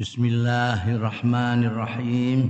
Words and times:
Bismillahirrahmanirrahim. 0.00 2.40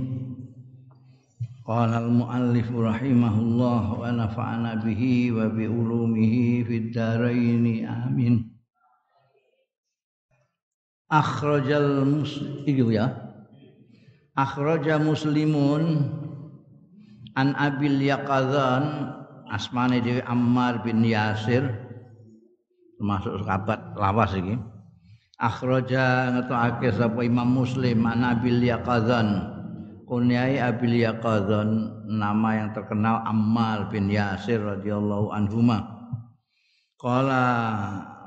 Qala 1.67 1.99
al-muallif 1.99 2.71
rahimahullah 2.71 3.83
wa 3.91 4.07
nafa'ana 4.07 4.79
bihi 4.79 5.35
wa 5.35 5.51
bi 5.51 5.67
ulumihi 5.67 6.63
fid 6.63 6.95
dharain 6.95 7.83
amin. 7.83 8.55
Akhrajal 11.11 12.07
muslim 12.07 12.87
ya. 12.87 13.19
Akhraja 14.31 14.95
muslimun 14.95 16.07
an 17.35 17.51
abil 17.59 17.99
yaqadzan 17.99 19.11
asmane 19.51 19.99
dhewe 19.99 20.23
Ammar 20.23 20.87
bin 20.87 21.03
Yasir 21.03 21.67
termasuk 22.95 23.43
sahabat 23.43 23.91
lawas 23.99 24.39
iki 24.39 24.55
akhraja 25.41 26.37
ngetokake 26.37 26.93
sapa 26.93 27.25
Imam 27.25 27.49
Muslim 27.49 28.05
an 28.05 28.21
Abil 28.21 28.61
Yaqadzan 28.61 29.41
kunyai 30.05 30.61
Abil 30.61 31.01
Yaqadzan 31.01 31.89
nama 32.05 32.61
yang 32.61 32.69
terkenal 32.77 33.25
Ammar 33.25 33.89
bin 33.89 34.05
Yasir 34.05 34.61
radhiyallahu 34.61 35.33
anhuma. 35.33 35.97
Qala 37.01 37.41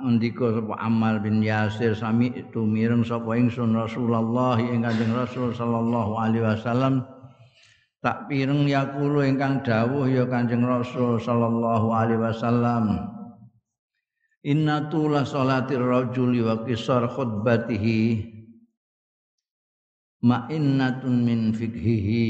ndika 0.03 0.59
sapa 0.59 0.75
Ammar 0.83 1.23
bin 1.23 1.39
Yasir 1.39 1.95
sami 1.95 2.35
itu 2.35 2.67
mireng 2.67 3.07
sapa 3.07 3.39
ingsun 3.39 3.79
Rasulullah 3.79 4.59
ing 4.59 4.83
Kanjeng 4.83 5.15
Rasul 5.15 5.55
sallallahu 5.55 6.19
alaihi 6.19 6.43
wasallam. 6.43 7.07
Tak 8.03 8.27
pireng 8.27 8.67
yakulu 8.69 9.25
ingkang 9.25 9.63
dawuh 9.63 10.05
ya 10.11 10.27
Kanjeng 10.27 10.67
Rasul 10.67 11.23
sallallahu 11.23 11.89
alaihi 11.95 12.21
wasallam 12.21 13.14
Inna 14.45 14.93
tula 14.93 15.25
salatir 15.25 15.81
rajuli 15.81 16.45
wa 16.45 16.61
kisar 16.69 17.09
khutbatihi. 17.09 18.29
Ma'innatun 20.21 21.15
min 21.25 21.57
fikhihi. 21.57 22.29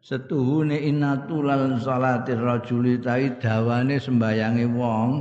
Setuhune 0.00 0.80
inna 0.80 1.28
tulal 1.28 1.76
salatir 1.76 2.40
rajuli 2.40 3.04
tai 3.04 3.36
dawane 3.36 4.00
sembayange 4.00 4.64
wong. 4.72 5.12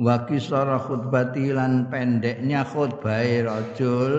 Wa 0.00 0.24
kisar 0.24 0.72
khutbati 0.80 1.52
lan 1.52 1.92
pendeknya 1.92 2.64
khutbahe 2.64 3.44
rajul. 3.44 4.12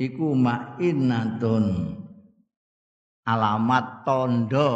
Iku 0.00 0.32
ma'innatun 0.32 1.64
alamat 3.28 3.86
tondo 4.08 4.72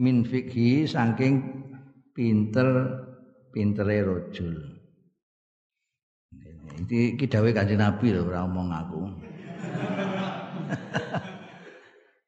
min 0.00 0.24
fikhi 0.24 0.88
saking 0.88 1.44
pinter 2.16 2.96
pintere 3.52 4.00
rojul. 4.00 4.56
Iki 6.72 7.20
iki 7.20 7.28
dawuh 7.28 7.52
Kanjeng 7.52 7.84
Nabi 7.84 8.16
lho 8.16 8.24
ora 8.24 8.48
omong 8.48 8.72
aku. 8.72 9.00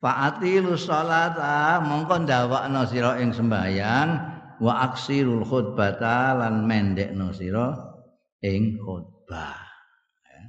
Fa'atilu 0.04 0.76
sholata 0.76 1.80
mongko 1.80 2.28
ndawakno 2.28 2.84
sira 2.84 3.16
ing 3.24 3.32
sembayang 3.32 4.08
wa 4.60 4.84
aksirul 4.84 5.48
khutbata 5.48 6.36
lan 6.36 6.68
mendekno 6.68 7.32
sira 7.32 7.72
ing 8.44 8.76
khutbah. 8.76 9.64
Ya. 10.28 10.44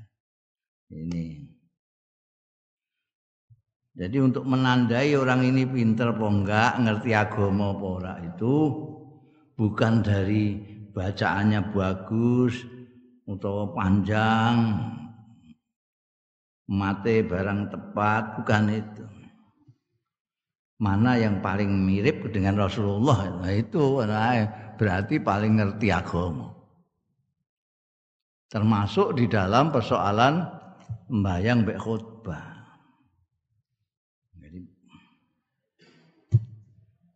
Ini 0.91 1.44
jadi 3.95 4.19
untuk 4.19 4.43
menandai 4.43 5.15
orang 5.15 5.47
ini 5.47 5.63
pinter 5.63 6.11
apa 6.11 6.27
enggak, 6.27 6.71
ngerti 6.83 7.15
agama 7.15 7.71
apa 7.71 7.85
ora 7.87 8.13
itu 8.19 8.55
bukan 9.55 10.03
dari 10.03 10.59
bacaannya 10.91 11.71
bagus 11.71 12.59
atau 13.23 13.71
panjang, 13.71 14.55
mate 16.67 17.23
barang 17.23 17.71
tepat, 17.71 18.23
bukan 18.43 18.63
itu. 18.75 19.05
Mana 20.75 21.15
yang 21.15 21.39
paling 21.39 21.71
mirip 21.71 22.27
dengan 22.35 22.59
Rasulullah? 22.59 23.31
Nah 23.39 23.51
itu 23.55 24.03
berarti 24.75 25.23
paling 25.23 25.55
ngerti 25.55 25.87
agama. 25.87 26.51
Termasuk 28.51 29.15
di 29.15 29.31
dalam 29.31 29.71
persoalan 29.71 30.43
membayang 31.07 31.63
mbek 31.63 31.79
khutbah. 31.79 32.54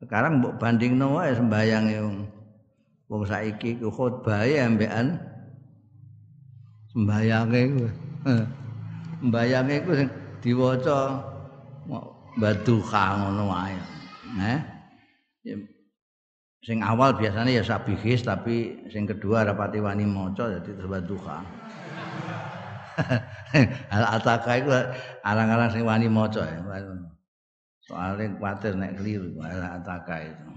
Sekarang 0.09 0.42
mbok 0.42 0.58
bandingno 0.58 1.22
wae 1.22 1.38
sembayange 1.38 2.02
wong 2.02 2.25
wong 3.14 3.24
saiki 3.30 3.78
ku 3.78 3.94
khotbahe 3.94 4.58
ambekan 4.58 5.22
sembayange 6.90 7.62
ku. 7.78 7.86
Sembayange 9.22 9.86
ku 9.86 9.94
sing 9.94 10.09
diwaca 10.42 11.22
baduha 12.42 13.06
ngono 13.22 13.53
wae. 13.53 13.78
Eh? 14.42 14.59
Sing 16.66 16.81
awal 16.81 17.14
biasanya 17.14 17.62
ya 17.62 17.62
sabihis 17.62 18.26
tapi 18.26 18.81
sing 18.90 19.06
kedua 19.06 19.46
rapati 19.46 19.78
wani 19.78 20.09
maca 20.09 20.58
jadi 20.58 20.74
terus 20.74 20.90
baduha. 20.90 21.38
Al 23.94 24.03
ataka 24.18 24.58
iku 24.58 24.74
arang-arang 25.22 25.70
sing 25.70 25.86
wani 25.86 26.09
maca 26.09 26.50
ya. 26.50 26.58
Soalnya 27.90 28.38
khawatir 28.38 28.78
nek 28.78 29.02
keliru 29.02 29.34
ala 29.42 29.82
ataka 29.82 30.22
itu. 30.22 30.50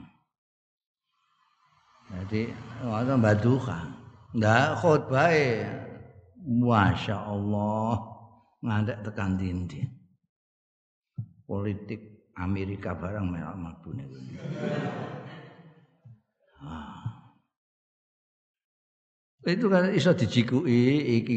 Jadi 2.13 2.43
waktu 2.85 3.17
baduka 3.17 3.89
ndak 4.37 4.77
khutbah 4.85 5.33
Masya 6.45 7.17
Allah 7.17 7.97
ngadek 8.61 9.01
tekan 9.09 9.41
dindi. 9.41 9.81
Politik 11.49 12.13
Amerika 12.37 12.93
barang 12.93 13.29
merah 13.29 13.57
mabune 13.57 14.09
ah. 16.65 17.29
itu 19.45 19.67
kan 19.69 19.93
iso 19.93 20.17
dijikui 20.17 21.21
iki 21.21 21.35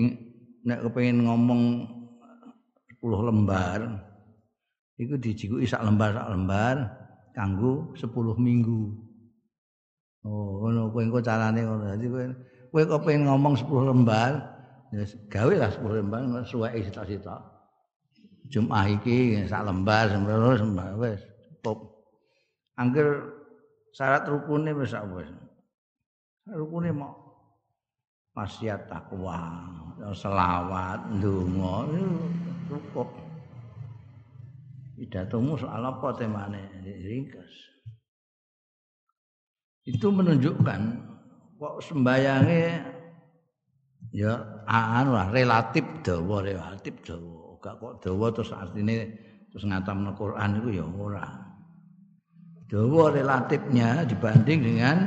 nek 0.63 0.87
kepengin 0.87 1.27
ngomong 1.27 1.61
10 3.03 3.27
lembar 3.27 3.79
iku 4.95 5.19
dijikuki 5.19 5.67
sak 5.67 5.83
lembar 5.83 6.15
sak 6.15 6.29
lembar 6.31 6.75
kanggo 7.35 7.91
10 7.99 8.11
minggu. 8.39 8.95
Oh, 10.25 10.65
ngono 10.65 10.89
kowe 10.89 11.03
engko 11.03 11.19
carane 11.21 11.61
ngono. 11.61 11.83
Dadi 11.93 12.07
kowe 12.09 12.25
kowe 12.71 12.81
kok 12.87 13.01
pengen 13.05 13.29
ngomong 13.29 13.53
10 13.59 13.91
lembar, 13.91 14.31
ya 14.95 15.03
gawe 15.29 15.53
lah 15.53 15.69
10 15.69 15.99
lembar 16.01 16.21
suweke 16.47 16.87
sitok-sitok. 16.87 17.41
Jumat 18.49 18.89
iki 18.89 19.41
sak 19.49 19.65
lembar 19.65 20.09
sembah 20.09 20.97
wis 21.01 21.21
top. 21.65 21.81
Angger 22.77 23.25
syarat 23.93 24.25
rukune 24.29 24.71
wis 24.73 24.93
wis. 24.93 25.29
Rukune 26.45 26.93
mau 26.93 27.25
maksiat 28.35 28.91
takwa, 28.91 29.65
selawat, 30.13 30.99
ndonga, 31.17 31.87
cukup. 32.69 33.24
Pidatomu 34.95 35.59
soal 35.59 35.83
apa 35.83 36.15
temane? 36.15 36.81
Ringkas. 36.83 37.51
Itu 39.85 40.09
menunjukkan 40.09 40.81
kok 41.55 41.77
sembayange 41.85 42.81
ya 44.09 44.33
anu 44.65 45.13
lah 45.13 45.29
relatif 45.29 45.85
dawa 46.01 46.41
relatif 46.41 46.97
dawa. 47.05 47.59
Gak 47.61 47.75
kok 47.77 47.93
dawa 48.01 48.25
terus 48.33 48.51
artine 48.55 48.97
terus 49.53 49.67
ngatamno 49.69 50.17
Quran 50.17 50.63
itu 50.63 50.69
ya 50.81 50.85
ora. 50.87 51.27
Dawa 52.65 53.13
relatifnya 53.13 54.09
dibanding 54.09 54.59
dengan 54.65 54.97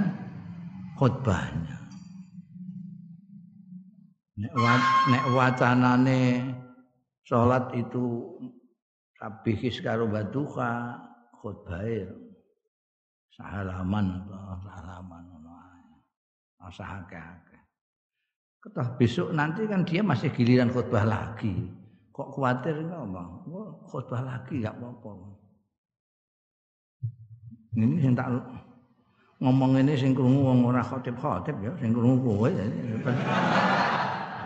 khutbahnya 0.94 1.78
nek, 4.38 4.52
nek 5.10 5.24
wacanane 5.34 6.22
salat 7.26 7.74
itu 7.74 8.22
Sabihis 9.18 9.82
karo 9.82 10.06
baduka 10.06 10.94
khutbah 11.42 11.82
sahalaman 13.34 14.22
atau 14.22 14.58
sahalaman 14.62 15.22
ngono 15.26 15.50
ae. 15.58 15.82
Usahake-ake. 16.70 17.58
Ketah 18.58 18.88
besok 18.98 19.30
nanti 19.34 19.66
kan 19.66 19.82
dia 19.82 20.02
masih 20.06 20.30
giliran 20.30 20.70
khutbah 20.70 21.02
lagi. 21.02 21.66
Kok 22.14 22.34
khawatir 22.34 22.82
ngomong? 22.82 23.46
Wah, 23.50 23.70
khutbah 23.86 24.22
lagi 24.22 24.58
enggak 24.58 24.74
apa-apa. 24.74 25.10
Ini 27.78 27.94
sing 28.02 28.14
tak 28.18 28.26
ngomong 29.38 29.78
ini 29.78 29.94
sing 29.94 30.10
krungu 30.18 30.50
wong 30.50 30.66
ora 30.66 30.82
khotib-khotib 30.82 31.54
ya, 31.62 31.70
sing 31.78 31.94
krungu 31.94 32.18
kowe 32.22 32.50
ya. 32.50 32.66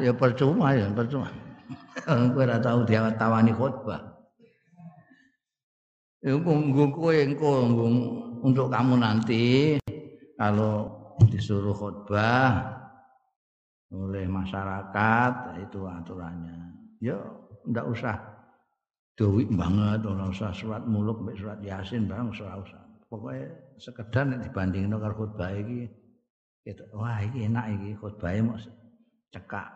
Ya 0.00 0.12
percuma 0.12 0.76
ya, 0.76 0.88
percuma. 0.92 1.28
Kowe 2.04 2.44
ora 2.44 2.60
tau 2.60 2.84
diawani 2.84 3.52
khutbah. 3.56 4.11
Engko 6.22 6.86
kowe 6.94 7.10
engko 7.18 7.66
untuk 8.46 8.70
kamu 8.70 8.94
nanti 9.02 9.74
kalau 10.38 10.86
disuruh 11.26 11.74
khutbah 11.74 12.78
oleh 13.90 14.30
masyarakat 14.30 15.58
itu 15.58 15.82
aturannya. 15.82 16.78
Ya 17.02 17.18
ndak 17.66 17.90
usah 17.90 18.14
duit 19.18 19.50
banget, 19.50 20.06
ora 20.06 20.30
usah 20.30 20.54
surat 20.54 20.86
muluk 20.86 21.26
surat 21.34 21.58
yasin 21.58 22.06
barang 22.06 22.30
ora 22.30 22.54
usah. 22.62 22.82
Pokoknya 23.10 23.50
sekedar 23.82 24.22
nek 24.22 24.46
dibandingno 24.46 25.02
karo 25.02 25.26
khutbah 25.26 25.50
iki 25.58 25.90
gitu. 26.62 26.86
Wah, 26.94 27.18
iki 27.18 27.50
enak 27.50 27.66
iki 27.82 27.98
khutbah 27.98 28.30
mau 28.46 28.56
cekak. 29.34 29.68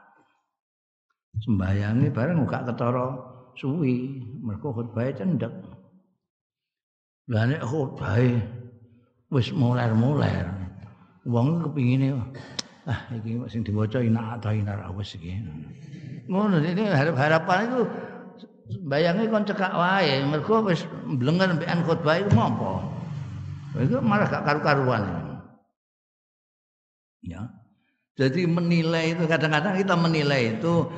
Sembayange 1.42 2.08
bareng 2.14 2.48
gak 2.48 2.70
ketara 2.70 3.12
suwi, 3.58 4.22
mergo 4.40 4.72
khutbah 4.72 5.10
cendek. 5.10 5.52
Lah 7.26 7.42
nek 7.50 7.62
khutbah 7.66 8.22
wis 9.34 9.50
muler-muler. 9.50 10.46
Wong 11.26 11.66
kepingine 11.66 12.14
ah 12.86 13.02
iki 13.10 13.34
sing 13.50 13.66
diwaca 13.66 13.98
ina 13.98 14.38
ta 14.38 14.54
ina 14.54 14.78
wis 14.94 15.18
iki. 15.18 15.42
Ngono 16.30 16.62
ini 16.62 16.86
harap-harapan 16.86 17.66
itu 17.66 17.80
bayangnya 18.86 19.26
kon 19.26 19.42
cekak 19.42 19.74
wae 19.74 20.22
mergo 20.22 20.62
wis 20.70 20.86
mblengen 21.02 21.58
mbekan 21.58 21.82
khotbah 21.82 22.14
iku 22.22 22.30
mopo. 22.30 22.72
Iku 23.74 23.98
malah 24.00 24.30
gak 24.30 24.46
karu-karuan. 24.46 25.02
Ya. 27.26 27.42
Jadi 28.16 28.48
menilai 28.48 29.12
itu 29.12 29.28
kadang-kadang 29.28 29.76
kita 29.76 29.92
menilai 29.98 30.56
itu 30.56 30.88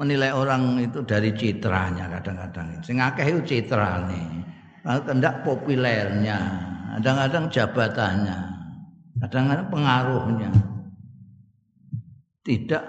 menilai 0.00 0.32
orang 0.32 0.80
itu 0.80 1.04
dari 1.04 1.34
citranya 1.36 2.08
kadang-kadang. 2.08 2.80
Sing 2.80 3.02
akeh 3.02 3.26
itu 3.28 3.40
citrane. 3.44 4.55
Kendak 4.86 5.42
populernya, 5.42 6.38
kadang-kadang 6.94 7.50
jabatannya, 7.50 8.38
kadang-kadang 9.18 9.66
pengaruhnya 9.66 10.50
tidak 12.46 12.86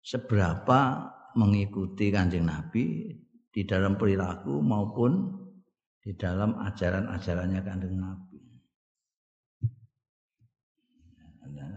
seberapa 0.00 1.12
mengikuti 1.36 2.08
kanjeng 2.08 2.48
Nabi 2.48 3.12
di 3.52 3.62
dalam 3.68 4.00
perilaku 4.00 4.64
maupun 4.64 5.28
di 6.00 6.16
dalam 6.16 6.56
ajaran-ajarannya 6.72 7.60
kanjeng 7.60 8.00
Nabi. 8.00 8.40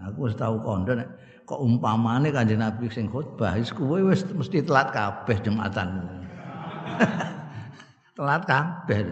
Aku 0.07 0.31
wis 0.31 0.39
tahu 0.39 0.63
kondo 0.63 0.95
nek 0.95 1.11
kok 1.43 1.59
umpamane 1.59 2.31
kanjeng 2.31 2.63
Nabi 2.63 2.87
sing 2.87 3.11
khotbah 3.11 3.59
wis 3.59 4.23
mesti 4.23 4.63
telat 4.63 4.95
kabeh 4.95 5.35
jumatan. 5.43 6.15
Telat 8.17 8.41
kabeh. 8.49 9.05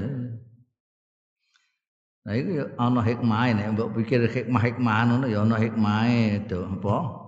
Nah 2.25 2.34
itu 2.34 2.66
ana 2.81 3.06
hikmah 3.06 3.54
nek 3.54 3.78
mbok 3.78 4.02
pikir 4.02 4.25
hikmah-hikmah 4.25 4.98
ngono 5.06 5.25
ya 5.30 5.46
ana 5.46 5.62
hikmahe 5.62 6.42
itu 6.42 6.57
apa? 6.57 7.25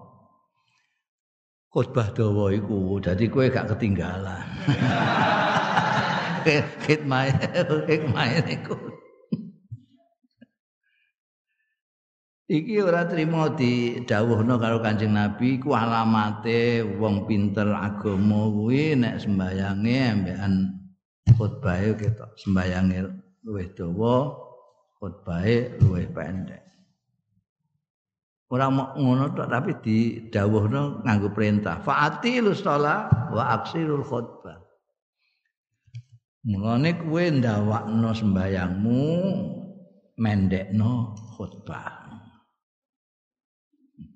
khutbah 1.78 2.10
dawa 2.10 2.50
iku 2.56 2.98
dadi 2.98 3.30
kowe 3.30 3.46
gak 3.54 3.70
ketinggalan 3.70 4.48
hikmah 6.90 7.30
hikmah 7.86 8.26
niku 8.50 8.74
iki 12.48 12.80
ora 12.80 13.04
trimo 13.06 13.52
di 13.54 14.02
dawuhna 14.08 14.58
karo 14.58 14.82
Kanjeng 14.82 15.14
Nabi 15.14 15.62
ku 15.62 15.78
alamate 15.78 16.82
wong 16.82 17.30
pinter 17.30 17.70
agama 17.76 18.50
kuwi 18.50 18.98
nek 18.98 19.22
sembayange 19.22 20.00
ambekan 20.18 20.77
khutbahe 21.38 21.94
ketok 21.94 22.34
sembayange 22.36 23.06
luwih 23.46 23.70
dawa 23.78 24.34
khutbahe 24.98 25.78
luwih 25.80 26.10
pendek 26.10 26.68
Ora 28.48 28.72
mau 28.72 28.96
ngono 28.96 29.36
tok 29.36 29.52
tapi 29.52 29.72
didhawuhno 29.84 31.04
nganggo 31.04 31.36
perintah. 31.36 31.84
Fa'atilus 31.84 32.64
shalah 32.64 33.28
wa 33.28 33.44
aksirul 33.60 34.08
khutbah. 34.08 34.64
Mulane 36.48 36.96
kuwe 36.96 37.28
ndawakno 37.28 38.08
sembayangmu 38.16 39.04
mendekno 40.16 41.12
khutbah. 41.36 42.08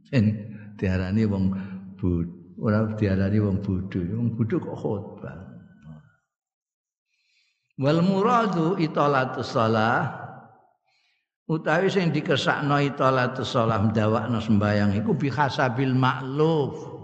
Ben 0.07 0.25
diarani 0.79 1.27
wong 1.27 1.45
bud 1.99 2.55
ora 2.55 2.87
diarani 2.95 3.39
wong 3.43 3.59
bodho, 3.59 3.99
wong 4.15 4.31
bodho 4.31 4.63
kok 4.63 4.79
khutbah. 4.79 5.40
Wal 7.79 8.03
muradu 8.03 8.75
italatus 8.75 9.55
shalah 9.55 10.11
utawi 11.47 11.87
sing 11.87 12.11
dikesakno 12.11 12.79
itolatus 12.83 13.47
shalah 13.47 13.79
ndawakno 13.87 14.43
sembayang 14.43 14.97
iku 14.99 15.15
bihasabil 15.15 15.95
makluf. 15.95 16.99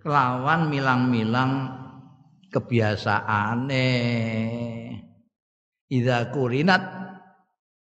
Kelawan 0.00 0.72
milang-milang 0.72 1.52
kebiasaane. 2.48 3.88
Idza 5.92 6.32
kurinat 6.32 6.82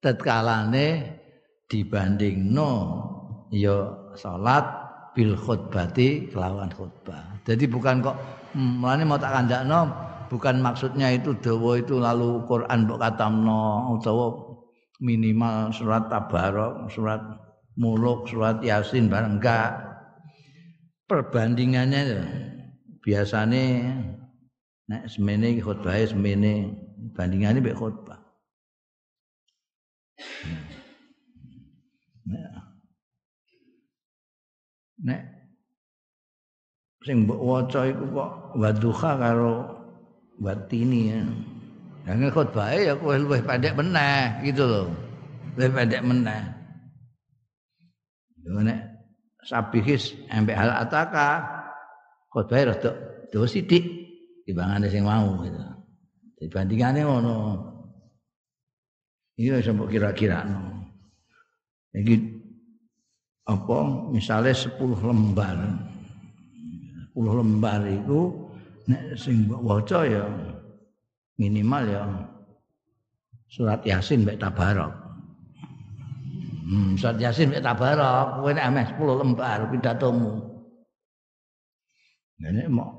tatkalane 0.02 0.88
dibandingno 1.70 2.72
ya 3.54 3.92
salat 4.18 4.66
bil 5.14 5.36
khutbati 5.38 6.32
kelawan 6.34 6.74
khutbah. 6.74 7.42
Jadi 7.46 7.66
bukan 7.70 8.02
kok 8.02 8.18
hmm, 8.56 8.82
mulane 8.82 9.04
mau 9.06 9.20
tak 9.20 9.34
kandakno 9.34 10.07
bukan 10.28 10.60
maksudnya 10.60 11.12
itu 11.16 11.36
dawa 11.40 11.80
itu 11.80 12.00
lalu 12.00 12.44
Quran 12.48 12.88
mbok 12.88 13.00
katamno 13.00 13.96
utawa 13.96 14.48
minimal 15.00 15.72
surat 15.72 16.10
tabarok, 16.10 16.90
surat 16.92 17.22
muluk, 17.78 18.28
surat 18.28 18.60
yasin 18.62 19.08
bareng 19.08 19.40
enggak. 19.40 19.86
Perbandingannya 21.08 22.00
itu 22.04 22.20
biasanya 23.00 23.96
nek 24.92 25.08
semene 25.08 25.56
khutbah 25.64 25.96
semene 26.04 26.76
bandingannya 27.16 27.64
mek 27.64 27.80
khutbah. 27.80 28.20
Nek 34.98 35.22
sing 37.06 37.24
mbok 37.24 37.40
waca 37.40 37.88
iku 37.88 38.04
kok 38.12 38.32
karo 39.00 39.77
watini 40.42 41.02
ya. 41.12 41.22
Yang 42.08 42.32
khutbah 42.32 42.72
ya 42.72 42.96
kowe 42.96 43.20
luwih 43.20 43.44
pendek 43.44 43.76
meneh 43.76 44.40
gitu 44.48 44.64
loh. 44.64 44.88
Luwih 45.60 45.72
pendek 45.76 46.02
meneh. 46.06 46.42
Yo 48.48 48.64
nek 48.64 48.80
sabihis 49.44 50.16
embek 50.32 50.56
hal 50.56 50.72
ataka 50.88 51.44
khutbah 52.32 52.72
rada 52.72 52.92
dawa 53.28 53.44
sithik 53.44 53.84
timbangane 54.48 54.88
sing 54.88 55.04
mau 55.04 55.44
gitu. 55.44 55.60
Dibandingane 56.40 57.04
ngono. 57.04 57.36
Iya 59.36 59.60
sampe 59.60 59.92
kira-kira 59.92 60.48
no. 60.48 60.88
Iki 61.92 62.16
apa 63.52 63.78
misalnya 64.16 64.56
10 64.56 64.80
lembar. 65.04 65.58
10 67.12 67.20
lembar 67.20 67.82
itu 67.90 68.47
nek 68.88 69.20
sing 69.20 69.52
waca 69.52 70.08
ya 70.08 70.24
minimal 71.36 71.84
ya 71.86 72.04
surat 73.52 73.84
yasin 73.84 74.24
mek 74.24 74.40
tabarok. 74.40 74.92
Hmm, 76.68 76.96
surat 77.00 77.20
yasin 77.20 77.52
mek 77.52 77.64
tabarok 77.64 78.44
kowe 78.44 78.52
nek 78.52 78.68
ameh 78.68 78.86
10 78.96 79.20
lembar 79.24 79.60
pidatomu. 79.72 80.34
Nek 82.40 82.68
mau 82.72 82.92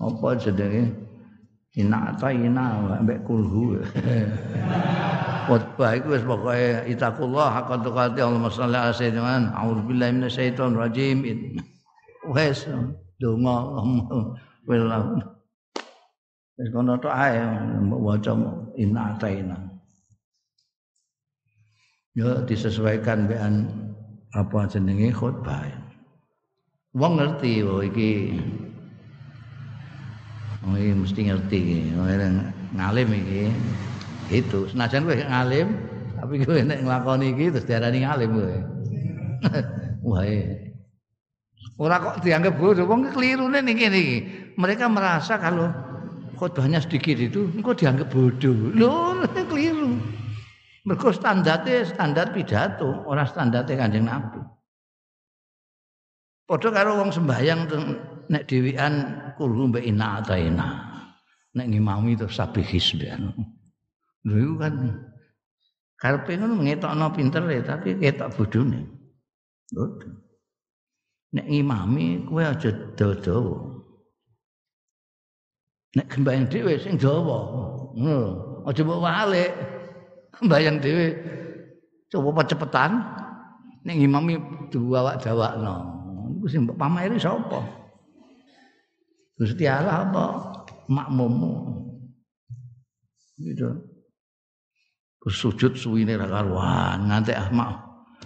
apa 0.00 0.28
jenenge? 0.40 0.90
Ina 1.78 2.18
ta 2.18 2.34
ina 2.34 2.98
mbek 3.06 3.22
kulhu. 3.22 3.78
Khotbah 5.46 5.98
iku 5.98 6.14
wis 6.14 6.22
pokoke 6.22 6.86
itakullah 6.86 7.48
haqqan 7.50 7.82
tuqati 7.82 8.22
Allahumma 8.22 8.50
shalli 8.54 8.76
ala 8.78 8.94
sayyidina 8.94 9.50
a'udzubillahi 9.50 10.14
minasyaitonir 10.18 10.78
rajim 10.78 11.26
wes 12.34 12.70
donga 13.20 13.54
Allahumma 13.68 15.36
Wis 16.60 16.68
kono 16.76 16.92
tok 17.00 17.16
ae 17.16 17.40
waca 17.88 18.36
inna 18.76 19.16
ataina. 19.16 19.56
Yo 22.12 22.44
disesuaikan 22.44 23.24
dengan 23.24 23.64
apa 24.36 24.68
jenenge 24.68 25.08
khutbah. 25.08 25.64
Wong 26.92 27.16
ngerti 27.16 27.64
bahwa 27.64 27.82
iki 27.88 28.10
Oh 30.60 30.76
iki 30.76 30.92
mesti 30.92 31.20
ngerti 31.32 31.60
ngalim 32.76 33.08
iki. 33.08 33.48
Itu 34.28 34.68
senajan 34.68 35.08
kowe 35.08 35.16
ngalim 35.16 35.68
tapi 36.20 36.44
kowe 36.44 36.60
nek 36.60 36.84
nglakoni 36.84 37.32
iki 37.32 37.56
terus 37.56 37.64
diarani 37.64 38.04
ngalim 38.04 38.30
kowe. 38.36 38.56
Wah. 40.12 40.28
Ora 41.80 41.96
kok 41.96 42.20
dianggap 42.20 42.60
bodoh, 42.60 42.84
wong 42.84 43.08
kelirune 43.08 43.64
niki 43.64 43.88
niki. 43.88 44.18
Mereka 44.60 44.84
merasa 44.92 45.40
kalau 45.40 45.72
khotbahnya 46.36 46.76
sedikit 46.84 47.16
itu 47.16 47.48
engkau 47.56 47.72
dianggap 47.72 48.12
bodoh. 48.12 48.52
Loh, 48.76 49.24
keliru. 49.48 49.96
Mergo 50.84 51.08
standarte 51.08 51.88
standar 51.88 52.36
pidato, 52.36 53.04
orang 53.08 53.24
standarte 53.24 53.80
Kanjeng 53.80 54.04
Nabi. 54.04 54.44
Padha 56.44 56.68
karo 56.68 57.00
wong 57.00 57.16
sembahyang 57.16 57.60
nek 58.28 58.44
dhewean 58.44 58.94
kulhu 59.40 59.72
mbek 59.72 59.86
ina 59.86 60.20
ataina. 60.20 60.68
Nek 61.56 61.66
ngimami 61.68 62.12
terus 62.12 62.36
sabih 62.36 62.64
hisbian. 62.64 63.32
Lho 64.28 64.58
kan 64.60 65.00
karepe 65.96 66.36
ngono 66.36 66.60
ngetokno 66.60 67.06
pinter 67.16 67.44
ya 67.48 67.62
tapi 67.64 67.96
ketok 67.96 68.36
bodhone. 68.36 68.84
Nek 71.30 71.46
ngimami 71.46 72.26
kowe 72.26 72.42
aja 72.42 72.70
dawa-dawa. 72.98 73.58
Nek 75.94 76.06
sembahyang 76.10 76.46
dhewe 76.50 76.74
sing 76.78 76.98
dawa. 76.98 77.38
Ngono. 77.94 78.20
Aja 78.66 78.82
mbok 78.82 79.02
walik. 79.02 79.50
Sembahyang 80.38 80.76
dhewe 80.82 81.06
coba 82.10 82.42
cepetan. 82.42 82.98
Nek 83.86 83.94
ngimami 83.94 84.34
diwawak-dawakno. 84.74 85.74
Iku 86.38 86.46
sing 86.50 86.66
mbok 86.66 86.78
pameri 86.78 87.14
sapa? 87.14 87.62
Gusti 89.38 89.64
Allah 89.70 90.04
apa 90.10 90.24
makmummu? 90.90 91.52
Gitu. 93.40 93.70
Sujud 95.30 95.76
suwine 95.76 96.16
ra 96.16 96.24
karuan, 96.24 97.08
nganti 97.08 97.36
ah 97.36 97.48
mak 97.52 97.76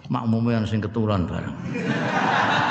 makmume 0.06 0.54
sing 0.62 0.78
keturun 0.78 1.26
bareng. 1.26 1.54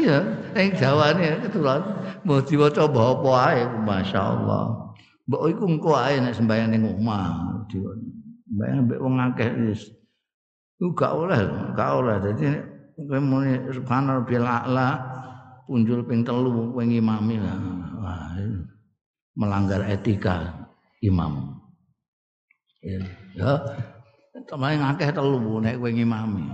iya, 0.00 0.18
ing 0.56 0.70
jawane 0.76 1.40
keturun. 1.46 1.82
Mau 2.26 2.40
diwaca 2.44 2.84
apa 2.84 3.30
ae, 3.52 3.62
masyaallah. 3.84 4.64
Mbok 5.28 5.42
iku 5.50 5.64
engko 5.68 5.90
ae 5.96 6.20
nek 6.20 6.36
sembahyang 6.36 6.68
ning 6.74 6.82
omah. 6.84 7.64
Sembahyang 7.70 8.78
mbek 8.88 9.00
wong 9.00 9.14
akeh 9.18 9.50
wis. 9.68 9.88
Iku 10.80 10.92
gak 10.96 11.12
oleh, 11.12 11.40
gak 11.76 11.90
oleh. 12.00 12.16
Dadi 12.20 12.44
kowe 13.08 13.20
muni 13.20 13.56
subhanallah 13.72 14.24
bil 14.28 14.44
a'la 14.44 14.88
punjul 15.64 16.04
ping 16.04 16.20
telu 16.26 16.74
ngimami 16.76 17.36
lah 17.40 17.56
wah 18.02 18.34
melanggar 19.38 19.80
etika 19.88 20.68
imam 21.00 21.56
ya 22.84 23.00
ya 23.38 23.52
temen 24.44 24.82
ngakeh 24.82 25.10
telu 25.14 25.62
nek 25.62 25.78
kowe 25.80 25.88
ngimami 25.88 26.44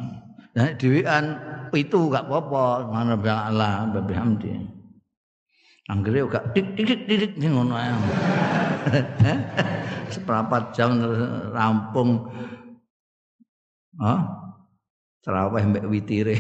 nek 0.56 0.80
dhewean 0.80 1.24
pitu 1.68 2.08
gak 2.08 2.24
apa-apa 2.24 2.88
subhanallah 2.88 3.20
bil 3.20 3.36
a'la 3.36 3.70
bihamdi 3.92 4.76
Anggere 5.86 6.26
gak 6.26 6.50
tik 6.50 6.74
tik 6.74 7.06
tik 7.06 7.38
tik 7.38 7.46
ngono 7.46 7.78
ae. 7.78 7.94
Seperempat 10.14 10.74
jam 10.74 10.98
rampung. 11.54 12.26
Hah? 14.02 14.18
Terawih 15.22 15.62
mbek 15.70 15.86
witire. 15.86 16.34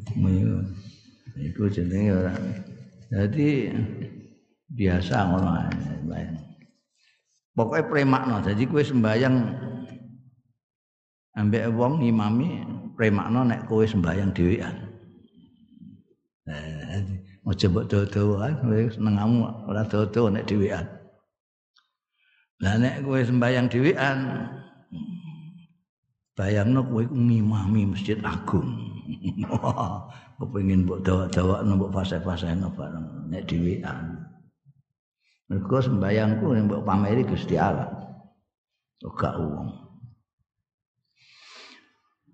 Iku 1.48 1.64
jenenge 1.72 2.12
ora. 2.12 2.36
Jadi 3.08 3.72
biasa 4.68 5.32
ngono 5.32 5.48
ae. 5.56 5.72
Pokoke 7.56 7.88
premakno. 7.88 8.44
Jadi 8.44 8.68
kowe 8.68 8.84
sembayang 8.84 9.36
ambek 11.40 11.72
wong 11.72 12.04
ngimami 12.04 12.81
premakno 13.02 13.42
nek 13.42 13.66
kowe 13.66 13.82
sembayang 13.82 14.30
dhewean. 14.30 14.78
Eh, 16.46 17.02
aja 17.50 17.66
mbok 17.66 17.90
kan 17.90 18.54
kowe 18.62 18.78
senengamu 18.94 19.42
ora 19.66 19.82
dodo 19.90 20.30
nek 20.30 20.46
dhewean. 20.46 20.86
Lah 22.62 22.78
nek 22.78 23.02
kowe 23.02 23.18
sembayang 23.18 23.66
dhewean 23.66 24.18
bayangno 26.38 26.86
kowe 26.86 27.02
ngimami 27.10 27.90
masjid 27.90 28.22
agung 28.22 28.70
kepengin 30.38 30.86
mbok 30.86 31.02
dawa-dawakno 31.02 31.74
mbok 31.74 31.90
fase-faseno 31.90 32.70
bareng 32.70 33.28
nek 33.34 33.50
dhewean 33.50 34.22
mergo 35.50 35.78
sembayangku 35.82 36.54
mbok 36.70 36.86
pameri 36.86 37.26
Gusti 37.26 37.58
Allah 37.58 37.90
ora 39.02 39.34
wong 39.42 39.91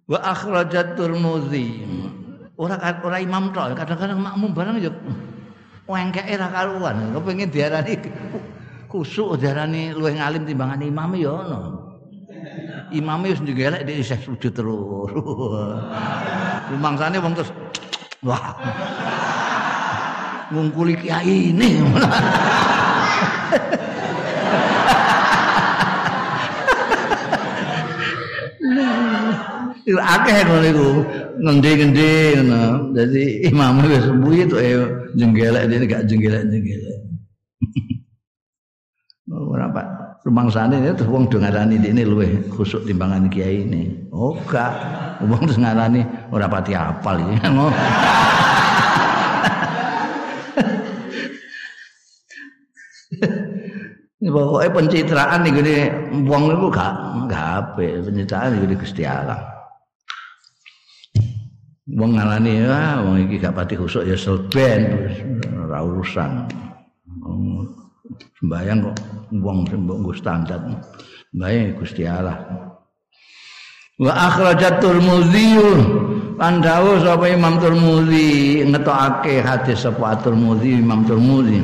wa 0.09 0.19
akhrajat 0.25 0.97
turmuzi 0.97 1.85
ora 2.57 2.81
ora 3.05 3.19
imam 3.21 3.53
tok 3.53 3.77
kadang-kadang 3.77 4.19
makmum 4.19 4.51
barang 4.57 4.77
yo 4.81 4.91
wengkeke 5.85 6.35
ra 6.41 6.49
karuan 6.49 7.13
kepengin 7.13 7.49
diarani 7.53 7.95
kusuk 8.89 9.37
diarani 9.37 9.93
luwih 9.93 10.17
ngalim 10.17 10.49
timbangan 10.49 10.81
imam 10.81 11.13
yo 11.15 11.37
ono 11.37 11.89
imame 12.93 13.33
wis 13.33 13.41
njelek 13.45 13.85
dhek 13.85 13.97
isih 14.01 14.21
sujud 14.25 14.53
terus. 14.53 15.11
Rumangsane 16.73 17.17
wong 17.21 17.35
terus 17.37 17.51
wah. 18.25 18.57
Ngungkuli 20.49 20.97
kiai 20.97 21.53
ini. 21.53 21.85
Akeh 29.97 30.39
ngono 30.45 30.67
iku 30.69 30.89
ngendi-ngendi 31.41 32.11
ngono 32.37 32.93
dadi 32.93 33.23
imam 33.49 33.81
wis 33.89 34.05
mbuyi 34.05 34.45
tok 34.45 34.61
e 34.61 34.71
jenggelek 35.17 35.65
dene 35.73 35.85
gak 35.89 36.05
jenggelek-jenggelek 36.05 36.99
ora 39.53 39.67
Pak 39.73 39.87
rumangsane 40.29 40.85
ya 40.85 40.93
terus 40.93 41.09
wong 41.09 41.33
do 41.33 41.41
ngarani 41.41 41.81
ini 41.81 42.05
luwih 42.05 42.53
khusuk 42.53 42.85
timbangan 42.85 43.33
kiai 43.33 43.65
ini. 43.65 44.13
Oh 44.13 44.37
gak. 44.45 44.75
Wong 45.25 45.49
terus 45.49 45.57
ngarani 45.57 46.05
ora 46.29 46.45
pati 46.51 46.77
apal 46.77 47.17
ya. 47.23 47.49
Ini 54.19 54.29
pokoknya 54.35 54.75
pencitraan 54.75 55.47
nih 55.47 55.53
gini, 55.55 55.75
wong 56.27 56.51
itu 56.51 56.67
gak 56.75 56.95
gak 57.31 57.45
apa, 57.63 58.03
pencitraan 58.03 58.59
nih 58.59 58.75
Gusti 58.77 59.07
Allah. 59.07 59.58
Wong 61.89 62.21
ngalani 62.21 62.69
ya, 62.69 63.01
wong 63.01 63.17
iki 63.25 63.41
gak 63.41 63.57
pati 63.57 63.73
khusuk 63.73 64.05
ya 64.05 64.13
selben, 64.13 65.09
ora 65.57 65.81
urusan. 65.81 66.45
Sembayang 68.39 68.79
kok 68.87 68.97
wong 69.41 69.67
sing 69.67 69.89
mbok 69.89 70.15
standar. 70.15 70.61
Sembayang 71.33 71.75
Gusti 71.75 72.05
Allah. 72.07 72.39
Wa 73.99 74.15
akhrajat 74.15 74.79
Tirmidzi 74.79 75.59
lan 76.39 76.63
dawuh 76.63 77.03
sapa 77.03 77.35
Imam 77.35 77.59
Tirmidzi 77.59 78.63
ngetokake 78.63 79.43
hadis 79.43 79.83
sapa 79.83 80.15
Tirmidzi 80.23 80.79
Imam 80.79 81.03
Tirmidzi. 81.03 81.59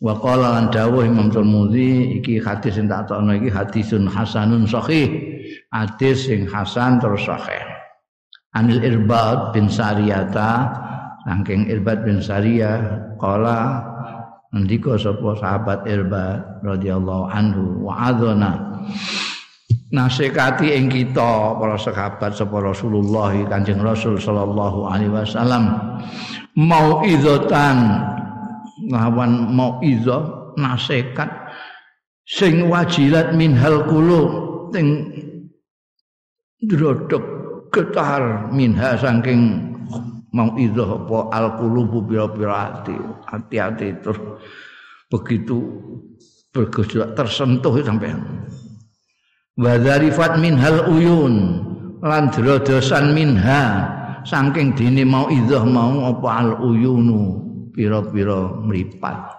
Wa 0.00 0.16
qala 0.16 0.56
lan 0.56 0.66
dawuh 0.72 1.04
Imam 1.04 1.28
Tirmidzi 1.28 2.16
iki 2.18 2.40
hadis 2.40 2.80
sing 2.80 2.88
tak 2.88 3.04
tokno 3.04 3.36
iki 3.36 3.52
hadisun 3.52 4.08
hasanun 4.08 4.64
sahih. 4.64 5.12
Hadis 5.68 6.24
sing 6.24 6.48
hasan 6.48 6.98
terus 7.04 7.28
sahih. 7.28 7.69
Anil 8.50 8.82
Irbad 8.82 9.54
bin 9.54 9.70
Sariyata 9.70 10.74
saking 11.22 11.70
Irbad 11.70 12.02
bin 12.02 12.18
Sariyah 12.18 13.14
qala 13.20 13.90
Ndika 14.50 14.98
sapa 14.98 15.38
sahabat 15.38 15.86
Irba 15.86 16.42
radhiyallahu 16.66 17.30
anhu 17.30 17.86
wa 17.86 18.10
adzana. 18.10 18.82
Nasikati 19.94 20.74
ing 20.74 20.90
kita 20.90 21.54
para 21.54 21.78
sahabat 21.78 22.34
sapa 22.34 22.58
Rasulullah 22.58 23.30
Kanjeng 23.46 23.78
Rasul 23.78 24.18
sallallahu 24.18 24.90
alaihi 24.90 25.14
wasallam 25.14 25.70
mauizatan. 26.58 27.78
Lawan 28.90 29.54
mauizah 29.54 30.50
nasihat 30.58 31.30
sing 32.26 32.66
wajilat 32.66 33.38
minhal 33.38 33.86
qulub 33.86 34.30
sing 34.74 35.14
drodok 36.66 37.39
getar 37.70 38.50
minha 38.50 38.98
saking 38.98 39.70
mau 40.30 40.54
itu 40.54 40.82
apa 40.82 41.18
al 41.34 41.46
qulubu 41.58 42.06
pira-pira 42.06 42.54
hati 42.70 42.94
hati-hati 43.26 43.88
terus. 44.02 44.18
Begitu 45.10 45.58
bergejolak 46.54 47.18
tersentuh 47.18 47.74
sampean. 47.82 48.46
Wa 49.58 49.74
dzarifat 49.74 50.38
minhal 50.38 50.86
uyun 50.86 51.34
lan 51.98 52.30
drodosan 52.30 53.10
minha 53.10 53.90
saking 54.22 54.74
dene 54.78 55.02
mau 55.02 55.26
idzah 55.26 55.66
mau 55.66 56.14
apa 56.14 56.28
al 56.30 56.50
uyunu 56.62 57.42
pira-pira 57.74 58.54
mripat. 58.62 59.34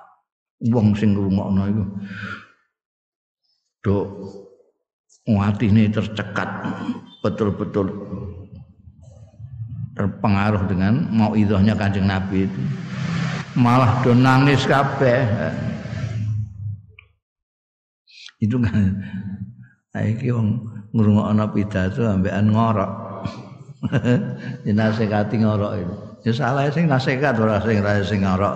Wong 0.72 0.94
sing 0.94 1.16
ngrungokno 1.16 1.64
iku. 1.72 1.86
Do 3.82 3.96
atine 5.26 5.90
tercekat 5.90 6.50
betul-betul 7.22 7.88
terpengaruh 9.94 10.66
dengan 10.66 11.06
mau 11.13 11.38
idahnya 11.38 11.78
kanjeng 11.78 12.10
Nabi 12.10 12.50
itu 12.50 12.62
malah 13.54 14.01
do 14.01 14.18
nangis 14.18 14.66
kabeh 14.66 15.22
itu 18.42 18.58
kan 18.58 18.98
iki 20.01 20.34
wong 20.34 20.66
ngrungokno 20.92 21.46
pidato 21.54 22.01
ambekan 22.10 22.50
ngorok 22.50 22.92
dinasehati 24.66 25.36
ngorok 25.42 25.72
itu. 25.82 25.96
Ya 26.22 26.32
salah 26.38 26.70
sing 26.70 26.86
nasihat 26.86 27.34
ora 27.38 27.58
sing 27.66 27.82
ra 27.82 27.98
sing 28.06 28.22
ngorok. 28.22 28.56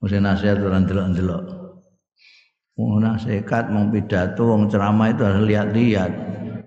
Mesti 0.00 0.18
nasihat 0.22 0.62
ora 0.62 0.78
ndelok-ndelok. 0.80 1.42
Wong 2.78 3.02
nasihat 3.02 3.68
mau 3.68 3.84
pidato 3.90 4.42
wong 4.46 4.70
ceramah 4.70 5.10
itu 5.12 5.22
harus 5.26 5.44
lihat-lihat. 5.44 6.12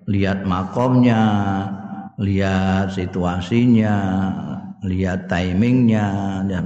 Lihat 0.04 0.44
makomnya, 0.44 1.24
lihat 2.20 2.92
situasinya, 2.92 3.98
lihat 4.84 5.32
timingnya. 5.32 6.08
Ya, 6.48 6.60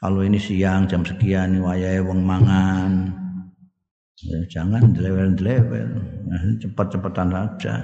kalau 0.00 0.20
ini 0.24 0.36
siang 0.40 0.88
jam 0.88 1.04
sekian 1.04 1.60
wayahe 1.60 2.00
wong 2.00 2.24
mangan. 2.24 3.12
Ya, 4.24 4.40
jangan 4.48 4.96
dilewel-dilewel. 4.96 5.90
Nah, 6.28 6.40
cepat-cepatan 6.60 7.28
saja. 7.28 7.74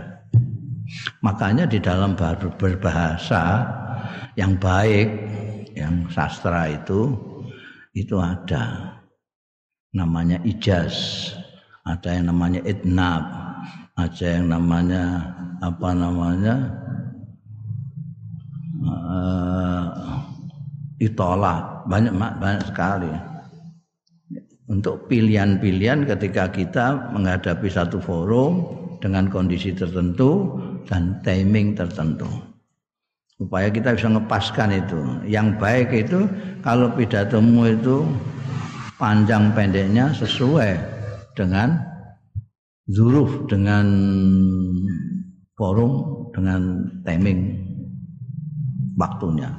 Makanya 1.21 1.69
di 1.69 1.79
dalam 1.79 2.17
berbahasa 2.57 3.69
yang 4.35 4.57
baik, 4.57 5.09
yang 5.77 6.09
sastra 6.11 6.67
itu 6.73 7.15
itu 7.95 8.19
ada 8.19 8.97
namanya 9.91 10.39
ijaz, 10.47 11.31
ada 11.83 12.15
yang 12.15 12.31
namanya 12.31 12.63
itnab, 12.63 13.23
ada 13.99 14.27
yang 14.27 14.47
namanya 14.53 15.35
apa 15.61 15.91
namanya 15.93 16.55
uh, 18.87 19.85
itola 21.01 21.85
banyak 21.89 22.13
banyak 22.15 22.65
sekali 22.71 23.13
untuk 24.71 25.11
pilihan-pilihan 25.11 26.07
ketika 26.07 26.47
kita 26.47 27.11
menghadapi 27.11 27.67
satu 27.67 27.99
forum 27.99 28.63
dengan 29.03 29.27
kondisi 29.27 29.75
tertentu 29.75 30.55
dan 30.87 31.19
timing 31.27 31.75
tertentu. 31.75 32.31
Supaya 33.35 33.67
kita 33.73 33.99
bisa 33.99 34.15
ngepaskan 34.15 34.71
itu. 34.71 35.01
Yang 35.27 35.59
baik 35.59 35.89
itu 35.91 36.29
kalau 36.63 36.93
pidatomu 36.95 37.73
itu 37.73 38.07
panjang 39.01 39.51
pendeknya 39.57 40.15
sesuai 40.15 40.77
dengan 41.35 41.90
zuruf, 42.91 43.47
dengan 43.47 43.87
forum, 45.55 46.27
dengan 46.35 46.87
timing 47.07 47.57
waktunya. 48.99 49.51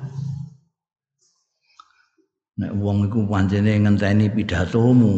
Nek 2.59 2.71
wong 2.77 3.09
iku 3.09 3.25
pancene 3.25 3.81
ngenteni 3.81 4.29
pidatomu 4.29 5.15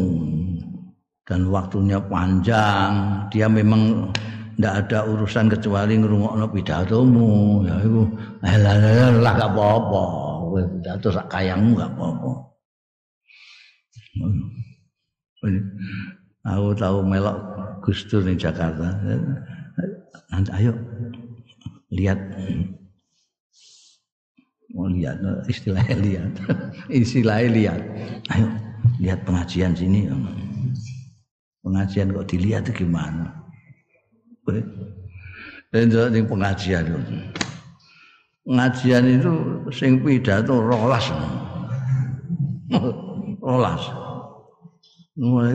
dan 1.28 1.50
waktunya 1.50 2.00
panjang, 2.00 2.92
dia 3.28 3.50
memang 3.50 4.08
ndak 4.56 4.86
ada 4.86 5.04
urusan 5.10 5.50
kecuali 5.50 5.98
ngrungokno 5.98 6.46
pidatomu. 6.48 7.66
Ya 7.66 7.76
iku 7.84 8.02
lah 8.46 9.34
gak 9.34 9.50
apa-apa. 9.52 10.04
Kowe 10.54 10.62
pidato 10.70 11.10
sak 11.10 11.26
kayangmu 11.34 11.74
gak 11.74 11.90
apa-apa 11.98 12.30
aku 16.44 16.76
tahu 16.76 17.00
melok 17.00 17.36
Gus 17.80 18.04
Dur 18.08 18.24
di 18.24 18.36
Jakarta. 18.36 18.92
Ayo 20.56 20.72
lihat. 21.92 22.20
Mau 24.76 24.88
lihat. 24.88 25.20
Istilahnya 25.48 25.96
lihat. 26.00 26.32
Istilahnya 27.04 27.48
lihat. 27.52 27.80
Ayo 28.32 28.46
lihat 29.00 29.24
pengajian 29.24 29.72
sini. 29.72 30.08
Pengajian 31.64 32.12
kok 32.12 32.28
dilihat 32.28 32.68
itu 32.68 32.84
gimana? 32.84 33.32
Entuk 35.72 36.12
ning 36.12 36.24
pengajian. 36.28 36.84
Pengajian 38.44 39.04
itu 39.08 39.32
sing 39.72 40.04
pidato 40.04 40.60
rolas. 40.60 41.08
rolas. 43.44 44.03
Mulai 45.14 45.54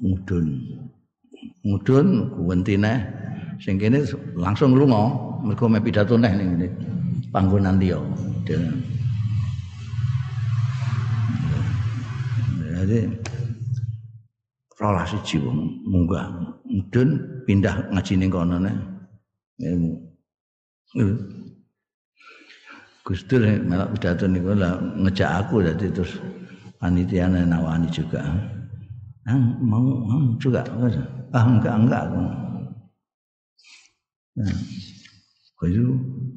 mudun. 0.00 0.46
Mudun 1.68 2.06
kuwentine 2.32 2.92
sing 3.60 3.76
kene 3.76 4.08
langsung 4.40 4.72
lunga. 4.72 5.12
Mergo 5.44 5.68
me 5.68 5.84
pidato 5.84 6.16
neh 6.16 6.32
ning 6.32 6.56
ngene. 6.56 6.68
Panggonan 7.28 7.76
liya. 7.76 8.00
Jadi 12.72 12.98
rolas 14.80 15.12
siji 15.12 15.44
wong 15.44 15.84
munggah. 15.84 16.56
Mudun 16.64 17.20
pindah 17.44 17.92
ngaji 17.92 18.12
ning 18.16 18.32
kono 18.32 18.56
ne 18.56 18.72
ilmu. 19.60 19.92
Gus 23.04 23.20
Dur 23.28 23.44
malah 23.68 23.92
pidato 23.92 24.24
niku 24.24 24.56
lah 24.56 24.80
ngejak 24.96 25.30
aku 25.42 25.60
dadi 25.60 25.92
terus 25.92 26.16
panitia 26.82 27.30
nawani 27.30 27.86
juga. 27.94 28.18
Ah, 29.22 29.38
mau, 29.62 29.86
juga 30.42 30.66
ah 31.30 31.46
enggak 31.46 31.74
enggak. 31.78 32.04
Nah, 34.34 34.58
kaya 35.62 35.84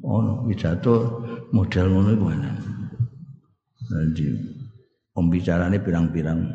ono 0.06 0.46
pidato 0.46 1.26
model 1.50 1.86
ngono 1.90 2.10
iku 2.14 2.26
ana. 2.30 2.52
Jadi 3.90 4.26
pembicaranya 5.18 5.82
pirang-pirang 5.82 6.46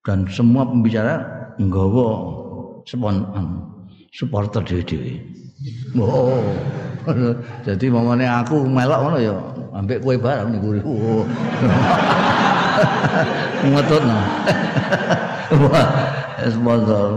dan 0.00 0.24
semua 0.32 0.64
pembicara 0.64 1.20
nggawa 1.60 2.08
spon 2.88 3.20
supporter 4.16 4.64
dhewe-dhewe. 4.64 5.20
Oh. 6.00 6.40
Jadi 7.68 7.92
mamane 7.92 8.24
aku 8.24 8.64
melok 8.64 9.00
ngono 9.04 9.18
ya 9.20 9.36
ambek 9.76 10.00
kowe 10.00 10.16
bareng 10.16 10.56
niku. 10.56 10.80
Ngetutno. 13.64 14.18
Wah, 15.68 15.88
sponsor. 16.44 17.08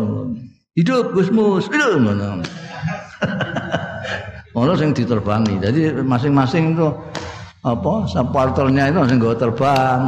Hidup 0.75 1.11
Gus 1.11 1.29
Mus, 1.29 1.67
hidup 1.67 1.99
ngono. 1.99 2.41
Ono 4.55 4.73
sing 4.75 4.91
diterbangi. 4.91 5.59
Jadi 5.59 5.95
masing-masing 6.03 6.75
itu 6.75 6.87
apa 7.61 8.09
supporternya 8.09 8.89
itu 8.89 8.99
sing 9.05 9.21
nggawa 9.21 9.35
terbang, 9.37 9.99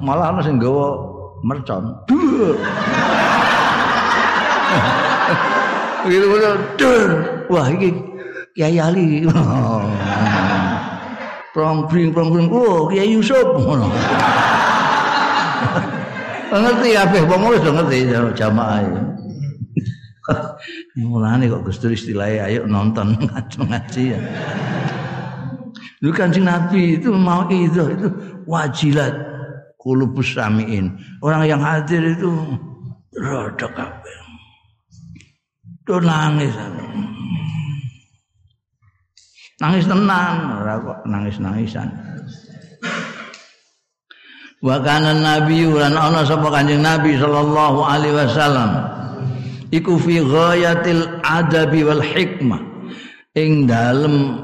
malah 0.00 0.36
ono 0.36 0.40
nggawa 0.40 0.86
mercon. 1.42 1.84
Gitu 6.02 6.26
dur. 6.82 7.10
Wah 7.46 7.70
iki 7.70 7.94
Kiai 8.58 8.76
Ali. 8.82 9.22
Prongbring 11.54 12.10
prongbring. 12.10 12.48
Oh, 12.50 12.90
Kiai 12.90 13.12
Yusuf. 13.12 13.44
Ngerti 16.52 16.88
kabeh 16.92 17.22
wong 17.26 17.42
wis 17.48 17.64
ngerti 17.64 17.98
jamaah. 18.36 18.84
Mulane 21.02 21.50
kok 21.50 21.66
Gus 21.66 21.82
Dur 21.82 21.92
istilahnya 21.92 22.46
ayo 22.46 22.60
nonton 22.68 23.18
ngaji 23.68 24.02
ya. 24.14 24.20
Lu 26.02 26.10
kancing 26.10 26.46
Nabi 26.46 26.98
itu 26.98 27.14
mau 27.14 27.46
itu 27.46 27.82
itu 27.94 28.08
wajilat 28.46 29.14
kulubus 29.78 30.34
samiin. 30.34 30.98
Orang 31.22 31.46
yang 31.46 31.62
hadir 31.62 32.02
itu 32.14 32.30
rada 33.18 33.68
kabeh. 33.70 34.18
Do 35.82 35.98
nangis. 35.98 36.54
Nangis 39.62 39.86
tenang, 39.86 40.58
ora 40.58 40.74
kok 40.82 40.98
nangis-nangisan. 41.06 41.86
Wa 44.62 44.78
kana 44.78 45.18
nabi 45.18 45.66
lan 45.66 45.98
ana 45.98 46.22
sapa 46.22 46.46
Kanjeng 46.54 46.86
Nabi 46.86 47.18
sallallahu 47.18 47.82
alaihi 47.82 48.14
wasallam. 48.14 48.70
Iku 49.74 49.98
fi 49.98 50.22
ghayatil 50.22 51.18
adabi 51.26 51.82
wal 51.82 51.98
hikmah. 51.98 52.62
Ing 53.34 53.66
dalem 53.66 54.38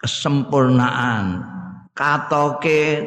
kesempurnaan. 0.00 1.44
Katoke 1.92 3.04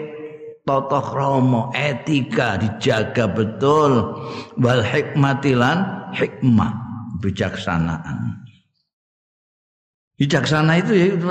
tata 0.61 1.01
krama 1.01 1.73
etika 1.73 2.61
dijaga 2.61 3.25
betul. 3.25 4.13
Wal 4.61 4.85
hikmatilan 4.85 6.13
hikmah 6.13 6.69
bijaksanaan 7.17 8.38
bijaksana 10.19 10.83
itu 10.83 10.91
ya 10.99 11.05
itu 11.15 11.27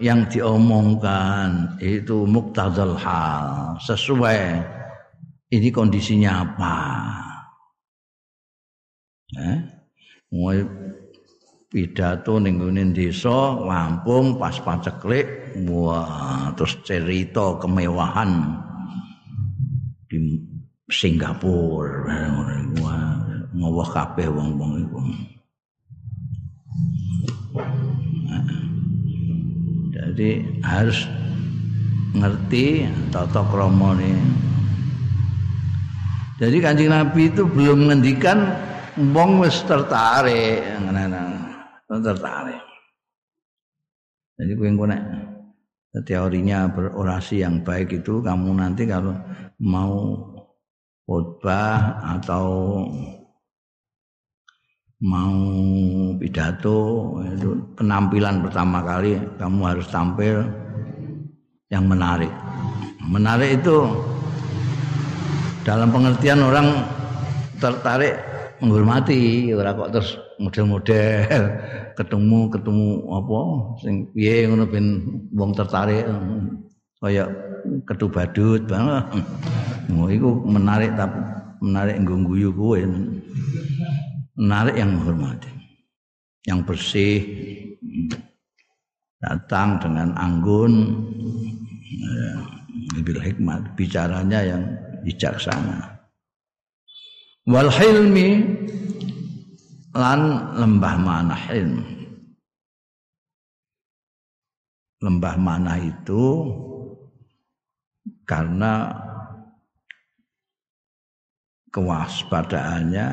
yang 0.00 0.24
diomongkan 0.32 1.76
itu 1.76 2.24
muktazal 2.24 2.96
hal 2.96 3.76
sesuai 3.84 4.64
ini 5.52 5.68
kondisinya 5.68 6.44
apa. 6.44 6.76
Eh? 9.36 9.58
mulai 10.28 10.60
pidato 11.68 12.40
ning 12.40 12.60
desa 12.96 13.56
Lampung 13.60 14.40
pas 14.40 14.56
paceklik 14.56 15.56
wah 15.68 16.52
terus 16.56 16.80
cerita 16.84 17.60
kemewahan 17.60 18.56
di 20.08 20.40
Singapura. 20.88 22.24
Wah 22.80 23.08
ngowah 23.52 23.88
kabeh 23.92 24.28
wong-wong 24.28 24.72
iku 24.84 25.00
jadi 30.18 30.42
harus 30.66 31.06
ngerti 32.18 32.90
tata 33.14 33.46
krama 33.46 33.94
jadi 36.42 36.58
kanjeng 36.58 36.90
Nabi 36.90 37.30
itu 37.30 37.46
belum 37.46 37.86
ngendikan 37.86 38.50
wong 39.14 39.46
wis 39.46 39.62
tertarik 39.62 40.78
tertarik. 41.88 42.62
Jadi 44.38 44.52
kowe 44.54 44.68
engko 44.70 44.84
nek 44.86 45.02
teorinya 46.06 46.70
berorasi 46.70 47.42
yang 47.42 47.64
baik 47.66 48.04
itu 48.04 48.22
kamu 48.22 48.54
nanti 48.54 48.86
kalau 48.86 49.18
mau 49.58 50.14
khotbah 51.08 52.06
atau 52.20 52.46
mau 54.98 55.30
pidato 56.18 56.78
itu 57.22 57.54
penampilan 57.78 58.42
pertama 58.42 58.82
kali 58.82 59.14
kamu 59.38 59.60
harus 59.62 59.86
tampil 59.94 60.42
yang 61.70 61.86
menarik. 61.86 62.32
Menarik 63.06 63.62
itu 63.62 63.86
dalam 65.62 65.94
pengertian 65.94 66.42
orang 66.42 66.82
tertarik 67.62 68.18
menghormati 68.58 69.54
ora 69.54 69.70
kok 69.70 69.94
terus 69.94 70.18
model-model 70.42 71.42
ketemu 71.94 72.38
ketemu 72.50 72.88
apa 73.14 73.40
sing 73.78 73.94
piye 74.10 74.50
ngono 74.50 74.66
ben 74.66 74.86
wong 75.30 75.54
tertarik 75.54 76.02
kaya 76.98 77.30
ketu 77.86 78.10
badut 78.10 78.66
banget. 78.66 79.06
Iku 80.18 80.42
menarik 80.42 80.98
tapi 80.98 81.22
menarik 81.62 82.02
nggo 82.02 82.16
guyu 82.26 82.50
kowe. 82.50 82.82
Menarik 84.38 84.78
yang 84.78 84.94
menghormati. 84.94 85.50
Yang 86.46 86.60
bersih 86.64 87.14
datang 89.18 89.82
dengan 89.82 90.14
anggun 90.14 90.72
ya, 91.84 92.30
bil 93.02 93.20
hikmat. 93.20 93.74
Bicaranya 93.74 94.40
yang 94.46 94.62
bijaksana. 95.02 95.98
Wal 97.50 97.68
hilmi 97.68 98.46
lan 99.98 100.20
lembah 100.54 100.94
mana 101.00 101.34
hilm 101.34 101.98
lembah 104.98 105.38
mana 105.38 105.78
itu 105.78 106.50
karena 108.26 108.90
kewaspadaannya 111.70 113.08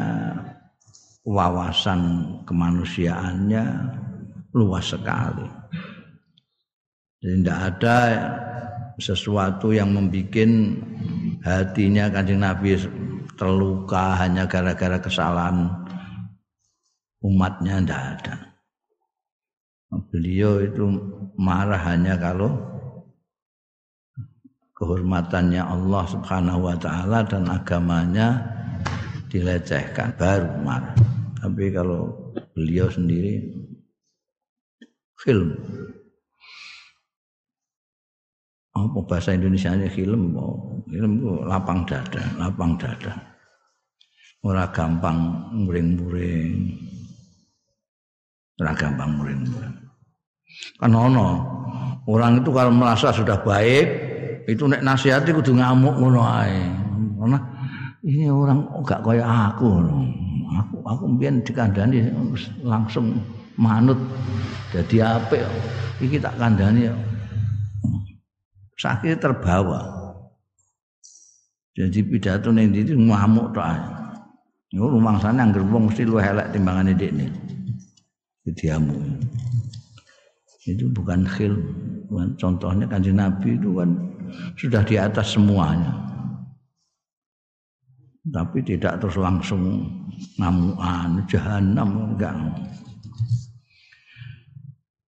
wawasan 1.26 2.02
kemanusiaannya 2.46 3.66
luas 4.54 4.94
sekali 4.94 5.50
jadi 7.26 7.42
tidak 7.42 7.60
ada 7.74 7.98
sesuatu 9.02 9.74
yang 9.74 9.92
membuat 9.92 10.46
hatinya 11.44 12.08
kanjeng 12.14 12.40
Nabi 12.40 12.78
terluka 13.36 14.16
hanya 14.22 14.48
gara-gara 14.48 15.02
kesalahan 15.02 15.68
umatnya 17.26 17.82
tidak 17.82 18.02
ada. 18.16 18.36
Beliau 20.12 20.60
itu 20.62 20.86
marah 21.40 21.82
hanya 21.88 22.20
kalau 22.20 22.52
kehormatannya 24.76 25.64
Allah 25.64 26.04
Subhanahu 26.12 26.68
wa 26.68 26.76
taala 26.76 27.24
dan 27.24 27.48
agamanya 27.48 28.44
dilecehkan 29.32 30.14
baru 30.20 30.52
marah. 30.62 31.15
Tapi 31.46 31.70
kalau 31.70 32.34
beliau 32.58 32.90
sendiri 32.90 33.38
film. 35.22 35.54
Apa 38.74 38.98
bahasa 39.06 39.38
Indonesia 39.38 39.70
ini 39.78 39.86
film 39.94 40.34
oh, 40.34 40.82
film 40.90 41.22
itu 41.22 41.30
lapang 41.46 41.86
dada 41.86 42.26
lapang 42.42 42.82
dada. 42.82 43.14
Ora 44.42 44.66
gampang 44.74 45.48
muring-muring. 45.54 46.74
Ora 48.58 48.74
gampang 48.74 49.22
muring-muring. 49.22 49.76
Kan 50.82 50.98
ono 50.98 51.46
orang 52.10 52.42
itu 52.42 52.50
kalau 52.50 52.74
merasa 52.74 53.14
sudah 53.14 53.38
baik 53.46 53.86
itu 54.50 54.66
nek 54.66 54.82
nasihati 54.82 55.30
kudu 55.30 55.54
ngamuk 55.54 55.94
ngono 56.02 56.26
ae. 56.26 56.58
Ini 58.02 58.34
orang 58.34 58.82
gak 58.82 59.02
kaya 59.06 59.54
aku 59.54 59.82
aku 60.56 60.80
aku 60.88 61.04
mbiyen 61.12 61.44
dikandani 61.44 62.12
langsung 62.64 63.20
manut 63.60 64.00
jadi 64.72 65.20
apik 65.20 65.44
iki 66.04 66.20
tak 66.20 66.36
kandani 66.36 66.92
sakit 68.76 69.20
terbawa. 69.20 69.82
Jadi 71.76 72.00
pidato 72.08 72.56
ning 72.56 72.72
ndi 72.72 72.96
ngamuk 72.96 73.52
tok 73.52 73.68
ae. 73.68 73.80
Yo 74.72 74.88
rumangsane 74.92 75.40
anggere 75.40 75.64
wong 75.68 75.92
mesti 75.92 76.04
luwih 76.08 76.24
elek 76.24 76.52
timbangane 76.56 76.96
dekne. 76.96 77.32
Diamu. 78.48 78.96
Itu 80.64 80.88
bukan 80.92 81.28
khil. 81.28 81.56
Contohnya 82.40 82.88
kanjeng 82.88 83.20
Nabi 83.20 83.60
itu 83.60 83.76
kan 83.76 83.90
sudah 84.56 84.84
di 84.88 84.96
atas 84.96 85.36
semuanya. 85.36 85.92
Tapi 88.26 88.64
tidak 88.64 89.04
terus 89.04 89.20
langsung 89.20 89.86
ngamuan 90.38 91.24
jahanam 91.30 92.14
enggak. 92.14 92.36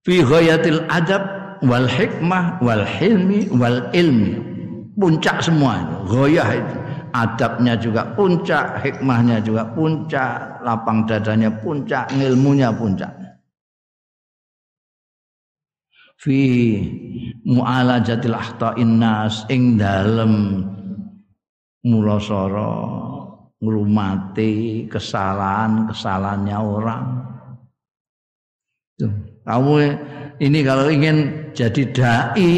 Fi 0.08 0.24
ghayatil 0.24 0.82
adab 0.88 1.24
wal 1.68 1.88
hikmah 1.88 2.64
wal 2.64 2.86
hilmi 2.88 3.52
wal 3.52 3.84
ilmi. 3.92 4.40
Puncak 4.98 5.44
semua 5.44 5.84
goyah 6.10 6.48
itu. 6.58 6.76
Adabnya 7.12 7.74
juga 7.80 8.04
puncak 8.14 8.84
hikmahnya 8.84 9.42
juga 9.42 9.66
puncak 9.74 10.62
lapang 10.62 11.08
dadanya 11.08 11.50
puncak 11.50 12.12
ilmunya 12.14 12.70
puncak. 12.72 13.10
Fi 16.18 16.40
mu'alajatil 17.46 18.34
akhta'in 18.34 18.98
nas 19.00 19.46
ing 19.54 19.78
dalem 19.78 20.66
mulasara 21.86 23.17
ngrumati 23.58 24.86
kesalahan-kesalahannya 24.90 26.58
orang. 26.58 27.06
Kamu 29.48 29.74
ini 30.38 30.60
kalau 30.66 30.86
ingin 30.90 31.50
jadi 31.54 31.84
dai 31.94 32.54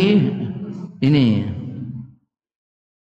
ini. 1.03 1.27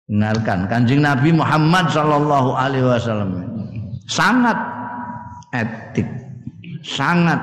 Dengarkan 0.08 0.64
kanjeng 0.72 1.04
Nabi 1.04 1.37
Muhammad 1.37 1.92
Shallallahu 1.92 2.56
Alaihi 2.56 2.87
Wasallam. 2.88 3.44
Sangat 4.08 4.56
etik 5.52 6.08
sangat 6.80 7.40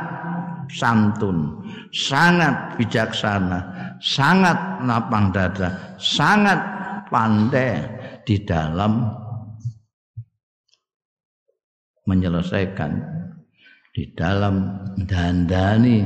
santun 0.71 1.61
sangat 1.93 2.73
bijaksana 2.79 3.59
sangat 4.01 4.57
lapang 4.81 5.29
dada 5.29 5.97
sangat 6.01 6.57
pandai 7.09 7.85
di 8.25 8.41
dalam 8.41 9.24
menyelesaikan 12.05 12.91
di 13.95 14.11
dalam 14.13 14.81
dandani 15.05 16.05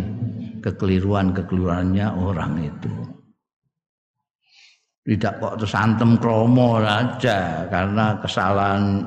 kekeliruan-kekeliruannya 0.64 2.08
orang 2.20 2.54
itu. 2.64 2.92
Tidak 5.10 5.34
kok 5.42 5.58
terus 5.58 5.74
antem 5.74 6.22
kromo 6.22 6.78
saja 6.84 7.66
karena 7.72 8.22
kesalahan 8.22 9.02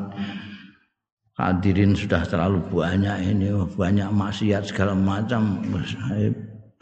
hadirin 1.38 1.94
sudah 1.94 2.26
terlalu 2.26 2.58
banyak 2.66 3.16
ini 3.22 3.54
banyak 3.78 4.10
maksiat 4.10 4.66
segala 4.66 4.98
macam 4.98 5.62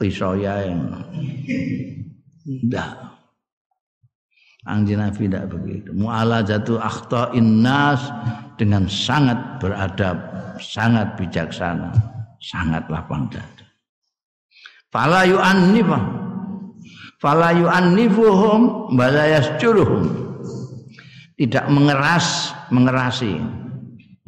pisau 0.01 0.41
ya 0.41 0.65
yang 0.65 1.05
tidak 2.41 3.11
Anjing 4.69 5.01
Nabi 5.01 5.25
tidak 5.25 5.49
begitu. 5.57 5.89
Mu'ala 5.97 6.45
jatuh 6.45 6.77
akhta 6.77 7.33
innas 7.33 8.13
dengan 8.61 8.85
sangat 8.85 9.57
beradab, 9.57 10.21
sangat 10.61 11.17
bijaksana, 11.17 11.89
sangat 12.45 12.85
lapang 12.93 13.25
dada. 13.33 13.65
Fala 14.93 15.25
yu'annifa. 15.25 15.97
Fala 17.17 17.57
yu'annifuhum 17.57 18.93
wala 18.93 19.25
yasjuruhum. 19.41 20.05
Tidak 21.41 21.73
mengeras, 21.73 22.53
mengerasi. 22.69 23.41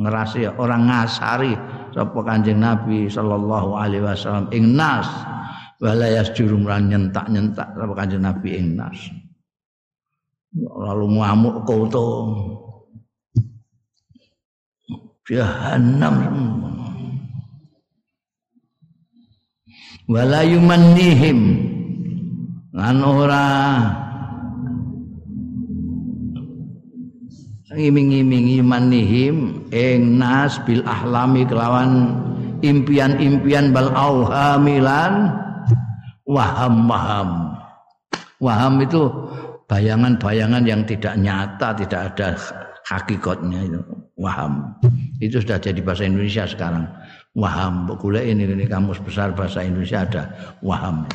Ngerasi 0.00 0.48
orang 0.56 0.88
ngasari 0.88 1.52
sapa 1.92 2.18
Kanjeng 2.24 2.64
Nabi 2.64 3.04
sallallahu 3.12 3.76
alaihi 3.76 4.00
wasallam 4.00 4.48
ing 4.48 4.72
nas 4.72 5.04
wala 5.76 6.08
yasjurum 6.08 6.64
lan 6.64 6.88
nyentak-nyentak 6.88 7.68
sapa 7.68 7.92
Kanjeng 7.92 8.24
Nabi 8.24 8.56
ing 8.56 8.80
nas. 8.80 8.96
Lalu 10.56 11.20
ngamuk 11.20 11.68
koto. 11.68 12.08
Jahanam 15.30 16.16
wala 20.10 20.42
yumannihim. 20.42 21.70
Lan 22.72 22.98
ora. 23.04 23.48
Ngiming-imingi 27.72 28.60
manihim 28.60 29.64
ing 29.72 30.20
nas 30.20 30.60
bil 30.68 30.84
ahlami 30.84 31.48
kelawan 31.48 32.20
impian-impian 32.60 33.72
bal 33.72 33.88
auhamilan. 33.96 35.32
Waham-waham 36.28 37.52
waham 38.42 38.82
itu 38.82 39.06
bayangan-bayangan 39.70 40.66
yang 40.66 40.82
tidak 40.82 41.14
nyata 41.14 41.70
tidak 41.78 42.00
ada 42.12 42.30
hakikatnya 43.00 43.60
itu 43.64 43.80
waham. 44.18 44.76
Itu 45.22 45.40
sudah 45.40 45.58
jadi 45.62 45.80
bahasa 45.80 46.04
Indonesia 46.04 46.44
sekarang. 46.44 46.84
Waham. 47.32 47.88
Boleh 47.88 48.28
ini 48.28 48.44
ini 48.44 48.68
kamus 48.68 49.00
besar 49.00 49.32
bahasa 49.32 49.64
Indonesia 49.64 50.04
ada 50.04 50.22
waham. 50.60 51.08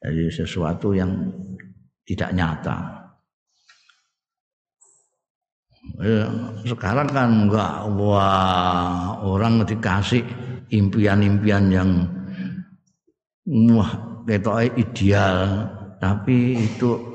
Jadi 0.00 0.32
sesuatu 0.32 0.96
yang 0.96 1.28
tidak 2.08 2.32
nyata. 2.32 2.76
Ya, 6.00 6.24
sekarang 6.64 7.08
kan 7.12 7.28
enggak. 7.44 7.74
Wah 7.92 9.20
orang 9.20 9.66
dikasih 9.68 10.24
impian-impian 10.72 11.64
yang 11.68 11.90
wah 13.76 13.90
ketoknya 14.24 14.72
ideal. 14.80 15.36
Tapi 16.00 16.64
itu 16.64 17.09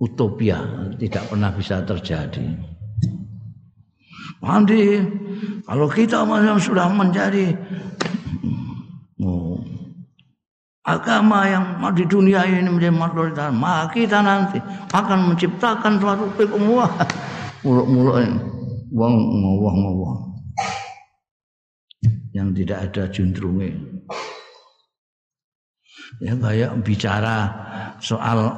utopia 0.00 0.64
tidak 0.96 1.28
pernah 1.28 1.52
bisa 1.52 1.84
terjadi. 1.84 2.56
Nanti 4.40 4.96
kalau 5.68 5.86
kita 5.92 6.24
sudah 6.56 6.88
menjadi 6.88 7.52
oh, 9.20 9.60
agama 10.88 11.44
yang 11.44 11.64
di 11.92 12.08
dunia 12.08 12.48
ini 12.48 12.64
menjadi 12.72 12.96
mayoritas, 12.96 13.52
maka 13.52 13.92
kita 13.92 14.24
nanti 14.24 14.56
akan 14.96 15.36
menciptakan 15.36 16.00
suatu 16.00 16.24
pemuah 16.32 16.88
muluk-muluk 17.60 18.16
wong 18.88 19.14
ngowah-ngowah 19.44 20.16
yang 22.32 22.56
tidak 22.56 22.88
ada 22.88 23.02
juntrungnya. 23.12 23.76
Ya 26.18 26.34
kayak 26.34 26.82
bicara 26.82 27.36
soal 28.02 28.50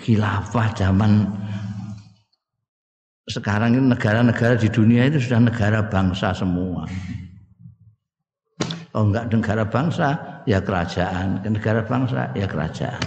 khilafah 0.00 0.72
zaman 0.72 1.28
sekarang 3.30 3.78
ini 3.78 3.94
negara-negara 3.94 4.58
di 4.58 4.66
dunia 4.66 5.06
itu 5.06 5.22
sudah 5.22 5.46
negara 5.46 5.86
bangsa 5.86 6.34
semua. 6.34 6.82
Kalau 8.90 9.06
enggak 9.06 9.30
negara 9.30 9.62
bangsa, 9.62 10.08
ya 10.50 10.58
kerajaan. 10.58 11.38
Negara 11.46 11.86
bangsa, 11.86 12.34
ya 12.34 12.50
kerajaan. 12.50 12.98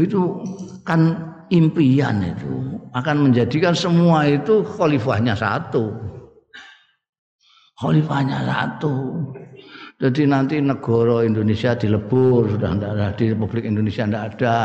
Itu 0.00 0.40
kan 0.86 1.28
impian 1.52 2.24
itu 2.24 2.80
akan 2.96 3.28
menjadikan 3.28 3.76
semua 3.76 4.24
itu 4.24 4.64
khalifahnya 4.64 5.36
satu. 5.36 5.92
Khalifahnya 7.76 8.48
satu. 8.48 9.28
Jadi 10.00 10.24
nanti 10.24 10.56
negara 10.64 11.20
Indonesia 11.28 11.76
dilebur 11.76 12.56
sudah 12.56 12.72
tidak 12.72 12.90
ada 12.96 13.06
di 13.12 13.36
Republik 13.36 13.68
Indonesia 13.68 14.08
tidak 14.08 14.24
ada. 14.32 14.56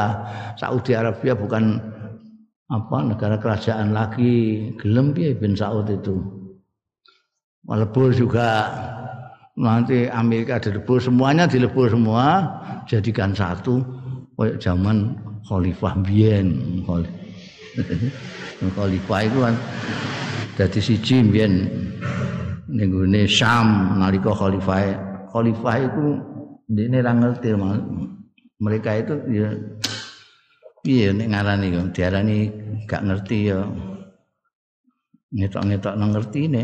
Saudi 0.56 0.96
Arabia 0.96 1.36
bukan 1.36 1.76
apa 2.72 2.98
negara 3.04 3.36
kerajaan 3.36 3.92
lagi. 3.92 4.72
Gelem 4.80 5.12
ya 5.12 5.36
bin 5.36 5.52
Saud 5.52 5.92
itu. 5.92 6.24
Melebur 7.68 8.16
juga 8.16 8.72
nanti 9.60 10.08
Amerika 10.08 10.56
dilebur 10.56 11.04
semuanya 11.04 11.44
dilebur 11.52 11.92
semua 11.92 12.48
jadikan 12.88 13.36
satu 13.36 13.84
kayak 14.40 14.64
zaman 14.64 15.20
Khalifah 15.52 16.00
Bien. 16.00 16.80
Khalifah 18.80 19.20
itu 19.28 19.38
kan 19.44 19.56
jadi 20.56 20.80
siji 20.80 21.28
Bien 21.28 21.68
ning 22.72 23.28
Syam 23.28 24.00
nalika 24.00 24.32
Khalifah 24.32 25.15
khalifah 25.36 25.76
itu 25.84 26.06
ini 26.72 26.98
ra 27.04 27.12
ngerti 27.12 27.52
mereka 28.64 28.96
itu 28.96 29.14
ya 29.28 29.52
iya 30.88 31.12
nek 31.12 31.28
ngarani 31.28 31.68
yo? 31.76 31.82
Diarani 31.92 32.38
gak 32.88 33.04
ngerti 33.04 33.52
ya 33.52 33.68
ngetok-ngetok 35.36 35.94
nang 36.00 36.16
ngerti 36.16 36.40
ini 36.48 36.64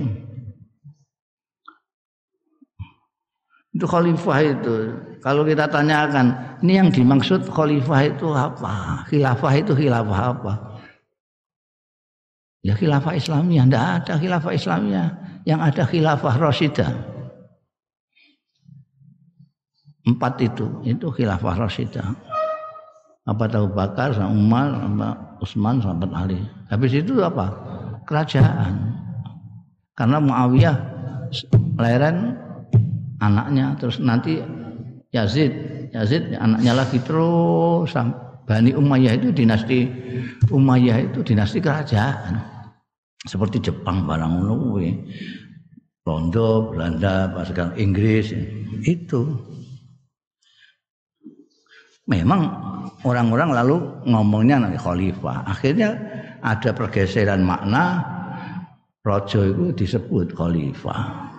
itu 3.75 3.83
khalifah 3.83 4.39
itu 4.39 4.75
kalau 5.19 5.43
kita 5.43 5.67
tanyakan 5.67 6.31
ini 6.63 6.79
yang 6.79 6.87
dimaksud 6.87 7.51
khalifah 7.51 8.07
itu 8.07 8.31
apa? 8.31 9.03
Khilafah 9.11 9.53
itu 9.59 9.71
khilafah 9.75 10.21
apa? 10.31 10.53
Ya 12.63 12.73
khilafah 12.77 13.19
Islamiyah 13.19 13.65
tidak 13.67 13.83
ada 13.99 14.13
khilafah 14.15 14.53
Islamiyah. 14.53 15.07
Yang 15.41 15.59
ada 15.73 15.83
khilafah 15.89 16.35
Rasidah 16.37 17.10
Empat 20.01 20.41
itu, 20.41 20.65
itu 20.81 21.07
khilafah 21.13 21.61
Rasidah. 21.61 22.17
Apa 23.29 23.45
tahu 23.45 23.69
Bakar, 23.69 24.17
sama 24.17 24.33
Umar, 24.33 24.67
sama 24.81 25.09
Utsman, 25.37 25.75
sama 25.77 26.09
Ali. 26.17 26.41
Habis 26.73 26.97
itu 26.97 27.21
apa? 27.21 27.53
Kerajaan. 28.09 28.97
Karena 29.93 30.17
Muawiyah 30.17 30.77
leren 31.77 32.33
anaknya 33.21 33.77
terus 33.77 34.01
nanti 34.01 34.41
Yazid, 35.13 35.53
Yazid 35.93 36.33
anaknya 36.33 36.73
lagi 36.81 36.97
terus 37.05 37.93
Bani 38.49 38.73
Umayyah 38.73 39.21
itu 39.21 39.29
dinasti 39.29 39.85
Umayyah 40.49 41.13
itu 41.13 41.21
dinasti 41.21 41.61
kerajaan. 41.61 42.41
Seperti 43.21 43.61
Jepang 43.61 44.09
barang 44.09 44.41
ngono 44.41 44.81
Londo, 46.01 46.73
Belanda, 46.73 47.29
sekarang 47.45 47.77
Inggris 47.77 48.33
itu 48.81 49.37
memang 52.11 52.51
orang-orang 53.07 53.55
lalu 53.55 53.77
ngomongnya 54.03 54.67
nanti 54.67 54.75
khalifah. 54.75 55.47
Akhirnya 55.47 55.95
ada 56.43 56.75
pergeseran 56.75 57.47
makna 57.47 58.03
rojo 59.07 59.47
itu 59.47 59.65
disebut 59.71 60.35
khalifah. 60.35 61.31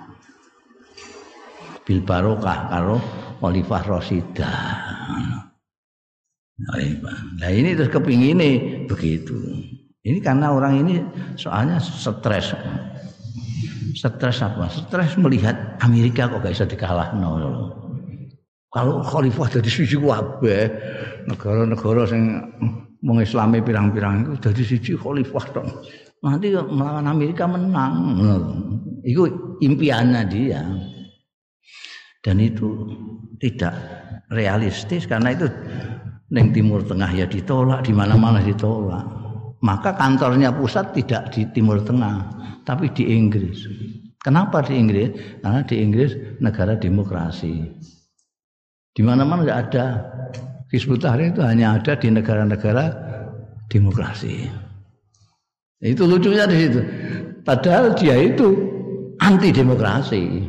Bil 1.85 2.01
barokah 2.01 2.73
karo 2.73 2.97
khalifah 3.43 3.83
Rosida. 3.85 4.55
Nah 7.43 7.51
ini 7.51 7.75
terus 7.75 7.91
kepingin 7.91 8.39
ini 8.39 8.51
begitu. 8.87 9.35
Ini 10.03 10.19
karena 10.23 10.55
orang 10.55 10.83
ini 10.83 11.03
soalnya 11.35 11.83
stres. 11.83 12.55
Stres 13.93 14.39
apa? 14.43 14.67
Stres 14.71 15.15
melihat 15.19 15.79
Amerika 15.83 16.31
kok 16.31 16.43
gak 16.43 16.55
bisa 16.55 16.67
dikalah 16.67 17.15
no. 17.19 17.82
Kalau 18.73 19.05
khalifah 19.05 19.53
jadi 19.53 19.69
siji 19.69 20.01
kabeh, 20.01 20.65
negara-negara 21.29 22.09
sing 22.09 22.41
mengislami 23.05 23.61
pirang-pirang 23.61 24.25
itu 24.25 24.33
jadi 24.49 24.63
siji 24.65 24.93
khalifah 24.97 25.45
dong. 25.53 25.69
Nanti 26.25 26.57
melawan 26.57 27.05
Amerika 27.05 27.45
menang. 27.45 28.17
Itu 29.05 29.29
impiannya 29.61 30.23
dia. 30.25 30.65
Dan 32.23 32.39
itu 32.39 32.89
tidak 33.43 33.75
realistis 34.31 35.05
karena 35.05 35.35
itu 35.35 35.51
neng 36.33 36.55
Timur 36.57 36.81
Tengah 36.87 37.13
ya 37.13 37.27
ditolak, 37.29 37.85
di 37.85 37.93
mana-mana 37.93 38.41
ditolak. 38.41 39.05
Maka 39.61 39.95
kantornya 39.95 40.55
pusat 40.55 40.97
tidak 40.97 41.35
di 41.35 41.45
Timur 41.53 41.85
Tengah, 41.85 42.31
tapi 42.65 42.89
di 42.95 43.11
Inggris. 43.11 43.69
Kenapa 44.23 44.63
di 44.65 44.79
Inggris? 44.79 45.13
Karena 45.43 45.61
di 45.67 45.77
Inggris 45.83 46.15
negara 46.39 46.79
demokrasi. 46.79 47.67
Di 48.93 49.01
mana-mana 49.01 49.43
tidak 49.43 49.61
ada 49.69 49.85
Hizbut 50.73 51.01
Tahrir 51.05 51.33
itu 51.33 51.45
hanya 51.45 51.77
ada 51.77 51.93
di 51.97 52.09
negara-negara 52.09 52.85
demokrasi. 53.69 54.49
Itu 55.81 56.09
lucunya 56.09 56.49
di 56.49 56.57
situ. 56.57 56.81
Padahal 57.45 57.93
dia 57.93 58.17
itu 58.17 58.57
anti 59.21 59.53
demokrasi. 59.53 60.49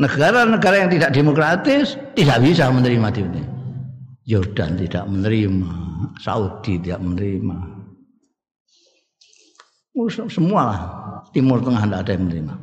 Negara-negara 0.00 0.88
yang 0.88 0.90
tidak 0.96 1.10
demokratis 1.12 2.00
tidak 2.16 2.40
bisa 2.40 2.72
menerima 2.72 3.08
ini. 3.20 3.42
Jordan 4.24 4.80
tidak 4.80 5.04
menerima, 5.04 5.72
Saudi 6.22 6.80
tidak 6.80 7.04
menerima. 7.04 7.56
Semua 10.32 10.62
lah 10.64 10.80
Timur 11.36 11.60
Tengah 11.60 11.84
tidak 11.84 12.00
ada 12.08 12.12
yang 12.16 12.24
menerima. 12.30 12.54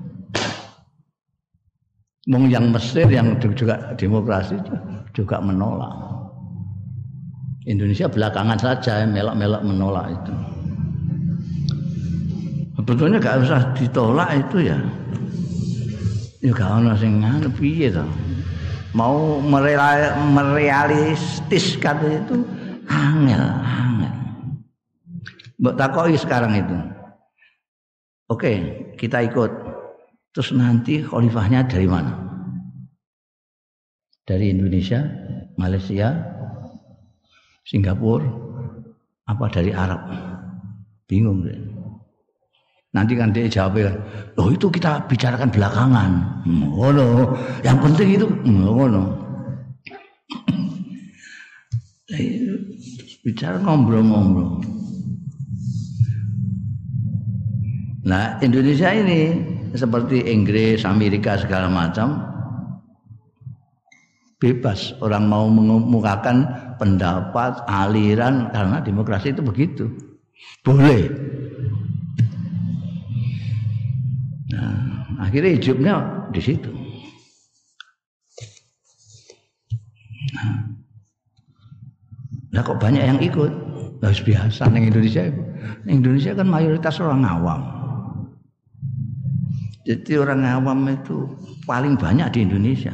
Mung 2.27 2.51
yang 2.51 2.75
Mesir 2.75 3.07
yang 3.07 3.39
juga 3.39 3.95
demokrasi 3.95 4.59
juga 5.15 5.39
menolak. 5.39 5.95
Indonesia 7.63 8.11
belakangan 8.11 8.59
saja 8.59 9.07
melak-melak 9.07 9.63
menolak 9.63 10.11
itu. 10.11 10.35
Sebetulnya 12.75 13.19
gak 13.21 13.45
usah 13.45 13.61
ditolak 13.77 14.33
itu 14.35 14.67
ya. 14.67 14.75
Ya 16.41 16.51
gak 16.55 16.71
ono 16.81 16.95
sing 16.97 17.21
ngono 17.21 17.49
piye 17.53 17.93
to. 17.93 18.01
Mau 18.97 19.37
merealistiskan 19.43 21.97
itu 22.09 22.41
angel, 22.89 23.45
angel. 23.61 24.13
Mbok 25.61 25.77
takoki 25.77 26.17
sekarang 26.17 26.57
itu. 26.57 26.73
Oke, 28.33 28.81
kita 28.97 29.21
ikut. 29.29 29.68
Terus 30.29 30.53
nanti 30.53 31.01
khalifahnya 31.01 31.65
dari 31.65 31.89
mana? 31.89 32.13
Dari 34.29 34.53
Indonesia, 34.53 35.01
Malaysia, 35.57 36.13
Singapura, 37.65 38.29
apa 39.25 39.45
dari 39.49 39.73
Arab? 39.73 40.05
Bingung 41.09 41.41
deh. 41.41 41.57
Nanti 42.89 43.13
kan 43.13 43.29
dia 43.29 43.45
jawab 43.45 43.81
kan, 43.85 43.97
loh 44.33 44.49
itu 44.49 44.65
kita 44.69 45.05
bicarakan 45.05 45.49
belakangan. 45.53 46.11
Oh 46.73 46.89
no, 46.89 47.37
yang 47.61 47.77
penting 47.81 48.17
itu, 48.17 48.25
oh 48.65 48.85
no. 48.89 49.03
Bicara 53.25 53.61
ngobrol-ngobrol. 53.61 54.61
Nah 58.09 58.41
Indonesia 58.41 58.89
ini 58.89 59.37
seperti 59.75 60.25
Inggris, 60.29 60.85
Amerika 60.85 61.37
segala 61.37 61.69
macam 61.69 62.25
bebas 64.39 64.95
orang 65.03 65.27
mau 65.27 65.51
mengemukakan 65.51 66.47
pendapat, 66.79 67.59
aliran 67.67 68.47
karena 68.55 68.79
demokrasi 68.79 69.35
itu 69.35 69.43
begitu. 69.43 69.85
Boleh. 70.63 71.11
Nah, 74.55 74.75
akhirnya 75.19 75.51
hidupnya 75.59 75.95
di 76.31 76.41
situ. 76.41 76.71
Nah, 82.49 82.65
kok 82.65 82.79
banyak 82.79 83.03
yang 83.03 83.19
ikut? 83.19 83.51
Harus 83.99 84.23
biasa 84.23 84.71
di 84.71 84.87
Indonesia. 84.87 85.27
Indonesia 85.83 86.31
kan 86.31 86.47
mayoritas 86.47 87.03
orang 87.03 87.27
awam. 87.27 87.78
Jadi 89.89 90.21
orang 90.21 90.45
awam 90.45 90.85
itu 90.85 91.25
paling 91.65 91.97
banyak 91.97 92.29
di 92.29 92.45
Indonesia. 92.45 92.93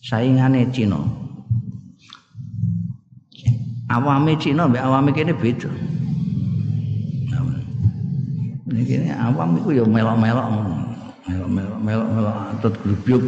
Saingannya 0.00 0.72
Cina 0.72 1.24
awame 3.92 4.34
Cina 4.40 4.64
mbek 4.64 4.80
awame 4.80 5.10
kene 5.12 5.36
beda. 5.36 5.68
Ini 8.74 9.12
awam 9.16 9.60
itu 9.60 9.80
ya 9.80 9.84
melok-melok 9.86 10.46
melok-melok 11.28 11.78
melok-melok 11.80 12.36
atut 12.56 12.74
grubyuk. 12.80 13.24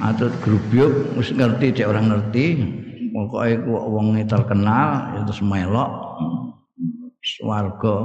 Atut 0.00 0.32
grubyuk 0.40 1.16
wis 1.16 1.32
ngerti 1.32 1.80
cek 1.80 1.88
orang 1.88 2.12
ngerti. 2.12 2.44
Pokoke 3.12 3.60
ku 3.68 3.72
wong 3.76 4.16
terkenal 4.24 5.16
ya 5.16 5.20
terus 5.28 5.44
melok 5.44 5.90
swarga 7.20 7.96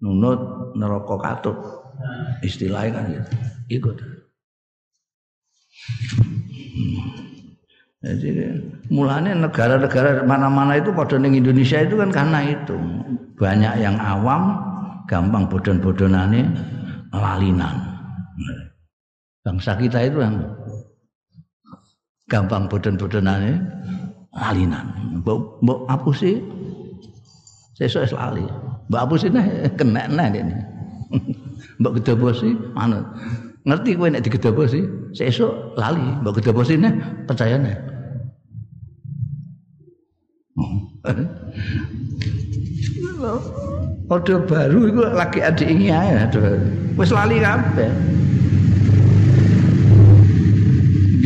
nunut 0.00 0.72
neraka 0.76 1.16
katut. 1.20 1.56
Istilahnya 2.44 2.90
kan 2.92 3.04
gitu. 3.08 3.30
Ikut. 3.80 3.96
Jadi 8.06 8.28
mulanya 8.92 9.34
negara-negara 9.34 10.22
mana-mana 10.22 10.78
itu 10.78 10.94
pada 10.94 11.18
ning 11.18 11.34
Indonesia 11.34 11.82
itu 11.82 11.98
kan 11.98 12.12
karena 12.14 12.40
itu 12.54 12.76
banyak 13.34 13.82
yang 13.82 13.96
awam, 13.98 14.62
gampang 15.10 15.50
bodon-bodonane 15.50 16.46
lalinan. 17.10 17.76
Bangsa 19.42 19.74
kita 19.74 20.06
itu 20.06 20.22
yang 20.22 20.38
gampang 22.30 22.70
bodon-bodonane 22.70 23.58
lalinan. 24.30 24.86
Mbok 25.24 25.64
mbok 25.64 25.78
apa 25.90 26.10
sih? 26.14 26.38
Sesuk 27.74 28.14
lali. 28.14 28.46
Mbok 28.86 29.00
apa 29.02 29.14
sih 29.18 29.30
nih 29.30 29.46
kena 29.74 30.06
nih 30.06 30.40
ini. 30.42 30.54
Mbok 31.82 31.98
gedobosi 32.00 32.54
manut. 32.74 33.02
Ngerti 33.66 33.98
kowe 33.98 34.06
nek 34.06 34.22
digedobosi, 34.22 34.86
sesuk 35.10 35.74
lali. 35.74 36.06
Mbok 36.22 36.38
gedobosi 36.38 36.78
nih 36.78 36.92
percaya 37.26 37.58
nih. 37.58 37.76
Orde 44.06 44.38
baru 44.46 44.86
itu 44.86 45.02
lagi 45.02 45.42
adik 45.42 45.66
ini 45.66 45.90
ya, 45.90 46.30
wis 46.94 47.10
lali 47.10 47.42
kabeh. 47.42 47.90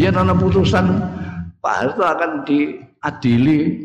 Dia 0.01 0.09
nana 0.09 0.33
putusan 0.33 0.96
Pak 1.61 1.75
Harto 1.77 2.01
akan 2.01 2.49
diadili 2.49 3.77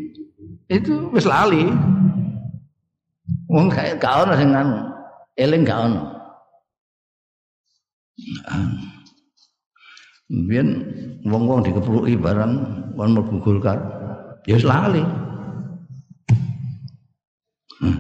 itu 0.71 1.11
wis 1.11 1.27
lali. 1.27 1.67
Wong 3.55 3.71
kayak 3.71 4.03
gak 4.03 4.27
ono 4.27 4.35
sing 4.35 4.51
anu, 4.51 4.83
eling 5.39 5.63
gak 5.63 5.87
ono. 5.87 6.03
Biyen 10.27 10.67
wong-wong 11.23 11.63
dikepluki 11.63 12.19
barang 12.19 12.53
kon 12.99 13.15
mlebu 13.15 13.39
Golkar. 13.39 13.79
Ya 14.43 14.59
wis 14.59 14.67
lali. 14.67 14.99
Hmm. 17.79 17.95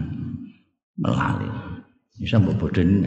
melali 0.95 1.51
bisa 2.15 2.39
mbok 2.39 2.55
bodoni 2.55 3.03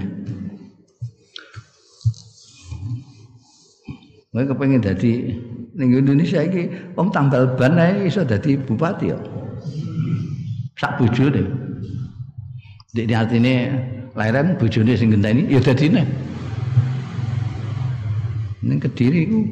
Gue 4.29 4.45
kepengen 4.45 4.85
jadi 4.85 5.13
ning 5.73 5.89
Indonesia 5.97 6.45
iki 6.45 6.69
wong 6.93 7.09
tambal 7.09 7.49
ban 7.57 7.81
ae 7.81 8.05
iso 8.09 8.25
dadi 8.25 8.61
bupati 8.61 9.09
ya. 9.09 9.19
Sak 10.77 11.01
bojone. 11.01 11.68
Dek 12.89 13.13
artine 13.13 13.69
lahiran 14.17 14.57
bojone 14.57 14.97
sing 14.97 15.13
genteni 15.13 15.45
ya 15.45 15.61
dadine. 15.61 16.09
Ning 18.65 18.81
Kediri 18.81 19.29
ku 19.29 19.45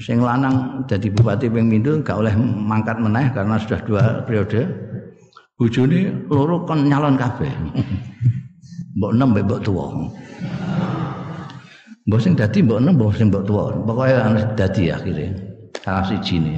sing 0.00 0.24
lanang 0.24 0.88
jadi 0.88 1.12
bupati 1.12 1.52
ping 1.52 1.68
pindho 1.68 2.00
gak 2.00 2.16
oleh 2.24 2.32
mangkat 2.40 2.96
meneh 2.96 3.28
karena 3.36 3.60
sudah 3.60 3.80
dua 3.84 4.02
periode. 4.24 4.64
Bojone 5.60 6.28
loro 6.32 6.64
kon 6.64 6.88
nyalon 6.88 7.20
kabeh. 7.20 7.52
mbok 8.96 9.12
enem 9.12 9.36
mbok 9.36 9.60
tuwa. 9.60 9.92
Mbok 12.08 12.20
sing 12.24 12.32
dadi 12.40 12.64
mbok 12.64 12.80
enem 12.80 12.96
mbok 12.96 13.12
sing 13.20 13.28
mbok 13.28 13.44
tuwa. 13.44 13.76
Pokoke 13.84 14.16
harus 14.16 14.44
dadi 14.56 14.88
akhire. 14.88 15.26
Salah 15.84 16.08
siji 16.08 16.40
ne. 16.40 16.54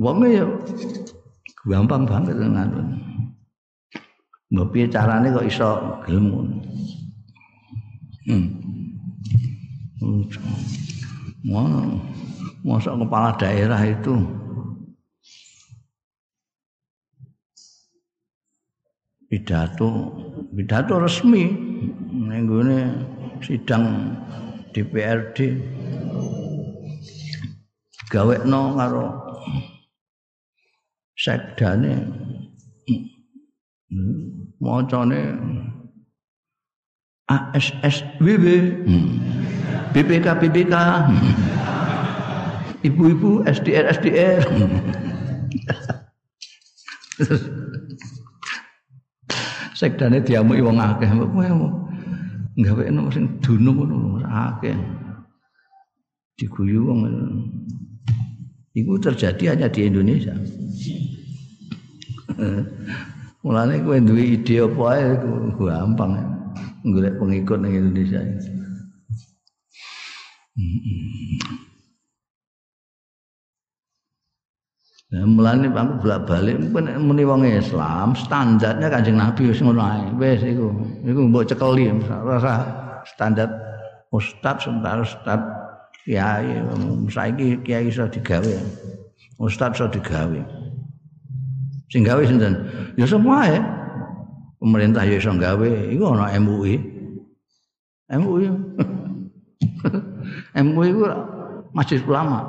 Wonge 0.00 0.28
ya 0.32 0.44
gampang 1.66 2.06
banget 2.06 2.38
ngono. 2.38 2.82
Mbok 4.54 4.68
piye 4.70 4.86
carane 4.86 5.34
kok 5.34 5.46
iso 5.46 5.70
gelem 6.06 6.24
ngono. 6.30 6.56
Hmm. 8.26 8.46
Masa 12.66 12.94
kepala 12.98 13.34
daerah 13.38 13.78
itu 13.82 14.14
pidato 19.26 20.14
pidato 20.54 21.02
resmi 21.02 21.50
nenggone 22.14 22.78
sidang 23.42 24.14
DPRD 24.70 25.38
gawekno 28.06 28.60
karo 28.78 29.06
sekdane 31.26 32.06
macane 34.62 35.34
ASSWB 37.26 38.44
BPK 39.90 40.26
BPK 40.38 40.74
ibu-ibu 42.86 43.42
SDR 43.42 43.90
SDR 43.90 44.46
sekdane 49.74 50.22
diamuki 50.22 50.62
wong 50.62 50.78
akeh. 50.78 51.10
Kowe 51.10 51.46
gawekno 52.56 53.10
sing 53.10 53.42
dunung 53.42 53.82
ngono 53.82 54.22
akeh. 54.22 54.78
Diguyu 56.38 56.86
wong 56.86 57.00
Iku 58.76 59.00
terjadi 59.00 59.56
hanya 59.56 59.72
di 59.72 59.88
Indonesia. 59.88 60.36
Mulane 63.40 63.80
kowe 63.80 63.96
duwe 63.96 64.36
ide 64.36 64.60
apa 64.60 64.82
ae 64.92 65.16
gampang. 65.56 66.12
Golek 66.84 67.16
pengikut 67.16 67.58
ning 67.64 67.72
Indonesia. 67.72 68.20
Nah, 75.06 75.24
mulane 75.24 75.70
aku 75.72 75.92
bolak-balik 76.02 76.60
muni 77.00 77.24
wong 77.24 77.48
Islam, 77.48 78.12
standarnya 78.12 78.92
Kanjeng 78.92 79.16
Nabi 79.16 79.48
wis 79.48 79.64
ngono 79.64 79.80
ae. 79.80 80.04
Wis 80.20 80.44
iku. 80.44 80.68
Iku 81.00 81.20
mbok 81.32 81.48
cekeli 81.48 81.88
rasa 82.12 82.66
standar 83.08 83.48
ustaz 84.12 84.68
sebentar 84.68 85.00
ustaz 85.00 85.40
kiai 86.06 86.62
saiki 87.10 87.58
kiai 87.66 87.90
iso 87.90 88.06
digawe. 88.06 88.54
Ustaz 89.42 89.74
iso 89.74 89.90
digawe. 89.90 90.38
Sing 91.90 92.06
gawe 92.06 92.22
sinten? 92.22 92.54
Ya 92.94 93.06
semua 93.10 93.42
ya. 93.50 93.60
Pemerintah 94.62 95.02
ya 95.02 95.18
iso 95.18 95.34
gawe, 95.34 95.70
iku 95.90 96.14
ana 96.14 96.30
MUI. 96.38 96.78
MUI. 98.14 98.46
MUI 100.66 100.88
ku 100.94 101.04
masjid 101.74 102.00
ulama. 102.06 102.40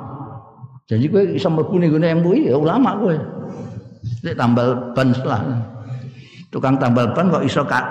Jadi 0.88 1.04
gue 1.10 1.22
bisa 1.36 1.50
mlebu 1.50 1.76
ning 1.82 1.92
MUI 2.22 2.48
ya 2.48 2.56
ulama 2.56 2.96
gue. 2.96 3.18
Nek 4.22 4.38
tambal 4.38 4.94
ban 4.94 5.10
setelah. 5.10 5.42
Tukang 6.48 6.80
tambal 6.80 7.12
ban 7.12 7.28
kok 7.28 7.44
iso 7.44 7.60
kak 7.66 7.84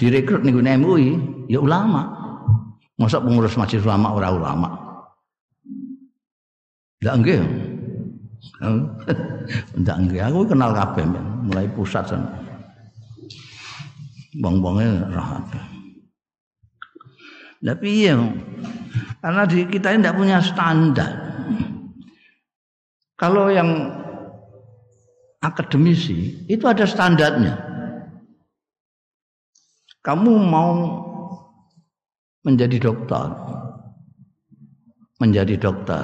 direkrut 0.00 0.46
ning 0.46 0.56
MUI 0.56 1.18
ya 1.50 1.58
ulama. 1.60 2.08
Masa 2.96 3.18
pengurus 3.18 3.58
masjid 3.58 3.82
ulama 3.82 4.14
ora 4.14 4.30
ulama. 4.32 4.81
Enggak 7.02 7.14
nggih. 7.18 7.42
Enggak 9.74 9.96
nggih. 10.06 10.22
Aku 10.22 10.46
kenal 10.46 10.70
kabeh 10.70 11.02
mulai 11.42 11.66
pusat 11.74 12.06
sana. 12.06 12.30
Bong-bongnya 14.38 15.10
rahat. 15.10 15.50
Tapi 17.62 18.06
iya, 18.06 18.14
karena 19.18 19.42
di 19.50 19.66
kita 19.66 19.94
ini 19.94 20.02
tidak 20.02 20.18
punya 20.18 20.38
standar. 20.42 21.12
Kalau 23.18 23.50
yang 23.50 23.70
akademisi 25.42 26.46
itu 26.46 26.64
ada 26.70 26.86
standarnya. 26.86 27.54
Kamu 30.02 30.32
mau 30.42 30.74
menjadi 32.42 32.90
dokter, 32.90 33.30
menjadi 35.22 35.54
dokter, 35.54 36.02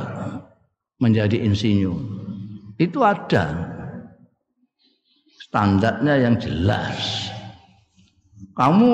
menjadi 0.98 1.38
insinyur. 1.42 1.98
Itu 2.78 3.02
ada 3.02 3.74
standarnya 5.48 6.14
yang 6.28 6.34
jelas. 6.38 7.30
Kamu 8.54 8.90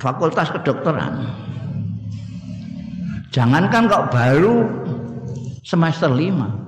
fakultas 0.00 0.52
kedokteran. 0.52 1.24
Jangankan 3.34 3.90
kok 3.90 4.08
baru 4.14 4.62
semester 5.64 6.12
lima 6.12 6.64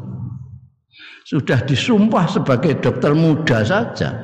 sudah 1.28 1.61
disumpah 1.68 2.24
sebagai 2.30 2.80
dokter 2.80 3.12
muda 3.12 3.61
saja 3.66 4.14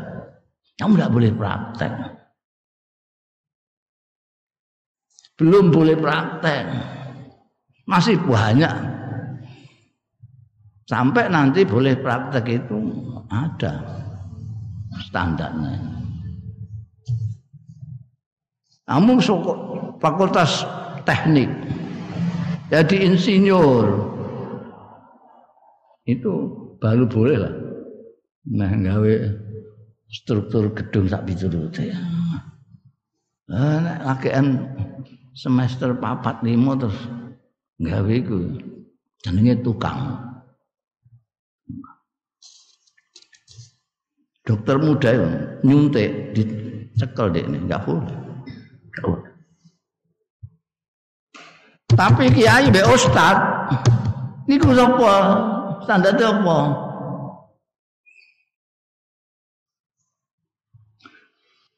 kamu 0.81 0.97
tidak 0.97 1.13
boleh 1.13 1.31
praktek 1.37 1.93
belum 5.37 5.75
boleh 5.75 5.97
praktek 5.99 6.65
masih 7.89 8.19
banyak. 8.23 8.73
Sampai 10.87 11.31
nanti 11.31 11.65
boleh 11.65 11.97
praktek 11.97 12.45
itu 12.63 12.79
ada 13.33 13.81
standarnya. 15.09 15.81
Kamu 18.85 19.23
fakultas 20.03 20.67
teknik 21.07 21.49
jadi 22.69 23.09
insinyur. 23.09 24.11
Itu 26.03 26.33
baru 26.83 27.07
boleh 27.07 27.37
lah. 27.39 27.55
Nah 28.43 28.75
gawe 28.75 29.15
struktur 30.13 30.69
gedung 30.77 31.09
sak 31.09 31.25
piturute 31.25 31.89
nah, 33.49 33.97
lakean 34.13 34.69
semester 35.33 35.97
papat 35.97 36.45
lima 36.45 36.77
terus 36.77 37.01
gawe 37.83 38.13
iku 38.15 38.39
jenenge 39.27 39.59
tukang. 39.67 40.19
Dokter 44.43 44.75
muda 44.79 45.09
itu 45.15 45.29
nyuntik 45.63 46.11
dicekel 46.35 47.31
dek 47.31 47.47
ini 47.47 47.59
nggak 47.67 47.83
boleh. 47.87 48.19
Tapi 51.93 52.25
kiai 52.33 52.67
be 52.73 52.83
ustad 52.91 53.39
niku 54.51 54.75
sapa? 54.75 55.15
Standarnya 55.87 56.27
apa? 56.31 56.59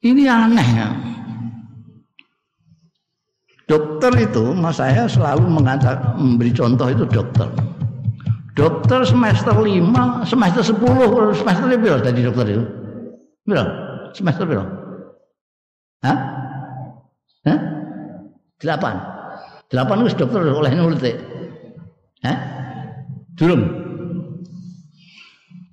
Ini 0.05 0.23
aneh 0.29 0.69
ya. 0.77 1.14
Dokter 3.65 4.13
itu, 4.21 4.53
mas 4.53 4.77
saya 4.77 5.09
selalu 5.09 5.49
mengatakan 5.49 6.21
memberi 6.21 6.53
contoh 6.53 6.85
itu 6.85 7.03
dokter. 7.09 7.49
Dokter 8.53 9.01
semester 9.03 9.51
5, 9.51 10.29
semester 10.29 10.61
10, 10.61 11.33
semester 11.33 11.65
berapa 11.73 11.99
tadi 11.99 12.19
dokter 12.21 12.45
itu? 12.55 12.63
Berapa? 13.49 13.73
Semester 14.13 14.45
berapa? 14.45 14.69
Hah? 16.05 16.17
Hah? 17.49 17.59
Delapan. 18.61 18.95
Delapan 19.73 19.95
itu 20.05 20.13
dokter 20.13 20.39
oleh 20.45 20.71
nulis. 20.77 21.01
Hah? 22.21 22.37
Belum 23.35 23.85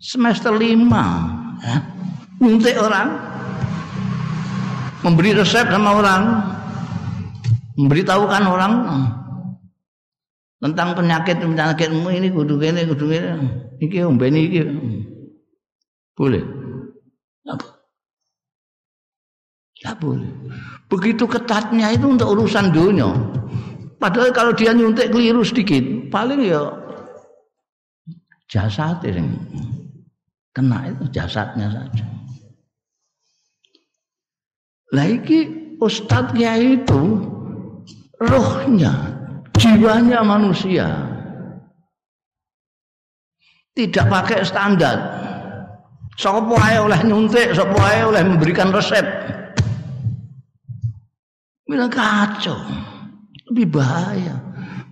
semester 0.03 0.51
lima 0.51 1.30
ya, 1.62 1.78
nyuntik 2.43 2.74
orang 2.74 3.14
memberi 5.07 5.38
resep 5.38 5.62
sama 5.70 6.03
orang 6.03 6.22
memberitahukan 7.82 8.42
orang 8.46 8.72
tentang 10.62 10.94
penyakit 10.94 11.42
penyakitmu 11.42 12.08
ini 12.14 12.30
kudu 12.30 12.62
ini 12.62 12.86
kudu 12.86 13.06
ini 13.10 13.34
iki 13.82 13.98
ombeni 14.06 14.40
iki. 14.46 14.62
Boleh? 16.14 16.44
Tidak 19.74 19.98
boleh. 19.98 20.30
Begitu 20.86 21.26
ketatnya 21.26 21.90
itu 21.90 22.06
untuk 22.06 22.38
urusan 22.38 22.70
dunia. 22.70 23.10
Padahal 23.98 24.30
kalau 24.30 24.54
dia 24.54 24.70
nyuntik 24.70 25.10
keliru 25.10 25.42
sedikit 25.42 25.82
paling 26.14 26.46
ya 26.46 26.70
jasa 28.46 28.94
ini 29.02 29.34
kena 30.54 30.86
itu 30.86 31.10
jasadnya 31.10 31.66
saja. 31.74 32.06
Lah 34.94 35.06
iki 35.10 35.74
ustadznya 35.82 36.54
itu 36.62 37.02
rohnya, 38.22 38.92
jiwanya 39.58 40.22
manusia. 40.22 40.86
Tidak 43.72 44.04
pakai 44.04 44.44
standar. 44.44 44.96
Sopo 46.20 46.60
ae 46.60 46.76
oleh 46.76 47.00
nyuntik, 47.08 47.56
sopo 47.56 47.80
ae 47.80 48.04
oleh 48.04 48.20
memberikan 48.20 48.68
resep. 48.68 49.04
Bilang 51.64 51.88
kacau. 51.88 52.60
Lebih 53.48 53.80
bahaya. 53.80 54.36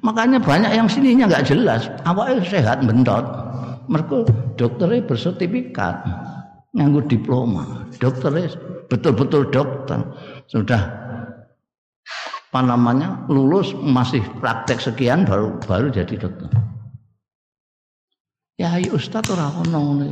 Makanya 0.00 0.40
banyak 0.40 0.72
yang 0.72 0.88
sininya 0.88 1.28
nggak 1.28 1.44
jelas. 1.52 1.92
Awalnya 2.08 2.40
sehat 2.48 2.80
bentot 2.80 3.40
mereka 3.90 4.22
dokternya 4.54 5.02
bersertifikat 5.02 6.06
nganggur 6.78 7.02
diploma 7.10 7.90
dokternya 7.98 8.54
betul-betul 8.86 9.50
dokter 9.50 9.98
sudah 10.46 10.86
apa 12.50 12.66
namanya? 12.66 13.30
Lulus 13.30 13.70
masih 13.78 14.26
praktek 14.42 14.82
sekian 14.82 15.22
baru 15.22 15.54
baru 15.62 15.86
jadi 15.94 16.18
dokter. 16.18 16.50
Ya 18.58 18.74
ayo 18.74 18.98
ustaz 18.98 19.30
ora 19.30 19.54
ono 19.54 20.02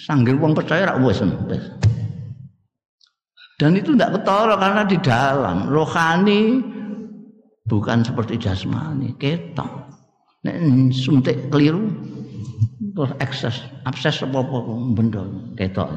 sanggil 0.00 0.40
wong 0.40 0.56
percaya 0.56 0.88
rak 0.88 1.04
wis 1.04 1.20
dan 3.60 3.76
itu 3.76 3.92
tidak 3.92 4.16
ketara 4.16 4.56
karena 4.56 4.82
di 4.88 4.96
dalam. 5.04 5.68
Rohani 5.68 6.64
bukan 7.68 8.00
seperti 8.00 8.40
jasmani 8.40 9.12
ketok. 9.20 9.68
Nek 10.48 10.56
suntik 10.96 11.52
keliru 11.52 11.92
terus 12.96 13.12
ekses 13.20 13.60
abses 13.84 14.24
apa-apa 14.24 14.64
benda 14.96 15.28
ketok 15.60 15.92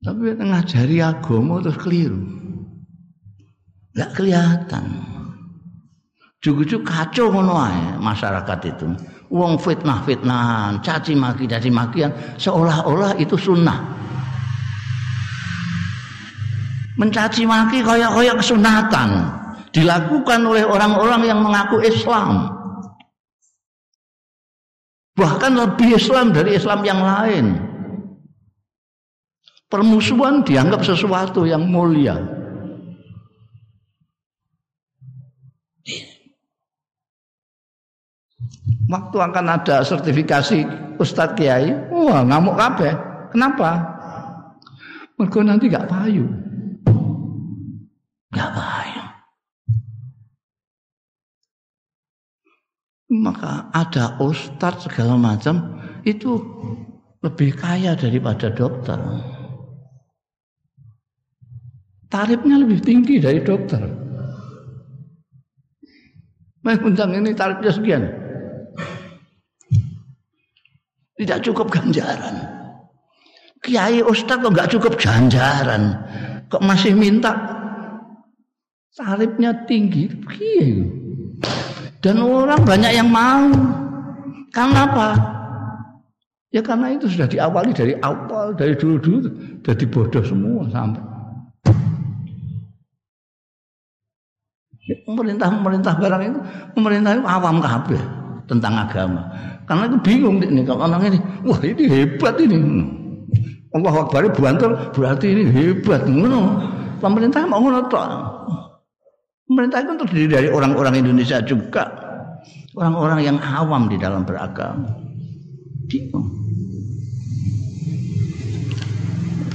tapi 0.00 0.32
ngajari 0.36 0.98
agama 1.04 1.60
terus 1.60 1.78
keliru 1.80 2.20
nggak 3.96 4.10
kelihatan 4.16 5.10
Jugu-jugu 6.40 6.80
kacau 6.88 7.28
ngono 7.28 7.52
masyarakat 8.00 8.58
itu. 8.64 8.88
Wong 9.28 9.60
fitnah 9.60 10.00
fitnah, 10.08 10.80
caci 10.80 11.12
maki 11.12 11.44
caci 11.44 11.68
makian 11.68 12.08
seolah-olah 12.40 13.12
itu 13.20 13.36
sunnah. 13.36 13.76
Mencaci 16.96 17.44
maki 17.44 17.84
kaya 17.84 18.08
kaya 18.08 18.32
kesunatan. 18.36 19.36
dilakukan 19.70 20.42
oleh 20.50 20.66
orang-orang 20.66 21.30
yang 21.30 21.46
mengaku 21.46 21.78
Islam. 21.86 22.50
Bahkan 25.14 25.52
lebih 25.54 25.94
Islam 25.94 26.34
dari 26.34 26.58
Islam 26.58 26.82
yang 26.82 26.98
lain. 26.98 27.69
Permusuhan 29.70 30.42
dianggap 30.42 30.82
sesuatu 30.82 31.46
yang 31.46 31.62
mulia. 31.70 32.18
Waktu 38.90 39.16
akan 39.22 39.46
ada 39.46 39.86
sertifikasi 39.86 40.66
Ustadz 40.98 41.38
Kiai, 41.38 41.70
wah 41.94 42.26
ngamuk 42.26 42.58
kabeh. 42.58 42.92
Kenapa? 43.30 43.78
Mereka 45.14 45.46
nanti 45.46 45.70
gak 45.70 45.86
payu. 45.86 46.26
Gak 48.34 48.50
payu. 48.50 49.04
Maka 53.10 53.70
ada 53.74 54.18
ustadz 54.22 54.86
segala 54.86 55.18
macam 55.18 55.82
itu 56.06 56.38
lebih 57.22 57.54
kaya 57.54 57.94
daripada 57.94 58.48
dokter. 58.50 58.98
Tarifnya 62.10 62.58
lebih 62.58 62.82
tinggi 62.82 63.22
dari 63.22 63.38
dokter. 63.38 63.78
Mas 66.60 66.76
ini 66.82 67.30
tarifnya 67.32 67.70
sekian. 67.72 68.02
Tidak 71.16 71.38
cukup 71.46 71.70
ganjaran. 71.70 72.34
Kiai 73.60 74.02
Ustadz 74.02 74.42
kok 74.42 74.52
nggak 74.52 74.70
cukup 74.74 74.98
ganjaran. 74.98 75.94
Kok 76.50 76.64
masih 76.64 76.98
minta 76.98 77.30
tarifnya 78.98 79.54
tinggi. 79.70 80.10
Dan 82.00 82.24
orang 82.24 82.60
banyak 82.64 82.92
yang 82.96 83.06
mau. 83.06 83.52
Karena 84.50 84.88
apa? 84.88 85.08
Ya 86.50 86.58
karena 86.58 86.90
itu 86.90 87.06
sudah 87.06 87.30
diawali 87.30 87.70
dari 87.70 87.94
awal, 88.02 88.58
dari 88.58 88.74
dulu-dulu. 88.74 89.30
Jadi 89.62 89.84
bodoh 89.86 90.24
semua 90.26 90.66
sampai. 90.74 91.09
Pemerintah-pemerintah 95.06 95.92
barang 95.98 96.22
itu, 96.24 96.40
pemerintah 96.74 97.10
itu 97.14 97.24
awam 97.26 97.62
kabeh 97.62 98.00
tentang 98.50 98.74
agama. 98.74 99.22
Karena 99.70 99.86
itu 99.86 99.98
bingung 100.02 100.42
nih 100.42 100.66
kalau 100.66 100.90
orang 100.90 101.14
ini, 101.14 101.18
wah 101.46 101.60
ini 101.62 101.84
hebat 101.86 102.34
ini. 102.42 102.58
Allah 103.70 103.94
Akbar 104.02 104.26
bantul 104.34 104.74
berarti 104.90 105.26
ini 105.30 105.42
hebat. 105.46 106.02
Ngono. 106.10 106.40
Pemerintah 106.98 107.46
mau 107.46 107.62
ngono 107.62 107.86
tok. 107.86 108.08
Pemerintah 109.46 109.78
itu 109.82 109.92
terdiri 110.04 110.28
dari 110.28 110.48
orang-orang 110.50 111.00
Indonesia 111.00 111.38
juga. 111.40 111.86
Orang-orang 112.74 113.20
yang 113.22 113.38
awam 113.38 113.86
di 113.86 113.96
dalam 113.96 114.26
beragama. 114.26 114.90
Bingung. 115.86 116.26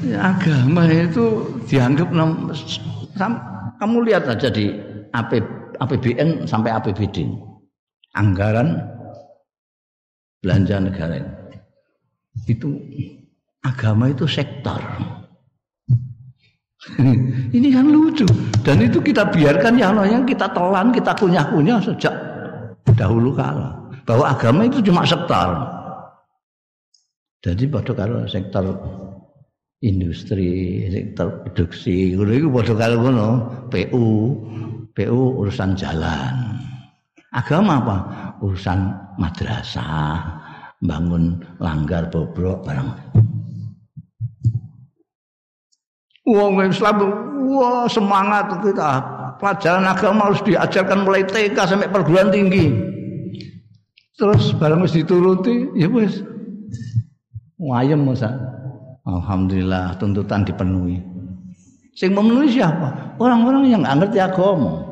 Ya, 0.06 0.38
agama 0.38 0.86
itu 0.88 1.58
dianggap 1.66 2.14
kamu 3.82 3.98
lihat 4.06 4.30
aja 4.30 4.48
di 4.54 4.95
APBN 5.80 6.44
sampai 6.48 6.72
APBD 6.76 7.28
anggaran 8.16 8.80
belanja 10.44 10.78
negara 10.80 11.20
itu 12.44 12.76
agama 13.64 14.12
itu 14.12 14.28
sektor. 14.28 14.78
Ini 17.56 17.68
kan 17.74 17.88
lucu. 17.90 18.28
Dan 18.62 18.84
itu 18.84 19.02
kita 19.02 19.32
biarkan 19.32 19.74
yang 19.80 19.98
yang 20.06 20.28
kita 20.28 20.46
telan 20.54 20.94
kita 20.94 21.16
kunyah-kunyah 21.18 21.80
sejak 21.82 22.14
dahulu 22.94 23.34
kala. 23.34 23.74
Bahwa 24.06 24.30
agama 24.30 24.70
itu 24.70 24.86
cuma 24.86 25.02
sektor. 25.02 25.66
Jadi 27.42 27.66
pada 27.70 27.92
kalau 27.94 28.26
sektor 28.30 28.66
industri 29.86 30.82
sektor 30.90 31.46
produksi 31.46 32.18
itu 32.18 32.50
pada 32.50 32.74
kalau 32.74 32.98
ngono 33.06 33.30
PU 33.70 34.08
PU 34.96 35.44
urusan 35.44 35.76
jalan 35.76 36.56
agama 37.36 37.84
apa 37.84 37.98
urusan 38.40 38.96
madrasah, 39.20 40.24
bangun 40.80 41.36
langgar 41.60 42.08
bobrok 42.08 42.64
barang. 42.64 42.90
Wong 46.26 46.58
Islam 46.64 46.98
wah 47.52 47.86
semangat 47.86 48.50
kita. 48.64 49.14
Pelajaran 49.36 49.84
agama 49.84 50.32
harus 50.32 50.40
diajarkan 50.48 51.04
mulai 51.04 51.28
TK 51.28 51.58
sampai 51.60 51.92
perguruan 51.92 52.32
tinggi. 52.32 52.72
Terus 54.16 54.56
barang 54.56 54.80
mesti 54.80 55.04
dituruti, 55.04 55.76
ya 55.76 55.92
wis. 55.92 56.24
Wayem 57.60 58.08
masa. 58.08 58.32
Alhamdulillah 59.04 60.00
tuntutan 60.00 60.48
dipenuhi. 60.48 61.04
Sing 61.96 62.12
memenuhi 62.12 62.52
siapa? 62.52 63.16
Orang-orang 63.16 63.72
yang 63.72 63.80
nggak 63.88 63.98
ngerti 64.04 64.20
agama. 64.20 64.84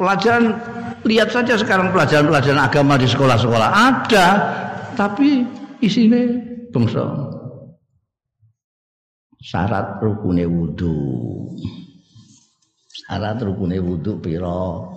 Pelajaran 0.00 0.56
lihat 1.04 1.28
saja 1.28 1.60
sekarang 1.60 1.92
pelajaran-pelajaran 1.92 2.56
agama 2.56 2.96
di 2.96 3.04
sekolah-sekolah. 3.04 3.68
Ada, 3.68 4.28
tapi 4.96 5.44
isinya 5.84 6.24
bangsa. 6.72 7.04
Syarat 9.42 9.98
rukune 10.00 10.46
wudhu 10.46 10.94
syarat 13.02 13.42
rukune 13.42 13.82
wudhu 13.82 14.22
piro 14.22 14.94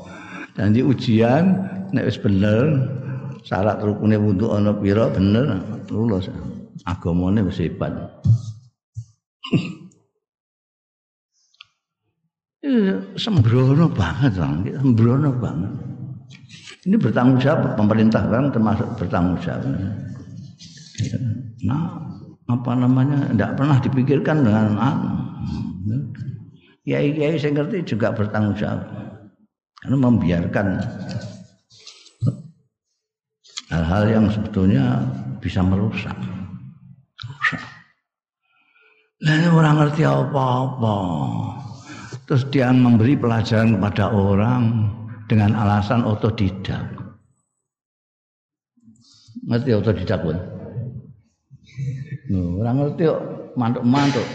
dan 0.53 0.69
di 0.69 0.86
ujian 0.86 1.65
nek 1.89 2.05
wis 2.05 2.21
bener 2.21 2.86
syarat 3.41 3.82
rukune 3.82 4.15
wudhu 4.15 4.53
ana 4.53 4.71
piro 4.78 5.09
bener. 5.11 5.59
Lulus. 5.89 6.30
Agamane 6.86 7.41
wis 7.41 7.57
hebat 7.57 7.93
sembrono 13.16 13.86
banget 13.88 14.34
sembrono 14.36 15.32
banget 15.38 15.74
ini 16.86 17.02
bertanggung 17.02 17.41
jawab 17.41 17.74
pemerintah 17.74 18.22
kan 18.30 18.54
termasuk 18.54 18.86
bertanggung 18.93 19.41
jawab. 19.41 19.66
Nah, 21.66 21.98
apa 22.46 22.72
namanya? 22.78 23.34
Tidak 23.34 23.52
pernah 23.58 23.78
dipikirkan 23.82 24.46
dengan 24.46 24.78
anu. 24.78 25.10
Kiai-kiai 26.86 27.41
saya 27.41 27.58
ngerti 27.58 27.98
juga 27.98 28.14
bertanggung 28.14 28.54
jawab. 28.54 28.86
Karena 29.82 29.98
membiarkan 29.98 30.68
hal-hal 33.74 34.04
yang 34.06 34.26
sebetulnya 34.30 35.02
bisa. 35.41 35.66
Merusak. 35.66 36.35
Nah, 39.24 39.47
orang 39.47 39.80
ngerti 39.80 40.03
apa-apa. 40.03 40.97
Terus 42.28 42.43
dia 42.51 42.68
memberi 42.76 43.16
pelajaran 43.16 43.80
kepada 43.80 44.11
orang 44.11 44.91
dengan 45.32 45.55
alasan 45.55 46.03
otodidak. 46.03 46.84
Ngerti 49.47 49.72
otodidak 49.72 50.20
pun? 50.20 50.36
Orang 52.59 52.76
ngerti 52.82 53.07
kok 53.07 53.22
mantuk-mantuk. 53.55 54.28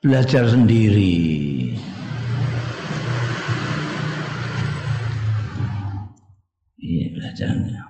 Belajar 0.00 0.48
sendiri. 0.48 1.36
Iya 6.80 7.06
belajarnya. 7.12 7.89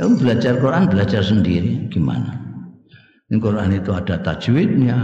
Ya 0.00 0.08
belajar 0.08 0.56
Quran 0.56 0.88
belajar 0.88 1.20
sendiri 1.20 1.84
gimana? 1.92 2.32
Ini 3.28 3.36
Quran 3.36 3.76
itu 3.76 3.92
ada 3.92 4.16
tajwidnya, 4.16 4.96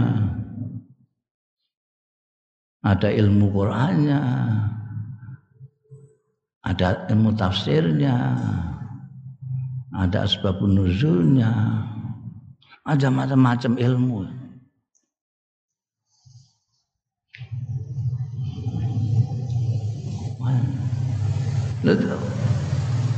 ada 2.81 3.05
ilmu 3.05 3.45
Qur'annya, 3.53 4.21
ada 6.65 7.05
ilmu 7.13 7.29
tafsirnya, 7.37 8.41
ada 9.93 10.25
sebab 10.25 10.65
nuzulnya, 10.65 11.53
ada 12.81 13.07
macam-macam 13.13 13.77
ilmu. 13.77 14.25
Mau 20.41 20.57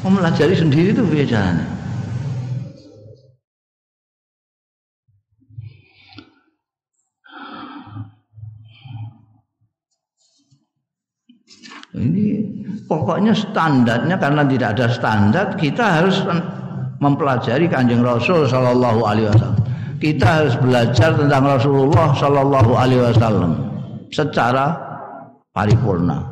melajari 0.08 0.56
sendiri 0.56 0.96
itu 0.96 1.04
biasanya. 1.04 1.68
Ini 12.00 12.26
pokoknya 12.88 13.36
standarnya 13.36 14.16
karena 14.16 14.48
tidak 14.48 14.70
ada 14.80 14.88
standar 14.88 15.46
kita 15.60 15.84
harus 16.00 16.24
mempelajari 17.04 17.68
kanjeng 17.68 18.00
Rasul 18.00 18.48
Shallallahu 18.48 19.04
Alaihi 19.04 19.28
Wasallam. 19.34 19.58
kita 20.00 20.24
harus 20.24 20.56
belajar 20.64 21.12
tentang 21.12 21.44
Rasulullah 21.44 22.16
Shallallahu 22.16 22.72
Alaihi 22.72 23.04
Wasallam 23.04 23.52
secara 24.16 24.80
paripurna. 25.52 26.24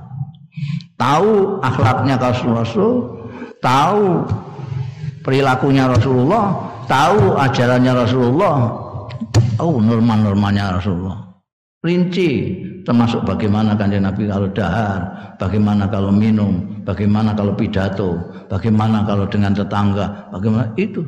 Tahu 0.95 1.59
akhlaknya 1.59 2.15
Rasul, 2.15 3.16
tahu 3.59 4.23
perilakunya 5.25 5.91
Rasulullah, 5.91 6.55
tahu 6.87 7.35
ajarannya 7.35 7.93
Rasulullah, 7.93 8.55
tahu 9.59 9.83
norma-normanya 9.83 10.79
Rasulullah. 10.79 11.27
Rinci 11.83 12.63
termasuk 12.87 13.27
bagaimana 13.27 13.75
kanjeng 13.75 14.07
Nabi 14.07 14.31
kalau 14.31 14.49
dahar, 14.55 15.01
bagaimana 15.35 15.91
kalau 15.91 16.09
minum, 16.09 16.81
bagaimana 16.87 17.35
kalau 17.35 17.53
pidato, 17.53 18.15
bagaimana 18.47 19.03
kalau 19.03 19.27
dengan 19.27 19.51
tetangga, 19.51 20.31
bagaimana 20.31 20.71
itu. 20.79 21.03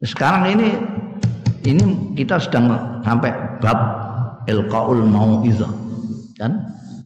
Sekarang 0.00 0.56
ini 0.56 0.68
ini 1.68 2.16
kita 2.16 2.40
sedang 2.40 2.72
sampai 3.04 3.32
bab 3.60 3.78
ilqaul 4.48 5.04
mauizah 5.04 5.72
kan 6.40 6.56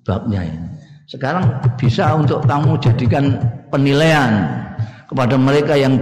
babnya 0.07 0.47
ini. 0.47 0.70
Sekarang 1.11 1.42
bisa 1.74 2.14
untuk 2.14 2.46
kamu 2.46 2.78
jadikan 2.78 3.34
penilaian 3.66 4.46
kepada 5.11 5.34
mereka 5.34 5.74
yang 5.74 5.98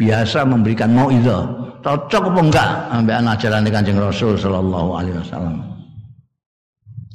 biasa 0.00 0.40
memberikan 0.48 0.88
mauizah. 0.96 1.44
Cocok 1.84 2.32
apa 2.32 2.40
enggak 2.40 2.70
ambil 2.96 3.28
ajaran 3.28 3.68
Kanjeng 3.68 4.00
Rasul 4.00 4.40
sallallahu 4.40 4.96
alaihi 4.96 5.20
wasallam. 5.20 5.60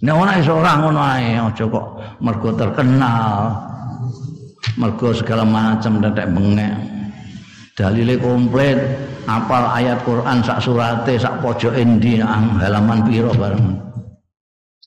Nek 0.06 0.14
ora 0.14 0.38
iso 0.38 0.54
ora 0.62 0.78
ngono 0.78 1.02
ae, 1.02 1.42
kok 1.58 1.88
mergo 2.22 2.54
terkenal. 2.54 3.50
Mergo 4.78 5.10
segala 5.18 5.42
macam 5.42 6.06
tetek 6.06 6.30
bengek. 6.30 6.76
Dalile 7.74 8.22
komplit, 8.22 8.78
apal 9.26 9.66
ayat 9.74 10.06
Quran 10.06 10.46
sak 10.46 10.62
surate, 10.62 11.18
sak 11.18 11.42
pojok 11.42 11.74
endi 11.74 12.22
halaman 12.22 13.02
piro 13.10 13.34
bareng. 13.34 13.74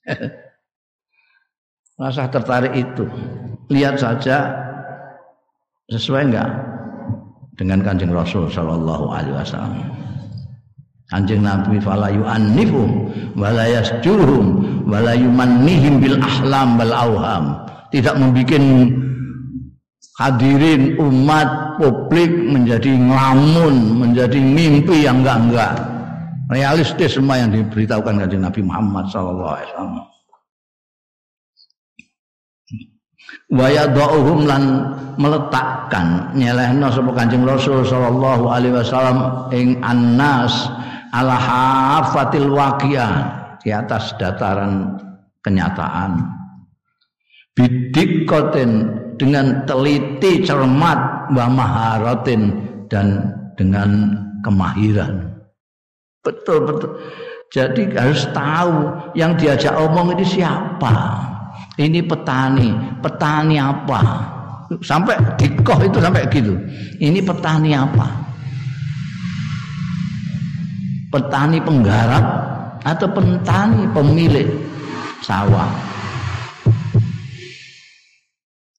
Rasa 1.97 2.29
tertarik 2.29 2.77
itu. 2.77 3.09
Lihat 3.73 3.97
saja 3.97 4.53
sesuai 5.89 6.29
enggak 6.29 6.51
dengan 7.57 7.81
Kanjeng 7.81 8.13
Rasul 8.13 8.53
sallallahu 8.53 9.11
alaihi 9.11 9.33
wasallam. 9.33 9.81
Kanjeng 11.09 11.41
Nabi 11.41 11.79
fala 11.81 12.13
yu'annifum 12.13 13.09
wala 13.39 13.65
yasjuruhum 13.65 14.47
wala 14.91 15.17
yumannihim 15.17 16.03
bil 16.03 16.19
ahlam 16.21 16.77
bal 16.77 16.93
auham. 16.93 17.45
Tidak 17.95 18.13
membuat 18.19 18.61
hadirin 20.21 21.01
umat 21.01 21.79
publik 21.81 22.29
menjadi 22.29 22.93
ngelamun, 22.93 24.05
menjadi 24.05 24.37
mimpi 24.37 25.07
yang 25.09 25.25
enggak-enggak. 25.25 25.81
Realistis 26.53 27.17
semua 27.17 27.41
yang 27.41 27.51
diberitahukan 27.51 28.21
kanjeng 28.21 28.45
Nabi 28.45 28.61
Muhammad 28.63 29.09
sallallahu 29.09 29.53
alaihi 29.57 29.71
wasallam. 29.73 30.16
Waya 33.47 33.87
do'uhum 33.95 34.43
lan 34.43 34.63
meletakkan 35.23 36.35
nyelehno 36.35 36.91
sapa 36.91 37.15
Kanjeng 37.15 37.47
Rasul 37.47 37.87
sallallahu 37.87 38.51
alaihi 38.51 38.75
wasallam 38.75 39.47
ing 39.55 39.79
annas 39.87 40.67
ala 41.15 41.39
hafatil 41.39 42.51
waqiah 42.51 43.23
di 43.63 43.71
atas 43.71 44.19
dataran 44.19 44.99
kenyataan. 45.47 46.27
Bidikotin 47.55 48.71
dengan 49.15 49.63
teliti 49.63 50.43
cermat 50.43 51.31
wa 51.31 51.47
maharatin 51.47 52.51
dan 52.91 53.31
dengan 53.55 54.11
kemahiran. 54.43 55.23
Betul 56.27 56.67
betul. 56.67 56.99
Jadi 57.55 57.95
harus 57.95 58.27
tahu 58.35 58.91
yang 59.15 59.39
diajak 59.39 59.71
omong 59.79 60.19
ini 60.19 60.27
siapa 60.27 60.93
ini 61.77 62.01
petani, 62.01 62.73
petani 63.05 63.61
apa? 63.61 64.01
Sampai 64.81 65.15
dikoh 65.37 65.79
itu 65.85 66.01
sampai 66.01 66.25
gitu. 66.33 66.57
Ini 66.99 67.21
petani 67.21 67.77
apa? 67.77 68.09
Petani 71.13 71.61
penggarap 71.61 72.25
atau 72.83 73.09
petani 73.13 73.85
pemilik 73.93 74.49
sawah? 75.21 75.71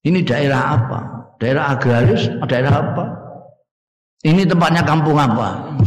Ini 0.01 0.19
daerah 0.25 0.75
apa? 0.75 0.99
Daerah 1.37 1.77
agraris, 1.77 2.25
daerah 2.49 2.73
apa? 2.81 3.05
Ini 4.25 4.41
tempatnya 4.49 4.81
kampung 4.81 5.21
apa? 5.21 5.77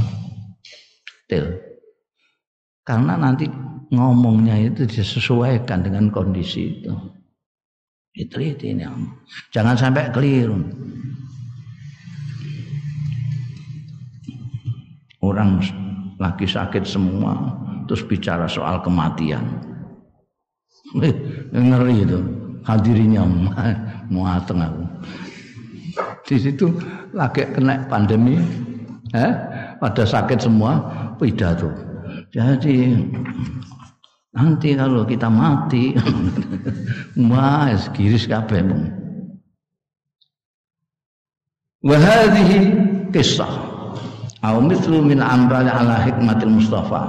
Karena 2.87 3.15
nanti 3.19 3.51
ngomongnya 3.91 4.55
itu 4.59 4.87
disesuaikan 4.87 5.83
dengan 5.83 6.09
kondisi 6.15 6.81
itu. 6.81 6.95
Diteliti 8.11 8.75
ini. 8.75 8.87
Jangan 9.55 9.77
sampai 9.79 10.11
keliru. 10.11 10.59
Orang 15.21 15.63
lagi 16.19 16.49
sakit 16.49 16.83
semua 16.83 17.37
terus 17.87 18.03
bicara 18.07 18.47
soal 18.51 18.83
kematian. 18.83 19.43
Eh, 20.99 21.15
ngeri 21.55 22.03
itu 22.03 22.19
hadirinya 22.67 23.23
muateng 24.13 24.65
aku. 24.65 24.85
Di 26.27 26.37
situ 26.39 26.71
lagi 27.15 27.47
kena 27.51 27.87
pandemi, 27.91 28.39
eh, 29.15 29.33
pada 29.79 30.03
sakit 30.07 30.39
semua 30.39 30.79
pidato. 31.19 31.71
Jadi 32.31 32.95
Nanti 34.31 34.79
kalau 34.79 35.03
kita 35.03 35.27
mati, 35.27 35.91
mas 37.31 37.91
kiris 37.91 38.31
kabeh 38.31 38.63
mung. 38.63 38.87
Wa 41.83 41.97
hadhihi 41.99 42.59
kisah 43.11 43.51
au 44.47 44.63
mithlu 44.63 45.03
min 45.03 45.19
amral 45.19 45.67
ala 45.67 45.99
hikmatil 46.07 46.53
mustafa. 46.63 47.03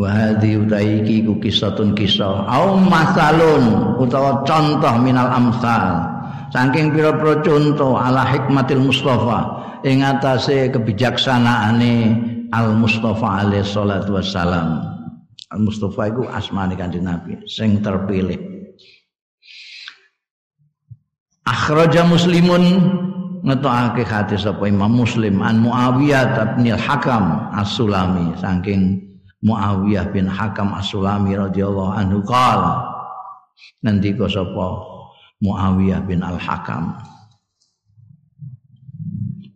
Wa 0.00 0.08
hadhihi 0.10 0.66
utaiki 0.66 1.28
ku 1.28 1.38
kisah 1.38 1.78
au 2.50 2.74
masalun 2.80 3.94
utawa 4.02 4.42
contoh 4.42 4.98
minal 4.98 5.30
amsal. 5.30 6.10
Saking 6.50 6.90
pira-pira 6.90 7.38
contoh 7.46 7.94
ala 7.94 8.26
hikmatil 8.26 8.82
mustafa 8.82 9.59
ing 9.84 10.04
atase 10.04 10.68
kebijaksanaane 10.72 11.94
Al 12.50 12.74
Mustafa 12.74 13.46
alaihi 13.46 13.62
salatu 13.62 14.18
wassalam. 14.18 14.82
Al 15.54 15.60
Mustafa 15.62 16.10
iku 16.10 16.26
asmane 16.26 16.74
Kanjeng 16.74 17.06
Nabi 17.06 17.38
sing 17.46 17.78
terpilih. 17.78 18.38
Akhraja 21.46 22.06
Muslimun 22.06 22.62
ngetokake 23.42 24.04
hadis 24.06 24.46
sapa 24.46 24.68
Imam 24.68 24.92
Muslim 24.92 25.40
an 25.42 25.64
Muawiyah 25.64 26.54
bin 26.58 26.76
Hakam 26.76 27.50
As-Sulami 27.56 28.36
saking 28.38 29.00
Muawiyah 29.42 30.12
bin 30.12 30.28
Hakam 30.28 30.76
As-Sulami 30.76 31.34
radhiyallahu 31.34 31.96
anhu 31.96 32.20
qala 32.22 32.84
ngendika 33.82 34.28
sapa 34.28 34.66
Muawiyah 35.40 36.04
bin 36.04 36.20
Al-Hakam 36.20 36.94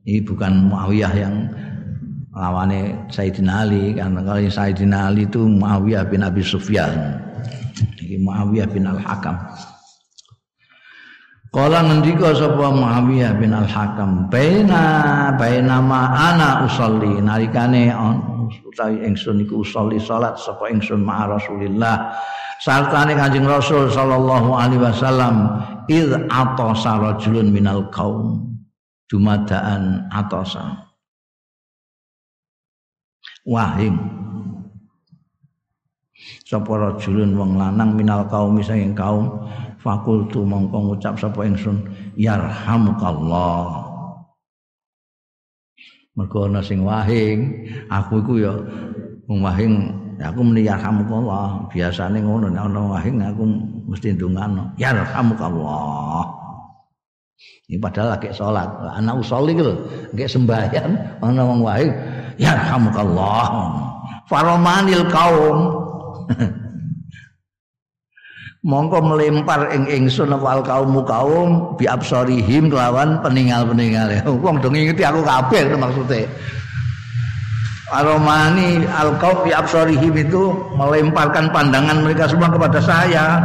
ini 0.04 0.20
bukan 0.20 0.68
Muawiyah 0.68 1.12
yang 1.16 1.48
lawannya 2.36 3.08
Sayyidina 3.08 3.64
Ali 3.64 3.96
karena 3.96 4.20
kalau 4.20 4.44
Sayyidina 4.44 4.98
Ali 5.08 5.24
itu 5.24 5.48
Muawiyah 5.48 6.04
bin 6.12 6.20
Abi 6.20 6.44
Sufyan. 6.44 6.92
Ini 8.04 8.20
Muawiyah 8.20 8.68
bin 8.68 8.84
Al-Hakam. 8.84 9.32
Kala 11.48 11.88
ngendika 11.88 12.36
sapa 12.36 12.68
Muawiyah 12.68 13.32
bin 13.40 13.56
Al-Hakam 13.56 14.28
baina 14.28 15.32
baina 15.40 15.80
ma 15.80 16.12
ana 16.12 16.68
usolli 16.68 17.24
nalikane 17.24 17.88
utawi 18.60 19.08
ingsun 19.08 19.40
iku 19.40 19.64
usolli 19.64 19.96
salat 19.96 20.36
sapa 20.36 20.68
ingsun 20.68 21.00
ma 21.00 21.24
Rasulillah. 21.24 22.12
Sartane 22.60 23.16
Kanjeng 23.16 23.48
Rasul 23.48 23.88
sallallahu 23.88 24.52
alaihi 24.52 24.84
wasallam 24.84 25.64
id 25.88 26.12
atasa 26.28 26.96
rajulun 27.00 27.50
minal 27.50 27.88
qaum 27.88 28.53
dumadaan 29.08 30.08
atosa. 30.08 30.88
Wahing 33.44 34.00
sapa 36.48 36.72
rajulun 36.72 37.36
wong 37.36 37.60
lanang 37.60 37.92
minal 37.92 38.24
kaum 38.24 38.56
saking 38.64 38.96
kaum 38.96 39.28
fakultu 39.76 40.40
mongko 40.48 40.92
ngucap 40.92 41.20
sapa 41.20 41.44
ingsun 41.44 41.84
yarhamukallah. 42.16 43.84
Mergo 46.14 46.46
ana 46.48 46.62
sing 46.64 46.86
wahing 46.86 47.68
aku 47.92 48.22
iku 48.24 48.32
ya 48.40 48.54
wong 49.28 49.44
wahing 49.44 49.92
aku 50.16 50.40
muni 50.40 50.64
yarhamukallah. 50.64 51.68
Biasane 51.68 52.24
ngono 52.24 52.48
nek 52.48 52.64
ana 52.64 52.80
wahing 52.96 53.20
aku 53.20 53.44
mesti 53.84 54.16
ndongano 54.16 54.72
yarhamukallah 54.80 56.43
Ini 57.64 57.80
padahal 57.80 58.20
lagi 58.20 58.28
sholat. 58.28 58.68
Anak 59.00 59.24
usoli 59.24 59.56
gitu. 59.56 59.72
Kayak 60.12 60.30
sembahyang. 60.36 60.92
Mana 61.24 61.42
wong 61.48 61.64
wae. 61.64 61.88
Ya 62.36 62.52
Allah. 62.76 63.48
Faromanil 64.28 65.08
kaum. 65.08 65.58
Mongko 68.64 69.04
melempar 69.04 69.68
ing 69.76 69.84
ingsun 69.92 70.32
wal 70.40 70.64
kaum 70.64 70.96
kaum 71.04 71.76
bi 71.76 71.84
absorihim 71.84 72.72
kelawan 72.72 73.20
peninggal-peninggal. 73.20 74.24
Wong 74.44 74.56
dong 74.64 74.72
ngingeti 74.72 75.04
aku 75.04 75.20
kabeh 75.20 75.68
maksudnya. 75.76 76.24
Aromani 77.92 78.88
al 78.88 79.20
kaum 79.20 79.44
bi 79.44 79.52
absorihim 79.52 80.16
itu 80.16 80.56
melemparkan 80.80 81.52
pandangan 81.52 82.08
mereka 82.08 82.24
semua 82.24 82.48
kepada 82.48 82.80
saya. 82.80 83.44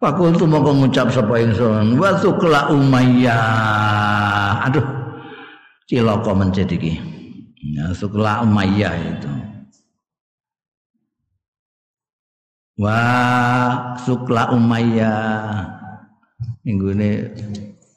Fakultu 0.00 0.48
mongko 0.48 0.80
ngucap 0.80 1.12
sapa 1.12 1.44
ingsun 1.44 2.00
wa 2.00 2.16
tukla 2.16 2.72
umayyah. 2.72 4.64
Aduh. 4.64 4.86
Cilaka 5.84 6.32
mencet 6.32 6.72
iki. 6.72 6.96
Ya, 7.76 7.92
tukla 7.92 8.40
umayyah 8.40 8.96
itu. 8.96 9.28
Wa 12.80 12.96
sukla 14.00 14.56
umayyah. 14.56 15.68
Minggu 16.64 16.96
ini 16.96 17.10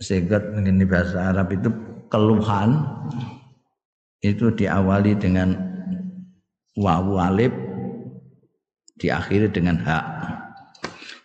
segat 0.03 0.43
ini 0.59 0.83
bahasa 0.83 1.31
Arab 1.31 1.55
itu 1.55 1.71
keluhan 2.11 2.83
itu 4.19 4.51
diawali 4.51 5.15
dengan 5.15 5.55
wawu 6.75 7.15
alif 7.15 7.55
diakhiri 8.99 9.47
dengan 9.55 9.79
hak 9.79 10.05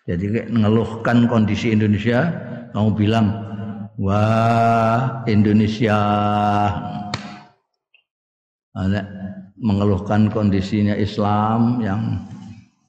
jadi 0.09 0.49
mengeluhkan 0.49 1.29
kondisi 1.29 1.69
Indonesia, 1.69 2.33
kamu 2.73 2.97
bilang, 2.97 3.29
wah 4.01 5.21
Indonesia. 5.29 6.01
Mengeluhkan 9.61 10.33
kondisinya 10.33 10.97
Islam 10.97 11.85
yang 11.85 12.25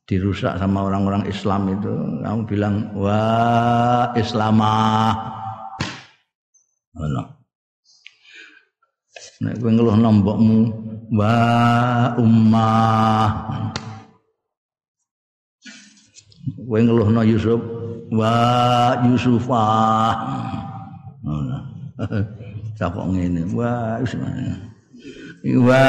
dirusak 0.08 0.56
sama 0.64 0.88
orang-orang 0.88 1.28
Islam 1.28 1.68
itu, 1.76 1.92
kamu 2.24 2.42
bilang, 2.48 2.88
wah 2.96 4.16
Islamah. 4.16 5.12
Nek 9.44 9.60
ngeluh 9.60 10.00
nombokmu, 10.00 10.60
wah 11.20 12.16
ummah 12.16 13.28
kowe 16.56 16.80
ngeluhno 16.80 17.22
Yusuf? 17.26 17.62
Wa 18.10 18.34
Yusufa. 19.06 19.66
Kok 22.80 23.08
ngene? 23.14 23.42
Wa 23.54 24.00
wa 25.44 25.86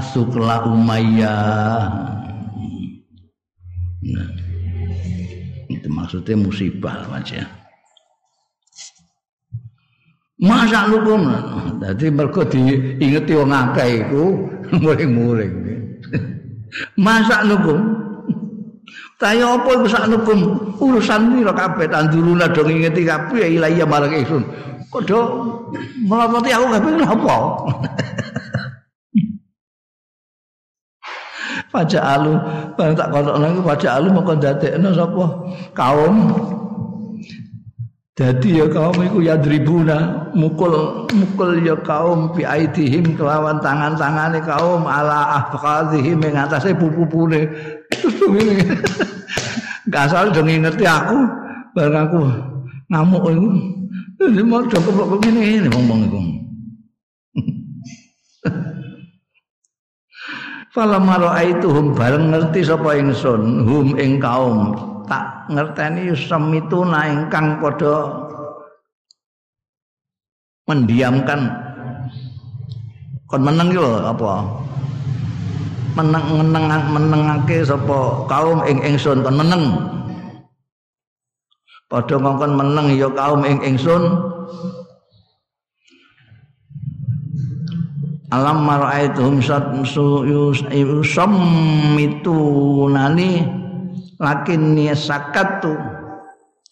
sukla 0.00 0.64
umayyah. 0.64 1.88
Nah, 3.98 4.30
itu 5.68 5.88
maksudnya 5.90 6.38
musibah 6.38 7.02
aja 7.10 7.44
Masa 10.38 10.86
lukum 10.86 11.26
Jadi 11.82 12.14
mereka 12.14 12.46
diingeti 12.46 13.34
wong 13.34 13.50
akeh 13.50 14.06
iku 14.06 14.24
muring-muring. 14.80 15.54
Masa 16.94 17.42
lukum 17.42 18.07
Tanya 19.18 19.58
apa 19.58 19.74
iku 19.74 19.86
sak 19.90 20.06
hukum 20.14 20.38
urusan 20.78 21.34
pira 21.34 21.50
kabeh 21.50 21.90
tanduruna 21.90 22.46
do 22.54 22.62
ngingeti 22.62 23.02
kabeh 23.02 23.58
ilahi 23.58 23.82
marang 23.82 24.14
ingsun. 24.14 24.46
Kok 24.94 25.02
do 25.02 25.18
melototi 26.06 26.54
aku 26.54 26.66
kabeh 26.70 26.90
napa? 27.02 27.36
Pajak 31.68 32.00
alu, 32.00 32.32
barang 32.80 32.96
tak 32.96 33.12
kotok 33.12 33.36
lagi 33.44 33.60
pajak 33.60 33.92
alu 34.00 34.08
mau 34.08 34.24
kondadekno 34.24 34.88
sapa 34.96 35.24
kaum 35.76 36.32
jadi 38.18 38.64
ya 38.64 38.66
kaum 38.66 38.98
iku 38.98 39.22
yadribuna 39.22 40.26
mukul 40.34 41.06
mukul 41.12 41.62
ya 41.62 41.78
kaum 41.86 42.34
bi 42.34 42.42
aidihim 42.42 43.14
kelawan 43.14 43.62
tangan-tangane 43.62 44.42
kaum 44.42 44.90
ala 44.90 45.38
ahqadhihim 45.38 46.18
ing 46.26 46.34
atase 46.34 46.74
pupu-pupune. 46.74 47.46
Gak 49.92 50.12
asal 50.12 50.28
dong 50.34 50.50
ngerti 50.52 50.84
aku 50.84 51.16
bareng 51.72 52.04
aku 52.04 52.20
ngamuk 52.92 53.24
iku. 53.32 53.48
Ini 54.18 54.42
mau 54.42 54.66
coba 54.66 54.90
kok 54.90 55.22
ngene 55.22 55.40
ngene 55.40 55.68
ngomong 55.70 56.00
iku. 56.10 56.18
Fala 60.74 60.98
hum 61.00 61.86
bareng 61.96 62.34
ngerti 62.34 62.66
sapa 62.66 62.98
ingsun 63.00 63.64
hum 63.64 63.96
ing 63.96 64.20
kaum 64.20 64.76
tak 65.08 65.48
ngerteni 65.48 66.12
semituna 66.12 67.08
ingkang 67.08 67.56
padha 67.56 68.28
mendiamkan 70.68 71.48
kon 73.24 73.40
meneng 73.40 73.72
apa 74.04 74.44
meneng 75.98 76.46
meneng 76.46 76.84
menengake 76.94 77.66
sapa 77.66 78.22
kaum 78.30 78.62
ing 78.62 78.78
ingsun 78.86 79.26
kon 79.26 79.34
meneng. 79.34 79.64
Padha 81.90 82.14
ngongkon 82.14 82.54
meneng 82.54 82.94
ya 82.94 83.10
kaum 83.10 83.42
ing 83.42 83.58
ingsun. 83.66 84.02
Alam 88.28 88.68
maraituhum 88.68 89.40
satsu 89.40 90.22
yusam 90.68 91.32
nani 92.92 93.40
lakin 94.20 94.76
ni 94.76 94.92
sakat 94.92 95.64
tu 95.64 95.72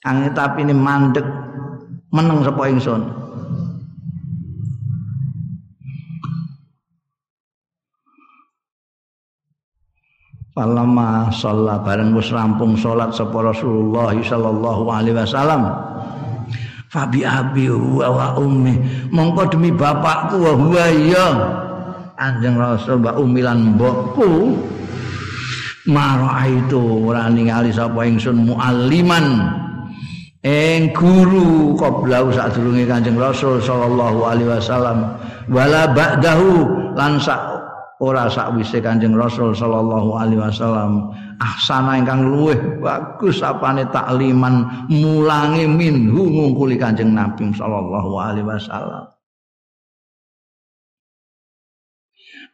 angin 0.05 0.37
tapi 0.37 0.69
ini 0.69 0.77
mandek 0.77 1.25
meneng 2.13 2.45
sapa 2.45 2.69
ingsun 2.69 3.26
Palama 10.57 11.29
sholat 11.29 11.85
bareng 11.85 12.17
wis 12.17 12.33
rampung 12.33 12.73
sholat 12.81 13.13
sapa 13.13 13.45
Rasulullah 13.45 14.17
sallallahu 14.17 14.89
alaihi 14.89 15.13
wasallam. 15.13 15.69
Fabi 16.89 17.29
abi 17.29 17.69
wa 17.69 18.09
wa 18.09 18.27
ummi 18.41 18.81
mongko 19.13 19.53
demi 19.53 19.69
bapakku 19.69 20.41
wa 20.41 20.57
huwa 20.57 20.89
ya 20.97 21.29
Anjing 22.17 22.57
Rasul 22.57 23.05
mbak 23.05 23.21
umilan 23.21 23.77
mbokku. 23.77 24.57
Mara 25.93 26.49
itu 26.49 27.05
ora 27.05 27.29
ningali 27.29 27.69
sapa 27.69 28.09
ingsun 28.09 28.49
mualliman. 28.49 29.53
Ing 30.41 30.89
guru 30.97 31.77
qabla 31.77 32.33
sadurunge 32.33 32.89
Kanjeng 32.89 33.21
Rasul 33.21 33.61
sallallahu 33.61 34.25
alaihi 34.25 34.49
wasallam. 34.57 35.21
Wala 35.53 35.93
ba'dahu 35.93 36.51
lan 36.97 37.21
sak 37.21 37.56
ora 38.01 38.29
sakwise 38.29 38.85
Kanjeng 38.85 39.17
Rasul 39.17 39.57
sallallahu 39.57 40.21
alaihi 40.21 40.41
wasallam 40.41 41.17
ahsana 41.41 41.97
ingkang 41.97 42.29
luweh 42.29 42.57
bagus 42.81 43.41
apane 43.41 43.89
takliman 43.89 44.89
mulangi 44.93 45.65
minhu 45.65 46.29
ngungkuli 46.29 46.77
Kanjeng 46.77 47.17
Nabi 47.17 47.53
sallallahu 47.57 48.13
alaihi 48.21 48.45
wasallam. 48.45 49.09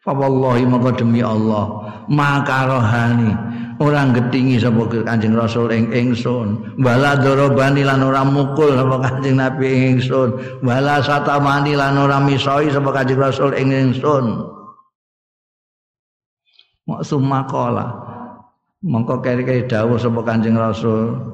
Fawallahi 0.02 0.66
maka 0.66 0.98
demi 0.98 1.22
Allah 1.22 1.94
maka 2.10 2.66
rohani 2.66 3.30
orang 3.78 4.10
getingi 4.14 4.58
sapa 4.58 4.82
Kanjeng 4.90 5.34
Rasul 5.34 5.70
ing 5.74 5.90
ingsun. 5.94 6.78
Wala 6.82 7.18
darabani 7.18 7.86
lan 7.86 8.02
ora 8.02 8.26
mukul 8.26 8.78
sapa 8.78 8.98
Kanjeng 8.98 9.42
Nabi 9.42 9.94
ingsun. 9.94 10.62
Wala 10.62 11.02
satamani 11.02 11.78
lan 11.78 11.98
ora 11.98 12.18
misoi 12.18 12.70
sapa 12.70 12.90
Kanjeng 12.94 13.22
Rasul 13.22 13.54
ing 13.54 13.70
ingsun 13.70 14.51
Maksum 16.92 17.24
makola 17.24 17.88
mongko 18.84 19.24
keri-keri 19.24 19.64
dawuh 19.64 19.96
sapa 19.96 20.20
Kanjeng 20.20 20.60
Rasul. 20.60 21.32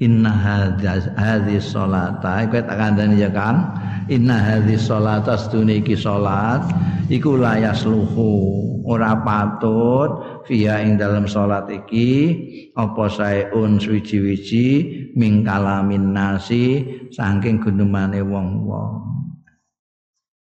Inna 0.00 0.32
hadhihi 0.32 1.60
sholata. 1.60 2.40
Iku 2.48 2.64
tak 2.64 2.72
kandhani 2.72 3.20
ya 3.20 3.28
kan 3.28 3.76
inna 4.08 4.40
hadhihi 4.40 4.80
sholata 4.80 5.36
sedune 5.36 5.84
iki 5.84 5.92
salat 5.92 6.64
iku 7.12 7.36
layas 7.36 7.84
luhu 7.84 8.80
ora 8.88 9.12
patut 9.20 10.40
via 10.48 10.80
ing 10.80 10.96
dalam 10.96 11.28
salat 11.28 11.68
iki 11.68 12.32
apa 12.72 13.12
saeun 13.12 13.76
suwi-wiji 13.76 14.66
ming 15.20 15.44
kalamin 15.44 16.16
nasi 16.16 16.80
saking 17.12 17.60
gunumane 17.60 18.24
wong-wong. 18.24 19.04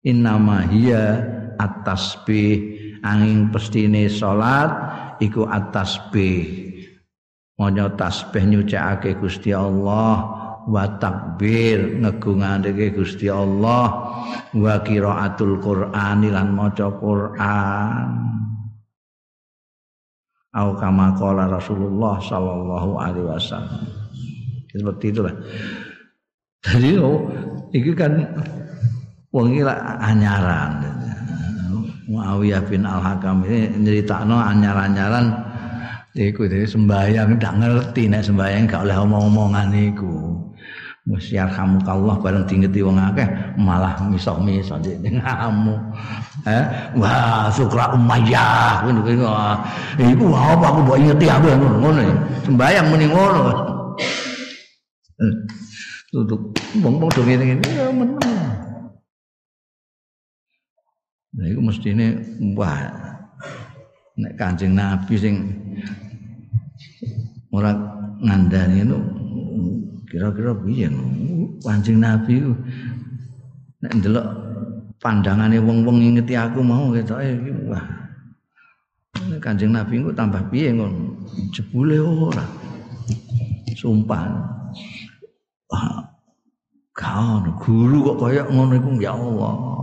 Innama 0.03 0.67
at-tasbih 1.57 2.76
angin 3.07 3.55
pestine 3.55 4.11
salat 4.11 4.75
iku 5.23 5.47
at-tasbih 5.47 6.67
maca 7.57 7.87
tasbih 7.97 8.45
nyucikake 8.45 9.17
Gusti 9.17 9.57
Allah 9.57 10.29
wa 10.67 10.85
takbir 11.01 12.03
ngegungake 12.03 12.93
Gusti 12.93 13.33
Allah 13.33 14.13
wa 14.53 14.75
qiraatul 14.85 15.57
Qur'an 15.63 16.21
lan 16.27 16.53
maca 16.53 16.93
Qur'an. 16.93 18.09
Au 20.57 20.73
kama 20.73 21.13
qala 21.17 21.53
Rasulullah 21.53 22.17
sallallahu 22.17 22.91
alaihi 22.97 23.29
wasallam. 23.29 23.85
Seperti 24.73 25.13
itulah. 25.13 25.35
Jadi 26.65 26.97
oh, 26.97 27.29
ini 27.77 27.93
kan 27.93 28.13
wong 29.31 29.61
anyaran 30.01 30.81
Muawiyah 32.07 32.63
bin 32.71 32.87
Al-Hakam 32.87 33.43
ini 33.51 33.75
nyeritakno 33.83 34.39
anyar-anyaran 34.39 35.27
iku 36.15 36.47
sembayang 36.47 37.37
ndak 37.37 37.55
ngerti 37.59 38.07
nek 38.07 38.23
sembayang 38.23 38.71
gak 38.71 38.87
oleh 38.87 38.97
omong-omongan 39.03 39.75
iku 39.75 40.37
Wis 41.07 41.31
yarhamukallah 41.31 42.19
bareng 42.19 42.51
dingeti 42.51 42.83
wong 42.83 42.99
akeh 42.99 43.31
malah 43.63 43.95
misok-misok 44.11 44.83
ngamu. 45.07 45.79
Eh, 46.43 46.65
wah 46.99 47.47
Sukra 47.47 47.95
Umayyah 47.95 48.83
ngono 48.83 49.07
kuwi. 49.07 49.15
Iku 50.03 50.35
apa 50.35 50.67
aku 50.67 50.79
mbok 50.83 50.99
ingeti 50.99 51.31
aku 51.31 51.47
ngono 51.47 51.79
ngono. 51.79 52.03
Sembayang 52.43 52.87
muni 52.91 53.07
ngono. 53.07 53.43
Tutup 56.11 56.43
wong-wong 56.83 57.11
do 57.15 57.23
ngene-ngene 57.23 57.69
ya 57.71 57.87
meneng. 57.95 58.66
Nah 61.37 61.47
iku 61.53 61.61
mestine 61.61 62.17
wah 62.57 62.81
nek 64.17 64.33
Kanjeng 64.41 64.73
Nabi 64.73 65.15
sing 65.21 65.35
ora 67.53 67.77
ngandani 68.25 68.89
itu 68.89 68.99
kira-kira 70.09 70.57
piye 70.57 70.89
Kanjeng 71.61 72.01
Nabi 72.01 72.41
nek 73.85 73.93
ndelok 74.01 74.27
pandangane 74.97 75.61
wong-wong 75.61 76.01
ngingeti 76.01 76.33
aku 76.33 76.65
mau 76.65 76.89
ketoke 76.91 77.53
wah. 77.69 77.85
Kanjeng 79.45 79.77
Nabi 79.77 80.01
ku 80.01 80.13
tambah 80.13 80.41
piye 80.49 80.73
ngono? 80.73 81.21
Jebule 81.53 82.01
ora. 82.01 82.45
Sumpah. 83.77 84.25
Wah 85.69 86.07
guru 87.61 88.15
kok 88.15 88.19
kaya 88.25 88.43
ngono 88.49 88.73
iku 88.79 88.91
ya 89.03 89.13
Allah 89.13 89.76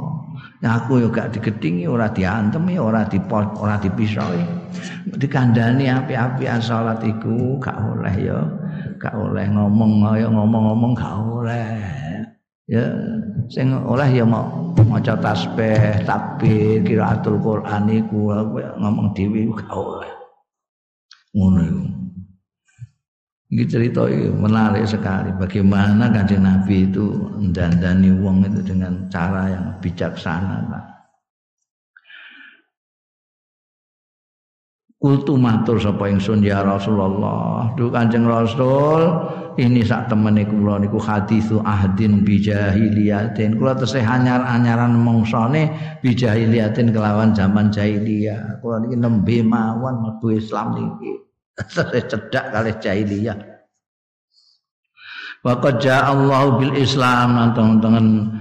aku 0.63 1.03
yo 1.03 1.07
gak 1.11 1.35
digedingi 1.35 1.83
ora 1.83 2.07
diantemi 2.07 2.79
ora 2.79 3.03
dipot 3.03 3.59
ora 3.59 3.75
dipisoi 3.75 4.39
dikandani 5.19 5.91
api-api 5.91 6.47
salat 6.63 7.03
iku 7.03 7.59
gak 7.59 7.75
oleh 7.75 8.15
ya 8.15 8.39
gak 9.03 9.19
oleh 9.19 9.45
ngomong 9.51 10.15
ayo 10.15 10.31
ngomong-ngomong 10.31 10.91
gak 10.95 11.15
oleh. 11.19 11.67
Ya 12.71 12.87
sing 13.51 13.75
oleh 13.75 14.07
ya 14.07 14.23
mau 14.23 14.71
maca 14.87 15.19
tasbih 15.19 16.07
takbir 16.07 16.79
qiraatul 16.87 17.35
Quran 17.43 17.91
iku 17.91 18.31
ngomong 18.79 19.11
dhewe 19.11 19.51
gak 19.51 19.75
oleh. 19.75 20.11
Ngono 21.35 21.59
iku 21.59 21.92
Ini 23.53 23.69
cerita 23.69 24.09
menarik 24.33 24.89
sekali 24.89 25.29
bagaimana 25.37 26.09
kanjeng 26.09 26.41
Nabi 26.41 26.89
itu 26.89 27.13
mendandani 27.37 28.09
wong 28.17 28.49
itu 28.49 28.65
dengan 28.65 29.05
cara 29.13 29.45
yang 29.45 29.77
bijaksana. 29.77 30.73
Kultu 34.97 35.37
matur 35.37 35.77
sapa 35.77 36.09
ingsun 36.09 36.41
ya 36.41 36.65
Rasulullah. 36.65 37.69
Duh 37.77 37.93
Kanjeng 37.93 38.25
Rasul, 38.25 39.03
ini 39.59 39.83
sak 39.85 40.09
temene 40.09 40.49
kula 40.49 40.81
niku 40.81 40.97
hadisu 40.97 41.61
ahdin 41.61 42.25
bijahiliyatin. 42.25 43.59
Kula 43.59 43.77
tesih 43.77 44.01
anyar-anyaran 44.01 44.97
mongsane 44.97 45.69
bijahiliyatin 46.01 46.89
kelawan 46.89 47.37
zaman 47.37 47.69
jahiliyah. 47.69 48.63
Kula 48.63 48.81
niki 48.81 48.97
nembe 48.97 49.43
mawon 49.45 50.07
mlebu 50.07 50.39
Islam 50.41 50.67
niki. 50.79 51.22
Cedak 51.57 52.45
kali 52.49 52.71
jahiliyah. 52.81 53.37
Waqad 55.43 55.83
Allah 55.91 56.55
bil 56.55 56.73
Islam 56.79 57.35
nonton-nonton 57.35 58.31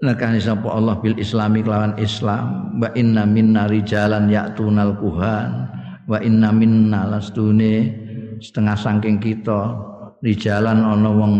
nekani 0.00 0.40
sapa 0.40 0.64
Allah 0.72 0.96
bil 0.96 1.16
Islami 1.20 1.60
kelawan 1.60 1.92
Islam. 2.00 2.72
Wa 2.80 2.88
inna 2.96 3.28
minna 3.28 3.68
rijalan 3.68 4.32
ya'tunal 4.32 4.96
kuhan 4.96 5.68
wa 6.08 6.18
inna 6.24 6.54
minna 6.54 7.04
lastune 7.04 7.92
setengah 8.40 8.76
saking 8.80 9.20
kita 9.20 9.76
rijalan 10.24 10.80
ana 10.80 11.10
wong 11.12 11.34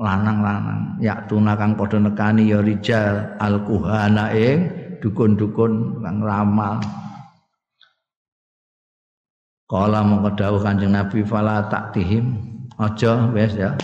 lanang-lanang. 0.00 0.96
Yaktuna 1.04 1.52
kang 1.58 1.76
padha 1.76 2.00
nekani 2.00 2.48
ya 2.48 2.64
rijal 2.64 3.36
al 3.38 3.60
kuhana 3.66 4.32
ing 4.32 4.72
dukun-dukun 5.04 6.00
kang 6.00 6.18
ramal 6.24 6.80
Kala 9.68 10.00
mongko 10.00 10.32
dawuh 10.32 10.64
Kanjeng 10.64 10.96
Nabi 10.96 11.20
fala 11.28 11.68
taktihim 11.68 12.40
aja 12.80 13.28
wis 13.36 13.52
ya. 13.52 13.76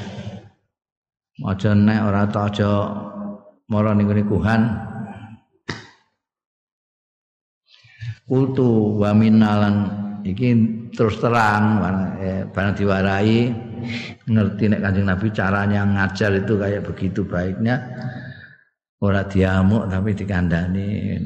Aja 1.44 1.76
nek 1.76 2.00
ora 2.08 2.24
tak 2.24 2.56
aja 2.56 2.88
mara 3.68 3.92
ning 3.92 4.08
kuhan. 4.24 4.64
Kultu 8.24 8.96
wa 8.96 9.12
minalan 9.12 9.76
iki 10.24 10.56
terus 10.96 11.20
terang 11.20 11.84
eh, 12.16 12.48
barang 12.48 12.74
diwarai 12.80 13.52
ngerti 14.24 14.64
nek 14.72 14.80
Kanjeng 14.80 15.04
Nabi 15.04 15.26
caranya 15.36 15.84
ngajar 15.84 16.32
itu 16.32 16.56
kayak 16.56 16.88
begitu 16.88 17.28
baiknya 17.28 17.76
ora 19.04 19.20
diamuk 19.28 19.92
tapi 19.92 20.16
dikandani 20.16 21.20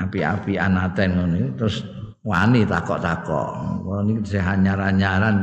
api-api 0.00 0.56
anaten 0.56 1.20
ngono 1.20 1.52
terus 1.60 1.84
wani 2.24 2.64
takok-takok. 2.64 3.48
Kalau 3.84 4.02
ini 4.08 4.24
saya 4.24 4.56
hanyar-hanyaran. 4.56 5.36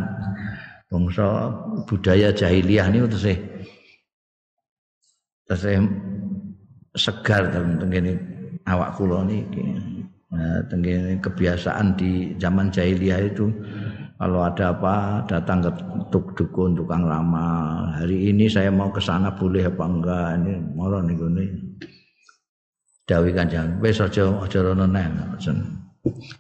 Bangsa 0.92 1.48
budaya 1.88 2.36
jahiliyah 2.36 2.92
ini 2.92 3.08
terus 3.08 3.32
terus 5.48 5.64
segar 7.00 7.48
tentang 7.48 7.88
awak 8.68 9.00
kulo 9.00 9.24
ini. 9.24 9.48
Nah, 10.36 10.60
tentang 10.68 11.16
kebiasaan 11.24 11.96
di 11.96 12.36
zaman 12.36 12.68
jahiliyah 12.76 13.24
itu 13.24 13.48
kalau 14.20 14.44
ada 14.44 14.76
apa 14.76 15.24
datang 15.32 15.64
ke 15.64 15.72
tuk 16.12 16.36
dukun 16.36 16.76
tukang 16.76 17.08
ramal. 17.08 17.88
Hari 17.96 18.36
ini 18.36 18.52
saya 18.52 18.68
mau 18.68 18.92
ke 18.92 19.00
sana 19.00 19.32
boleh 19.32 19.72
apa 19.72 19.88
enggak? 19.88 20.28
Ini 20.44 20.52
mau 20.76 20.92
nih 21.00 21.72
dawi 23.08 23.32
jangan 23.36 23.80
besok 23.84 24.08
aja 24.12 24.24
aja 24.44 24.60
rono 24.64 24.88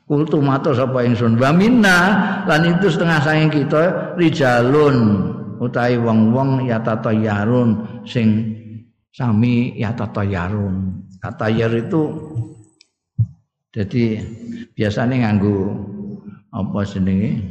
Kultu 0.09 0.41
matur 0.41 0.74
sapa 0.74 1.05
ingsun 1.05 1.38
wa 1.38 1.53
minna 1.53 1.99
lan 2.49 2.66
itu 2.66 2.89
setengah 2.89 3.22
saking 3.22 3.49
kita 3.53 4.18
rijalun 4.18 4.97
utawi 5.62 6.01
wong-wong 6.01 6.66
ya 6.66 6.82
yarun 7.14 8.01
sing 8.01 8.57
sami 9.14 9.78
ya 9.78 9.93
yarun. 10.26 11.05
Tatayar 11.22 11.78
itu 11.78 12.09
jadi 13.70 14.26
biasanya 14.74 15.30
nganggu 15.30 15.78
apa 16.49 16.80
jenenge? 16.82 17.45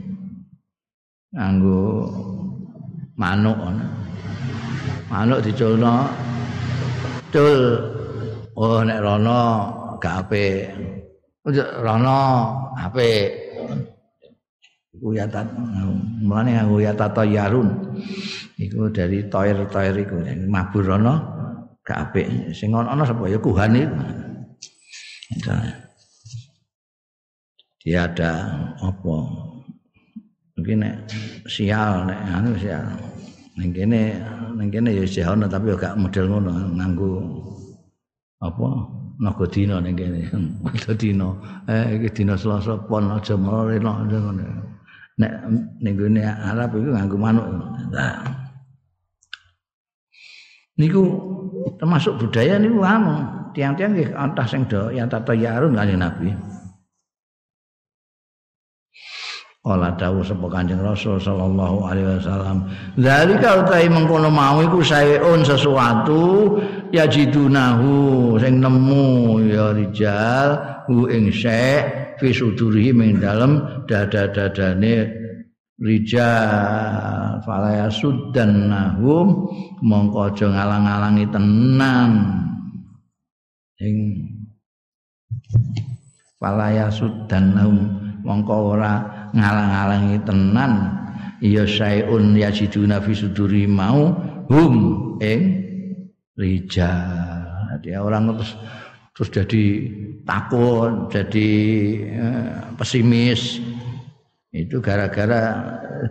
Nganggu 1.30 2.11
manuk 3.14 3.58
manuk 5.06 5.46
diculno 5.46 6.11
cul. 7.30 7.62
Oh 8.58 8.82
nek 8.82 8.98
rono 8.98 9.42
gak 10.02 10.26
apik 10.26 10.99
rono 11.80 12.20
apik 12.76 13.51
iku 15.01 15.16
ya 15.16 15.24
tat 15.24 15.49
mulane 16.20 16.61
nganggo 16.61 16.76
ya 16.84 16.93
tata 16.93 17.24
yarun. 17.24 17.97
Iku 18.61 18.93
dari 18.93 19.24
toir-toir 19.32 19.97
iku 19.97 20.20
mabur 20.45 20.84
rono 20.84 21.14
gak 21.80 22.12
apik. 22.12 22.53
Sing 22.53 22.76
ono 22.76 23.01
sapa? 23.09 23.24
Ya 23.24 23.41
kuhan 23.41 23.80
iku. 23.80 23.97
Dia 27.80 28.05
ada 28.05 28.32
apa? 28.76 29.16
Mungkin 30.61 30.84
nek 30.84 30.95
sial 31.49 32.05
nek 32.05 32.20
anu 32.28 32.53
sial. 32.61 32.84
Ning 33.57 33.72
kene 33.72 34.20
ning 34.61 34.68
kene 34.68 34.93
ya 34.93 35.09
sial 35.09 35.41
tapi 35.49 35.72
gak 35.80 35.97
model 35.97 36.28
ngono 36.28 36.53
nganggo 36.76 37.12
apa 38.45 38.99
naga 39.20 39.44
dina 39.46 39.76
ning 39.84 39.94
kene. 39.94 40.24
Naga 40.64 40.92
dina. 40.96 41.28
Eh 41.68 42.00
iki 42.00 42.08
dina 42.24 42.34
Selasa 42.40 42.80
pon 42.88 43.12
aja 43.12 43.36
mrene 43.36 43.84
ngono. 43.84 44.44
Nek 45.20 45.32
ning 45.84 45.94
gone 45.94 46.24
Arab 46.24 46.72
iku 46.74 46.90
nganggo 46.96 47.16
manuk. 47.20 47.46
Nah. 47.92 48.24
Niku 50.80 51.00
termasuk 51.76 52.16
budaya 52.16 52.56
niku 52.56 52.80
anu, 52.80 53.20
tiang-tiang 53.52 53.92
nggih 53.92 54.16
antah 54.16 54.48
sing 54.48 54.64
do 54.64 54.88
yang 54.88 55.12
tata 55.12 55.36
yarun 55.36 55.76
kanjeng 55.76 56.00
Nabi. 56.00 56.32
Kala 59.61 59.92
dawuh 59.92 60.24
sapa 60.24 60.48
Kanjeng 60.48 60.80
Rasul 60.80 61.20
sallallahu 61.20 61.84
alaihi 61.84 62.08
wasallam, 62.16 62.64
"Dzalika 62.96 63.61
utai 63.61 63.92
mengkono 63.92 64.32
mau 64.32 64.64
iku 64.64 64.80
saeun 64.80 65.44
sesuatu 65.44 66.56
yajidunahu 66.96 68.40
sing 68.40 68.56
nemu 68.56 69.36
ya 69.52 69.76
rijal 69.76 70.56
hu 70.88 71.04
ing 71.12 71.28
syek 71.28 72.16
fi 72.16 72.32
sudurihi 72.32 72.96
ing 72.96 73.20
dalem 73.20 73.84
dada-dadane 73.84 75.12
rijal. 75.76 77.44
Falaya 77.44 77.92
sudan 77.92 78.72
nahum 78.72 79.44
mongko 79.84 80.32
aja 80.32 80.48
ngalang-alangi 80.56 81.28
tenan. 81.28 82.12
Ing 83.76 83.96
falaya 86.40 86.88
sudan 86.88 87.52
nahum 87.52 88.00
mongko 88.22 88.76
ora 88.76 89.00
ngalang-alangi 89.32 90.18
tenan 90.26 90.72
ya 91.40 91.64
sayun 91.64 92.36
yajiduna 92.36 93.00
fi 93.00 93.12
suduri 93.16 93.64
mau 93.64 94.12
hum 94.52 94.74
ing 95.24 95.40
rijal. 96.36 97.78
Dia 97.80 98.04
orang 98.04 98.36
terus 98.36 98.52
terus 99.16 99.28
jadi 99.32 99.64
takut 100.28 101.08
jadi 101.08 101.48
eh, 102.12 102.52
pesimis. 102.76 103.60
Itu 104.50 104.82
gara-gara 104.82 105.62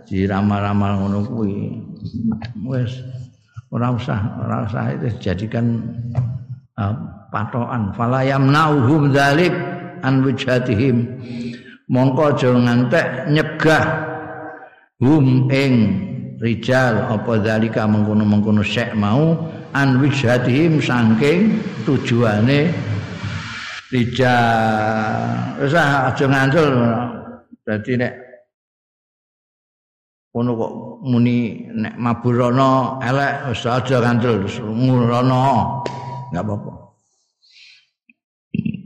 diramal-ramal 0.08 1.04
ngono 1.04 1.18
kuwi. 1.28 1.76
Wis 2.64 3.04
ora 3.70 3.92
usah 3.92 4.40
ora 4.40 4.66
usah 4.66 4.96
itu 4.96 5.08
jadikan 5.20 5.84
uh, 6.80 6.94
patokan. 7.28 7.92
Fala 7.92 8.24
yamnauhum 8.24 9.12
dzalik 9.12 9.52
an 10.00 10.24
wujhatihim 10.24 10.96
mongko 11.90 12.22
aja 12.30 12.48
ngantek 12.54 13.06
nyegah 13.34 13.84
hum 15.02 15.50
ing 15.50 15.74
rijal 16.38 17.10
apa 17.10 17.42
zalika 17.42 17.84
mengkono-mengkono 17.84 18.62
syek 18.62 18.94
mau 18.94 19.34
an 19.74 19.98
wijhatihim 19.98 20.78
saking 20.78 21.58
tujuane 21.84 22.70
rijal. 23.90 25.58
Wis 25.60 25.74
ah, 25.74 26.14
aja 26.14 26.24
ngandel 26.30 26.68
dadi 27.66 27.92
nek 27.98 28.12
ono 30.30 30.50
kok 30.54 30.72
muni 31.04 31.68
nek 31.74 31.94
maburono 31.98 33.02
elek 33.02 33.50
wis 33.50 33.66
aja 33.66 33.98
ngandel 33.98 34.46
ngurono 34.62 35.42
enggak 36.30 36.44
apa-apa. 36.46 36.72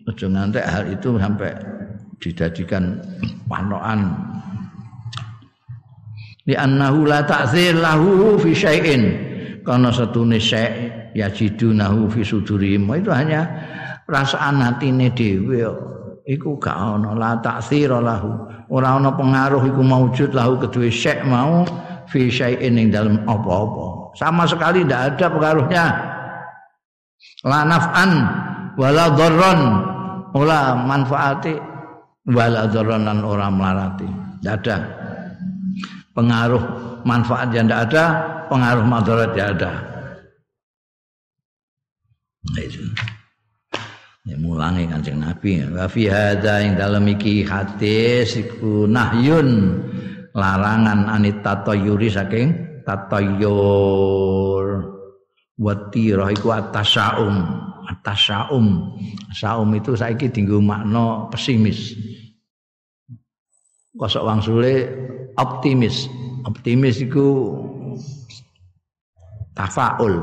Aja 0.09 0.26
ngantek 0.26 0.64
hal 0.64 0.84
itu 0.88 1.09
sampai 1.20 1.73
dijadikan 2.24 3.04
panokan. 3.44 4.16
Di 6.44 6.56
annahu 6.56 7.04
la 7.04 7.20
ta'zir 7.24 7.76
lahu 7.76 8.40
fi 8.40 8.56
syai'in. 8.56 9.02
Karena 9.64 9.88
satune 9.88 10.40
syai' 10.40 11.12
yajidunahu 11.16 12.08
fi 12.08 12.20
sudurihim. 12.24 12.88
Itu 12.96 13.12
hanya 13.12 13.48
perasaan 14.04 14.60
hatine 14.60 15.12
dhewe 15.12 15.64
iku 16.24 16.56
gak 16.60 16.76
ana 16.76 17.12
la 17.16 17.32
ta'zir 17.40 17.92
lahu. 17.92 18.32
Ora 18.72 18.96
ana 18.96 19.12
pengaruh 19.12 19.64
iku 19.68 19.80
maujud 19.84 20.32
lahu 20.32 20.56
kedue 20.60 20.88
syai' 20.88 21.24
mau 21.24 21.64
fi 22.08 22.28
syai'in 22.28 22.76
ing 22.76 22.88
dalam 22.92 23.20
apa-apa. 23.24 24.16
Sama 24.16 24.44
sekali 24.44 24.84
tidak 24.84 25.16
ada 25.16 25.26
pengaruhnya. 25.32 25.86
La 27.48 27.60
naf'an 27.64 28.12
wala 28.76 29.04
dharran. 29.16 29.60
Ora 30.34 30.74
manfaati 30.74 31.73
wala 32.28 32.68
dzaranan 32.68 33.20
orang 33.20 33.52
melarati. 33.56 34.08
Tidak 34.40 34.54
ada. 34.64 34.76
Pengaruh 36.14 36.62
manfaat 37.04 37.50
yang 37.52 37.66
tidak 37.68 37.90
ada, 37.90 38.04
pengaruh 38.48 38.84
madarat 38.86 39.30
yang 39.36 39.50
ada. 39.58 39.72
Nah, 42.44 42.60
itu. 42.60 42.84
Ya 44.24 44.40
mulangi 44.40 44.88
Kanjeng 44.88 45.20
Nabi. 45.20 45.60
Wa 45.68 45.84
fi 45.84 46.08
hadza 46.08 46.64
ing 46.64 46.80
dalem 46.80 47.12
iki 47.12 47.44
hadis 47.44 48.40
iku 48.40 48.88
nahyun 48.88 49.80
larangan 50.32 51.12
anit 51.12 51.44
tatayyuri 51.44 52.08
saking 52.08 52.48
tatayyur. 52.88 54.64
Wa 55.60 55.72
tirah 55.92 56.32
iku 56.32 56.56
atasaum. 56.56 57.36
Atasaum. 57.89 58.97
Saum. 59.35 59.68
Itu 59.76 59.95
saiki 59.95 60.32
dinggo 60.32 60.59
makna 60.59 61.28
pesimis. 61.28 61.95
Kosok 63.95 64.26
wangsule 64.26 64.91
optimis. 65.39 66.09
Optimis 66.45 67.01
itu 67.01 67.55
tafaul. 69.55 70.18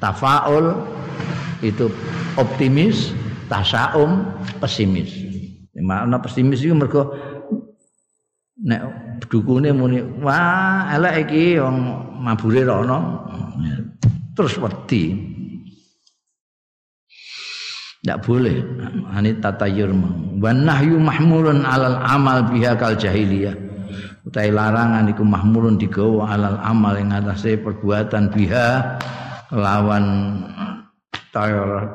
Tafaul 0.00 0.74
itu 1.60 1.90
optimis 2.38 3.12
tasaum 3.50 4.24
pesimis. 4.58 5.12
Makna 5.76 6.16
pesimis 6.22 6.64
itu 6.64 6.72
mergo 6.72 7.12
nek 8.56 8.80
dukune 9.28 9.68
muni 9.76 10.00
wah 10.24 10.88
elek 10.96 11.28
iki 11.28 11.60
wong 11.60 11.76
mabure 12.24 12.64
rono 12.64 13.28
terus 14.32 14.56
wedi 14.56 15.35
tidak 18.06 18.22
boleh. 18.22 18.62
Ini 19.18 19.42
tatayur 19.42 19.90
Wan 20.38 20.62
nahyu 20.62 21.02
mahmulun 21.02 21.66
alal 21.66 21.98
amal 22.06 22.46
biha 22.46 22.78
kal 22.78 22.94
jahiliyah. 22.94 23.58
Utai 24.22 24.54
larangan 24.54 25.10
iku 25.10 25.26
mahmulun 25.26 25.74
digawa 25.74 26.38
alal 26.38 26.54
amal 26.62 26.94
yang 26.94 27.10
atasnya 27.10 27.58
perbuatan 27.66 28.30
biha 28.30 28.98
lawan 29.50 30.38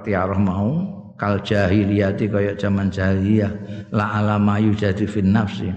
tiarah 0.03 0.39
mau 0.39 0.90
kal 1.21 1.37
jahiliyati 1.45 2.25
kaya 2.25 2.57
zaman 2.57 2.89
jahiliyah. 2.89 3.53
La 3.93 4.17
alama 4.17 4.57
yujadu 4.57 5.05
fin 5.05 5.29
nafsi. 5.29 5.69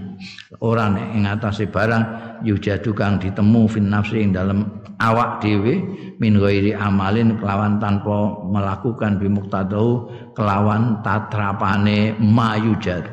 Orang 0.57 0.97
yang 1.13 1.37
atasnya 1.37 1.69
barang 1.69 2.03
yujadu 2.41 2.97
kang 2.97 3.21
ditemu 3.21 3.69
fin 3.69 3.85
nafsi 3.85 4.25
yang 4.25 4.33
dalam 4.33 4.81
awak 4.97 5.45
dhewe 5.45 5.85
min 6.17 6.41
ghairi 6.41 6.73
amalin 6.73 7.37
kelawan 7.37 7.77
tanpa 7.77 8.41
melakukan 8.49 9.21
bimuktadau 9.21 10.09
kelawan 10.33 11.03
tatrapane 11.03 12.15
mayujad 12.17 13.03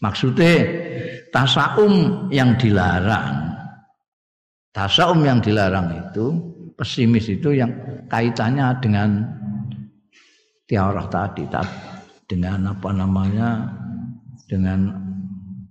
maksudnya 0.00 0.64
tasaum 1.30 2.26
yang 2.32 2.56
dilarang. 2.56 3.52
Tasaum 4.70 5.26
yang 5.26 5.42
dilarang 5.42 5.90
itu 5.98 6.30
pesimis 6.78 7.26
itu 7.26 7.58
yang 7.58 7.74
kaitannya 8.06 8.70
dengan 8.78 9.39
tiarah 10.70 11.10
tadi 11.10 11.50
dengan 12.30 12.70
apa 12.70 12.94
namanya 12.94 13.66
dengan 14.46 14.94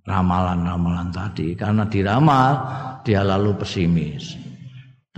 ramalan-ramalan 0.03 1.15
tadi 1.15 1.55
karena 1.55 1.87
diramal 1.87 2.51
dia 3.07 3.23
lalu 3.23 3.55
pesimis 3.55 4.49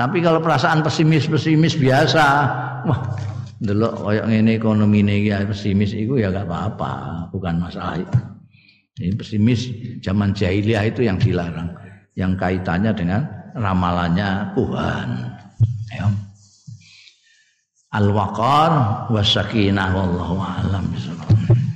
tapi 0.01 0.17
kalau 0.23 0.41
perasaan 0.41 0.81
pesimis-pesimis 0.81 1.77
biasa, 1.77 2.25
wah, 2.89 2.99
delok 3.61 4.07
kayak 4.07 4.25
ngene 4.33 4.51
ekonomi 4.57 5.05
ini 5.05 5.29
ya 5.29 5.45
pesimis 5.45 5.93
itu 5.93 6.17
ya 6.17 6.33
gak 6.33 6.49
apa-apa, 6.49 6.93
bukan 7.29 7.61
masalah. 7.61 8.01
Ini 8.97 9.13
pesimis 9.13 9.69
zaman 10.01 10.33
jahiliyah 10.33 10.89
itu 10.89 11.05
yang 11.05 11.21
dilarang, 11.21 11.69
yang 12.17 12.33
kaitannya 12.33 12.91
dengan 12.97 13.21
ramalannya 13.53 14.57
Tuhan. 14.57 15.07
Ya. 15.93 16.09
al-waqar 17.91 18.71
wa 19.11 19.19
sakinah 19.19 19.91
wallahu 19.91 20.39
a'lam. 20.39 20.83
bishawab 20.95 21.70